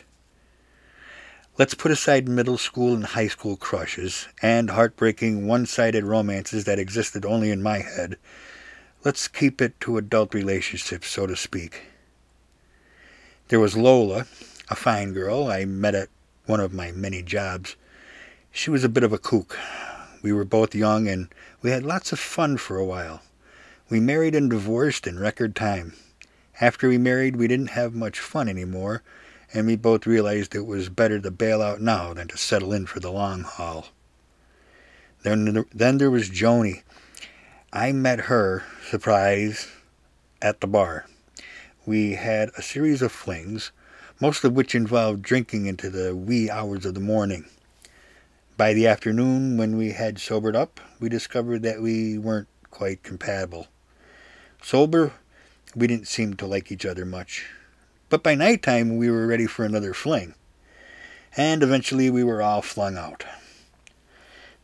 Let's 1.58 1.74
put 1.74 1.92
aside 1.92 2.26
middle 2.26 2.56
school 2.56 2.94
and 2.94 3.04
high 3.04 3.28
school 3.28 3.58
crushes 3.58 4.28
and 4.40 4.70
heartbreaking 4.70 5.46
one 5.46 5.66
sided 5.66 6.04
romances 6.04 6.64
that 6.64 6.78
existed 6.78 7.26
only 7.26 7.50
in 7.50 7.62
my 7.62 7.80
head. 7.80 8.16
Let's 9.04 9.28
keep 9.28 9.60
it 9.60 9.78
to 9.80 9.98
adult 9.98 10.32
relationships, 10.32 11.08
so 11.08 11.26
to 11.26 11.36
speak. 11.36 11.82
There 13.48 13.60
was 13.60 13.76
Lola, 13.76 14.26
a 14.70 14.74
fine 14.74 15.12
girl 15.12 15.48
I 15.48 15.66
met 15.66 15.94
at 15.94 16.08
one 16.46 16.60
of 16.60 16.72
my 16.72 16.92
many 16.92 17.22
jobs. 17.22 17.76
She 18.50 18.70
was 18.70 18.84
a 18.84 18.88
bit 18.88 19.02
of 19.02 19.12
a 19.12 19.18
kook. 19.18 19.58
We 20.22 20.32
were 20.32 20.44
both 20.44 20.74
young 20.74 21.08
and 21.08 21.28
we 21.62 21.70
had 21.70 21.84
lots 21.84 22.12
of 22.12 22.18
fun 22.18 22.56
for 22.56 22.76
a 22.76 22.84
while. 22.84 23.22
We 23.90 24.00
married 24.00 24.34
and 24.34 24.48
divorced 24.50 25.06
in 25.06 25.18
record 25.18 25.54
time. 25.54 25.94
After 26.60 26.88
we 26.88 26.98
married, 26.98 27.36
we 27.36 27.48
didn't 27.48 27.70
have 27.70 27.94
much 27.94 28.20
fun 28.20 28.48
anymore, 28.48 29.02
and 29.52 29.66
we 29.66 29.76
both 29.76 30.06
realized 30.06 30.54
it 30.54 30.66
was 30.66 30.88
better 30.88 31.20
to 31.20 31.30
bail 31.30 31.60
out 31.60 31.80
now 31.80 32.14
than 32.14 32.28
to 32.28 32.36
settle 32.36 32.72
in 32.72 32.86
for 32.86 33.00
the 33.00 33.10
long 33.10 33.42
haul. 33.42 33.88
Then, 35.22 35.64
then 35.74 35.98
there 35.98 36.10
was 36.10 36.30
Joni. 36.30 36.82
I 37.72 37.92
met 37.92 38.20
her, 38.20 38.62
surprise, 38.88 39.68
at 40.40 40.60
the 40.60 40.66
bar. 40.66 41.06
We 41.86 42.12
had 42.12 42.50
a 42.56 42.62
series 42.62 43.02
of 43.02 43.10
flings, 43.10 43.72
most 44.24 44.42
of 44.42 44.54
which 44.54 44.74
involved 44.74 45.20
drinking 45.20 45.66
into 45.66 45.90
the 45.90 46.16
wee 46.16 46.48
hours 46.48 46.86
of 46.86 46.94
the 46.94 46.98
morning. 47.14 47.44
By 48.56 48.72
the 48.72 48.86
afternoon, 48.86 49.58
when 49.58 49.76
we 49.76 49.90
had 49.90 50.18
sobered 50.18 50.56
up, 50.56 50.80
we 50.98 51.10
discovered 51.10 51.62
that 51.64 51.82
we 51.82 52.16
weren't 52.16 52.48
quite 52.70 53.02
compatible. 53.02 53.66
Sober, 54.62 55.12
we 55.76 55.86
didn't 55.86 56.08
seem 56.08 56.36
to 56.36 56.46
like 56.46 56.72
each 56.72 56.86
other 56.86 57.04
much. 57.04 57.44
But 58.08 58.22
by 58.22 58.34
night 58.34 58.62
time, 58.62 58.96
we 58.96 59.10
were 59.10 59.26
ready 59.26 59.46
for 59.46 59.66
another 59.66 59.92
fling. 59.92 60.34
And 61.36 61.62
eventually, 61.62 62.08
we 62.08 62.24
were 62.24 62.40
all 62.40 62.62
flung 62.62 62.96
out. 62.96 63.26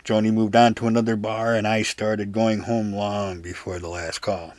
Joni 0.06 0.32
moved 0.32 0.56
on 0.56 0.72
to 0.76 0.86
another 0.86 1.16
bar, 1.16 1.54
and 1.54 1.68
I 1.68 1.82
started 1.82 2.32
going 2.32 2.61
home 2.61 2.94
long 2.94 3.42
before 3.42 3.78
the 3.78 3.90
last 3.90 4.22
call. 4.22 4.54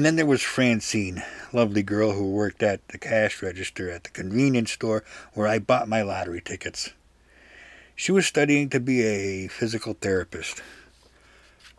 And 0.00 0.06
then 0.06 0.16
there 0.16 0.24
was 0.24 0.40
Francine, 0.40 1.22
lovely 1.52 1.82
girl 1.82 2.12
who 2.12 2.30
worked 2.30 2.62
at 2.62 2.88
the 2.88 2.96
cash 2.96 3.42
register 3.42 3.90
at 3.90 4.04
the 4.04 4.08
convenience 4.08 4.72
store 4.72 5.04
where 5.34 5.46
I 5.46 5.58
bought 5.58 5.90
my 5.90 6.00
lottery 6.00 6.40
tickets. 6.40 6.94
She 7.94 8.10
was 8.10 8.24
studying 8.24 8.70
to 8.70 8.80
be 8.80 9.02
a 9.02 9.48
physical 9.48 9.92
therapist. 9.92 10.62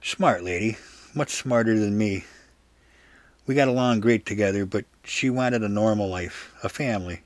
Smart 0.03 0.43
lady, 0.43 0.77
much 1.15 1.31
smarter 1.31 1.79
than 1.79 1.97
me. 1.97 2.25
We 3.47 3.55
got 3.55 3.67
along 3.67 4.01
great 4.01 4.23
together, 4.23 4.67
but 4.67 4.85
she 5.03 5.31
wanted 5.31 5.63
a 5.63 5.67
normal 5.67 6.07
life, 6.07 6.53
a 6.61 6.69
family. 6.69 7.23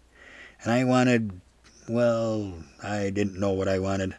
And 0.64 0.72
I 0.72 0.86
wanted, 0.86 1.42
well, 1.90 2.54
I 2.82 3.10
didn't 3.10 3.38
know 3.38 3.52
what 3.52 3.68
I 3.68 3.80
wanted. 3.80 4.16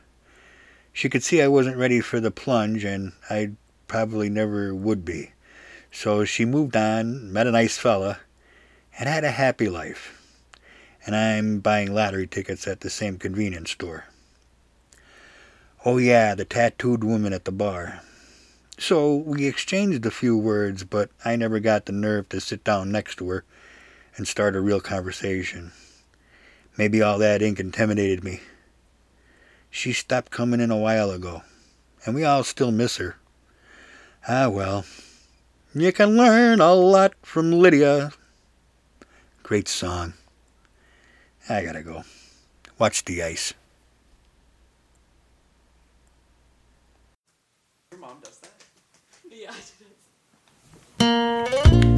She 0.93 1.09
could 1.09 1.25
see 1.25 1.41
I 1.41 1.49
wasn't 1.49 1.79
ready 1.79 2.03
for 2.03 2.21
the 2.21 2.31
plunge, 2.31 2.85
and 2.85 3.13
I 3.31 3.53
probably 3.89 4.29
never 4.29 4.75
would 4.75 5.07
be. 5.07 5.33
So 5.99 6.27
she 6.27 6.45
moved 6.45 6.77
on, 6.77 7.33
met 7.33 7.47
a 7.47 7.51
nice 7.51 7.79
fella, 7.79 8.19
and 8.99 9.09
had 9.09 9.25
a 9.25 9.31
happy 9.31 9.71
life. 9.71 10.21
And 11.07 11.17
I'm 11.17 11.61
buying 11.61 11.95
lottery 11.95 12.27
tickets 12.27 12.69
at 12.69 12.81
the 12.81 12.91
same 12.91 13.17
convenience 13.17 13.71
store. 13.71 14.05
Oh, 15.87 15.97
yeah, 15.97 16.35
the 16.35 16.45
tattooed 16.45 17.03
woman 17.03 17.33
at 17.33 17.47
the 17.47 17.51
bar. 17.51 18.03
So 18.77 19.17
we 19.17 19.47
exchanged 19.47 20.05
a 20.05 20.11
few 20.11 20.37
words, 20.37 20.85
but 20.85 21.09
I 21.25 21.35
never 21.35 21.61
got 21.61 21.87
the 21.87 21.93
nerve 21.93 22.29
to 22.29 22.43
sit 22.43 22.63
down 22.63 22.93
next 22.93 23.17
to 23.17 23.31
her 23.31 23.45
and 24.17 24.29
start 24.29 24.55
a 24.55 24.61
real 24.61 24.83
conversation. 24.83 25.73
Maybe 26.77 27.01
all 27.01 27.17
that 27.21 27.41
ink 27.41 27.59
intimidated 27.59 28.23
me. 28.23 28.43
She 29.71 29.95
stopped 29.95 30.31
coming 30.31 30.61
in 30.61 30.71
a 30.71 30.77
while 30.77 31.11
ago, 31.11 31.43
and 32.05 32.15
we 32.15 32.23
all 32.23 32.45
still 32.45 32.71
miss 32.71 32.99
her. 32.99 33.17
Ah, 34.29 34.51
well, 34.51 34.85
you 35.83 35.93
can 35.93 36.17
learn 36.17 36.61
a 36.61 36.73
lot 36.73 37.13
from 37.23 37.53
Lydia. 37.53 38.13
Great 39.43 39.69
song. 39.69 40.15
I 41.49 41.63
gotta 41.63 41.83
go. 41.83 42.05
Watch 42.79 43.05
the 43.05 43.23
ice. 43.23 43.55
Your 47.93 48.01
mom 48.01 48.19
does 48.23 48.39
that? 48.39 48.53
Yeah, 49.31 49.53
she 49.53 49.85
does. 50.99 51.96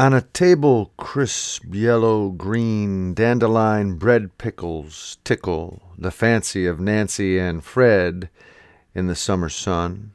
On 0.00 0.14
a 0.14 0.22
table, 0.22 0.94
crisp 0.96 1.74
yellow 1.74 2.30
green 2.30 3.12
dandelion 3.12 3.96
bread 3.96 4.38
pickles 4.38 5.18
tickle 5.24 5.92
the 5.98 6.10
fancy 6.10 6.64
of 6.64 6.80
Nancy 6.80 7.38
and 7.38 7.62
Fred 7.62 8.30
in 8.94 9.08
the 9.08 9.14
summer 9.14 9.50
sun, 9.50 10.12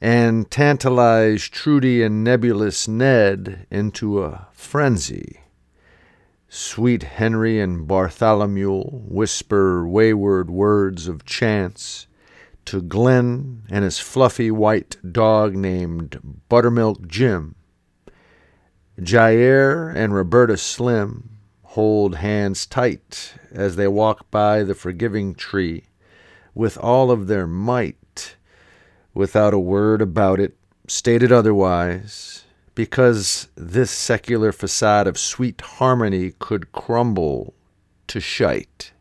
and 0.00 0.48
tantalize 0.48 1.48
Trudy 1.48 2.04
and 2.04 2.22
nebulous 2.22 2.86
Ned 2.86 3.66
into 3.68 4.22
a 4.22 4.46
frenzy. 4.52 5.40
Sweet 6.48 7.02
Henry 7.02 7.58
and 7.58 7.88
Bartholomew 7.88 8.80
whisper 8.84 9.88
wayward 9.88 10.50
words 10.50 11.08
of 11.08 11.24
chance 11.24 12.06
to 12.66 12.80
Glenn 12.80 13.64
and 13.68 13.82
his 13.82 13.98
fluffy 13.98 14.52
white 14.52 14.98
dog 15.12 15.56
named 15.56 16.20
Buttermilk 16.48 17.08
Jim. 17.08 17.56
Jair 19.00 19.94
and 19.94 20.14
Roberta 20.14 20.56
Slim 20.56 21.30
hold 21.62 22.16
hands 22.16 22.64
tight 22.64 23.34
as 23.50 23.74
they 23.74 23.88
walk 23.88 24.30
by 24.30 24.62
the 24.62 24.74
forgiving 24.74 25.34
tree 25.34 25.84
with 26.54 26.78
all 26.78 27.10
of 27.10 27.26
their 27.26 27.46
might, 27.46 28.36
without 29.12 29.52
a 29.52 29.58
word 29.58 30.00
about 30.00 30.38
it 30.38 30.56
stated 30.86 31.32
otherwise, 31.32 32.44
because 32.76 33.48
this 33.56 33.90
secular 33.90 34.52
facade 34.52 35.08
of 35.08 35.18
sweet 35.18 35.60
harmony 35.60 36.32
could 36.38 36.70
crumble 36.70 37.54
to 38.06 38.20
shite. 38.20 38.92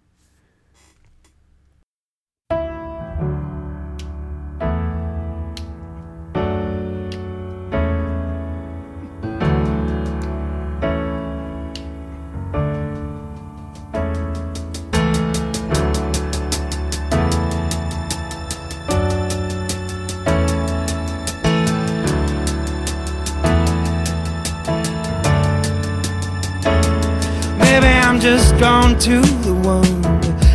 Drawn 28.58 28.98
to 29.00 29.22
the 29.46 29.54
wonder. 29.54 30.14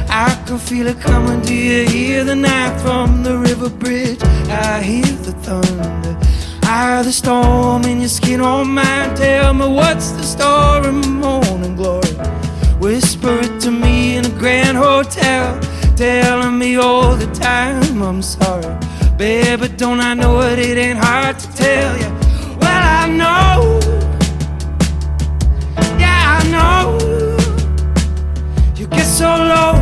I 0.08 0.34
can 0.46 0.58
feel 0.58 0.86
it 0.86 1.00
coming. 1.00 1.40
Do 1.42 1.54
you 1.54 1.86
hear 1.86 2.24
the 2.24 2.34
night 2.34 2.80
from 2.80 3.22
the 3.22 3.38
river 3.38 3.68
bridge? 3.68 4.22
I 4.48 4.82
hear 4.82 5.04
the 5.26 5.32
thunder. 5.32 6.18
I 6.64 6.94
hear 6.94 7.04
the 7.04 7.12
storm 7.12 7.84
in 7.84 8.00
your 8.00 8.08
skin 8.08 8.40
oh 8.40 8.60
on 8.60 8.70
mine. 8.70 9.14
Tell 9.14 9.54
me 9.54 9.68
what's 9.68 10.10
the 10.12 10.22
story, 10.22 10.92
morning 10.92 11.76
glory. 11.76 12.14
Whisper 12.78 13.40
it 13.40 13.60
to 13.62 13.70
me 13.70 14.16
in 14.16 14.26
a 14.26 14.30
grand 14.30 14.76
hotel, 14.76 15.58
telling 15.96 16.58
me 16.58 16.76
all 16.76 17.16
the 17.16 17.26
time 17.34 18.02
I'm 18.02 18.22
sorry. 18.22 18.74
Baby, 19.16 19.68
don't 19.68 20.00
I 20.00 20.14
know 20.14 20.40
it? 20.42 20.58
It 20.58 20.78
ain't 20.78 20.98
hard 20.98 21.38
to 21.38 21.48
tell 21.54 21.96
you. 21.98 22.17
So 29.18 29.26
low 29.26 29.72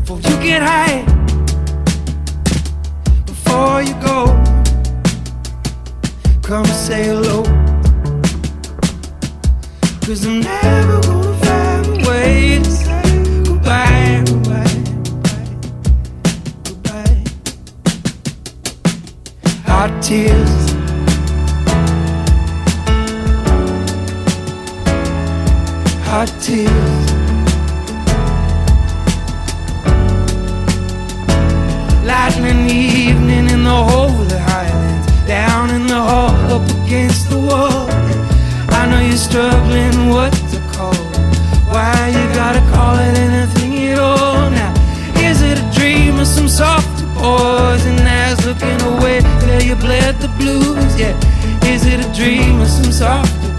before 0.00 0.18
you 0.18 0.36
get 0.42 0.62
high. 0.62 1.04
Before 3.24 3.82
you 3.82 3.94
go, 4.02 4.26
come 6.42 6.64
say 6.66 7.04
hello. 7.04 7.44
Cause 10.04 10.26
I'm 10.26 10.40
never 10.40 11.00
gonna 11.02 11.34
find 11.44 11.86
a 11.86 12.08
way 12.08 12.58
to 12.58 12.70
say 12.70 13.42
goodbye, 13.44 14.24
goodbye, 14.26 14.78
goodbye. 16.64 17.24
Hot 19.66 20.02
tears. 20.02 20.70
hot 26.10 26.28
tears. 26.42 26.89
Struggling 39.30 40.08
what 40.08 40.32
to 40.50 40.58
call. 40.72 40.92
Why 41.70 41.94
you 42.08 42.24
gotta 42.34 42.58
call 42.74 42.96
it 42.98 43.16
anything 43.16 43.78
at 43.90 43.98
all 43.98 44.50
now? 44.50 44.74
Is 45.22 45.40
it 45.40 45.56
a 45.56 45.66
dream 45.78 46.18
or 46.18 46.24
some 46.24 46.48
soft 46.48 46.98
poison 47.14 47.94
that's 47.94 48.44
looking 48.44 48.80
away? 48.92 49.20
There 49.46 49.62
you 49.62 49.76
bled 49.76 50.16
the 50.18 50.28
blues, 50.36 50.98
yeah. 50.98 51.14
Is 51.72 51.86
it 51.86 52.04
a 52.04 52.12
dream 52.12 52.60
or 52.60 52.66
some 52.66 52.90
soft 52.90 53.49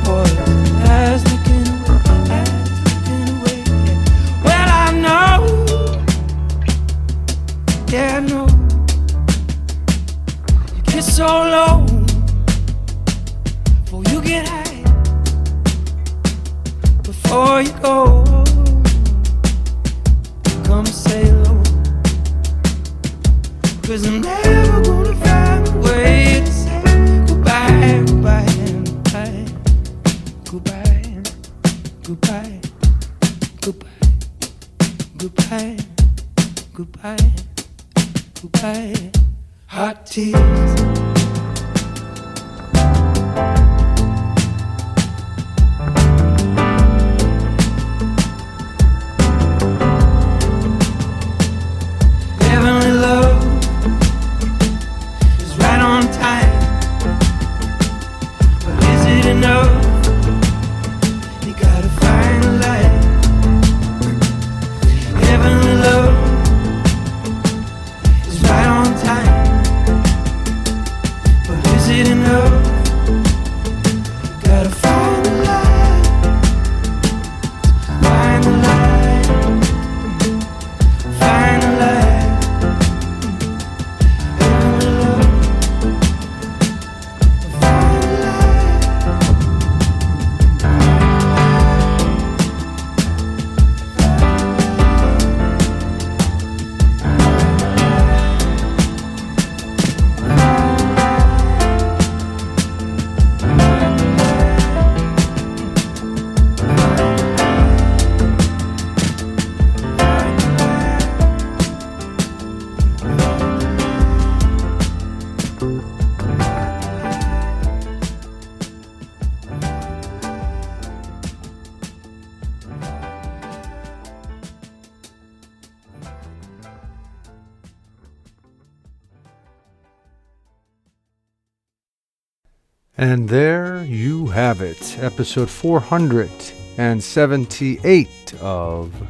And 133.01 133.27
there 133.29 133.83
you 133.85 134.27
have 134.27 134.61
it, 134.61 134.99
episode 134.99 135.49
478 135.49 138.33
of 138.39 139.07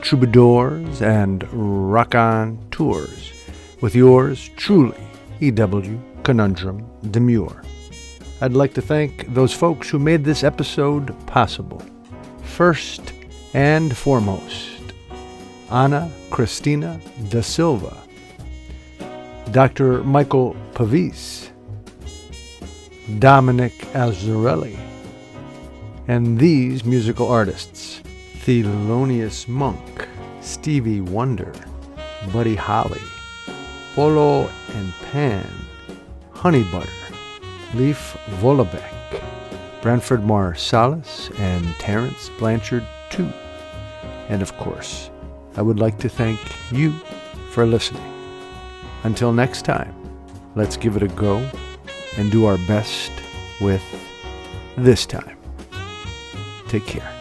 Troubadours 0.00 1.02
and 1.02 1.46
Rock 1.52 2.14
On 2.14 2.58
Tours, 2.70 3.34
with 3.82 3.94
yours 3.94 4.48
truly, 4.56 4.96
E.W. 5.40 6.00
Conundrum 6.22 6.86
Demure. 7.10 7.62
I'd 8.40 8.54
like 8.54 8.72
to 8.74 8.80
thank 8.80 9.34
those 9.34 9.52
folks 9.52 9.90
who 9.90 9.98
made 9.98 10.24
this 10.24 10.42
episode 10.42 11.14
possible. 11.26 11.82
First 12.44 13.12
and 13.52 13.94
foremost, 13.94 14.94
Ana 15.68 16.10
Cristina 16.30 16.98
da 17.28 17.42
Silva, 17.42 17.94
Dr. 19.50 20.02
Michael 20.02 20.56
Pavis, 20.72 21.43
Dominic 23.18 23.72
Azzarelli, 23.92 24.78
and 26.08 26.38
these 26.38 26.86
musical 26.86 27.28
artists 27.28 28.00
Thelonious 28.38 29.46
Monk, 29.46 30.08
Stevie 30.40 31.02
Wonder, 31.02 31.52
Buddy 32.32 32.54
Holly, 32.54 33.02
Polo 33.94 34.48
and 34.74 34.92
Pan, 35.12 35.46
Honey 36.32 36.64
Butter, 36.64 36.88
Leif 37.74 38.16
Vollebekk, 38.40 39.22
Branford 39.82 40.22
Marsalis, 40.22 41.30
and 41.38 41.66
Terence 41.74 42.30
Blanchard, 42.38 42.86
too. 43.10 43.30
And 44.30 44.40
of 44.40 44.56
course, 44.56 45.10
I 45.56 45.62
would 45.62 45.78
like 45.78 45.98
to 45.98 46.08
thank 46.08 46.40
you 46.72 46.92
for 47.50 47.66
listening. 47.66 48.10
Until 49.02 49.34
next 49.34 49.66
time, 49.66 49.94
let's 50.54 50.78
give 50.78 50.96
it 50.96 51.02
a 51.02 51.08
go 51.08 51.46
and 52.16 52.30
do 52.30 52.44
our 52.46 52.58
best 52.58 53.12
with 53.60 53.82
this 54.76 55.06
time. 55.06 55.36
Take 56.68 56.86
care. 56.86 57.13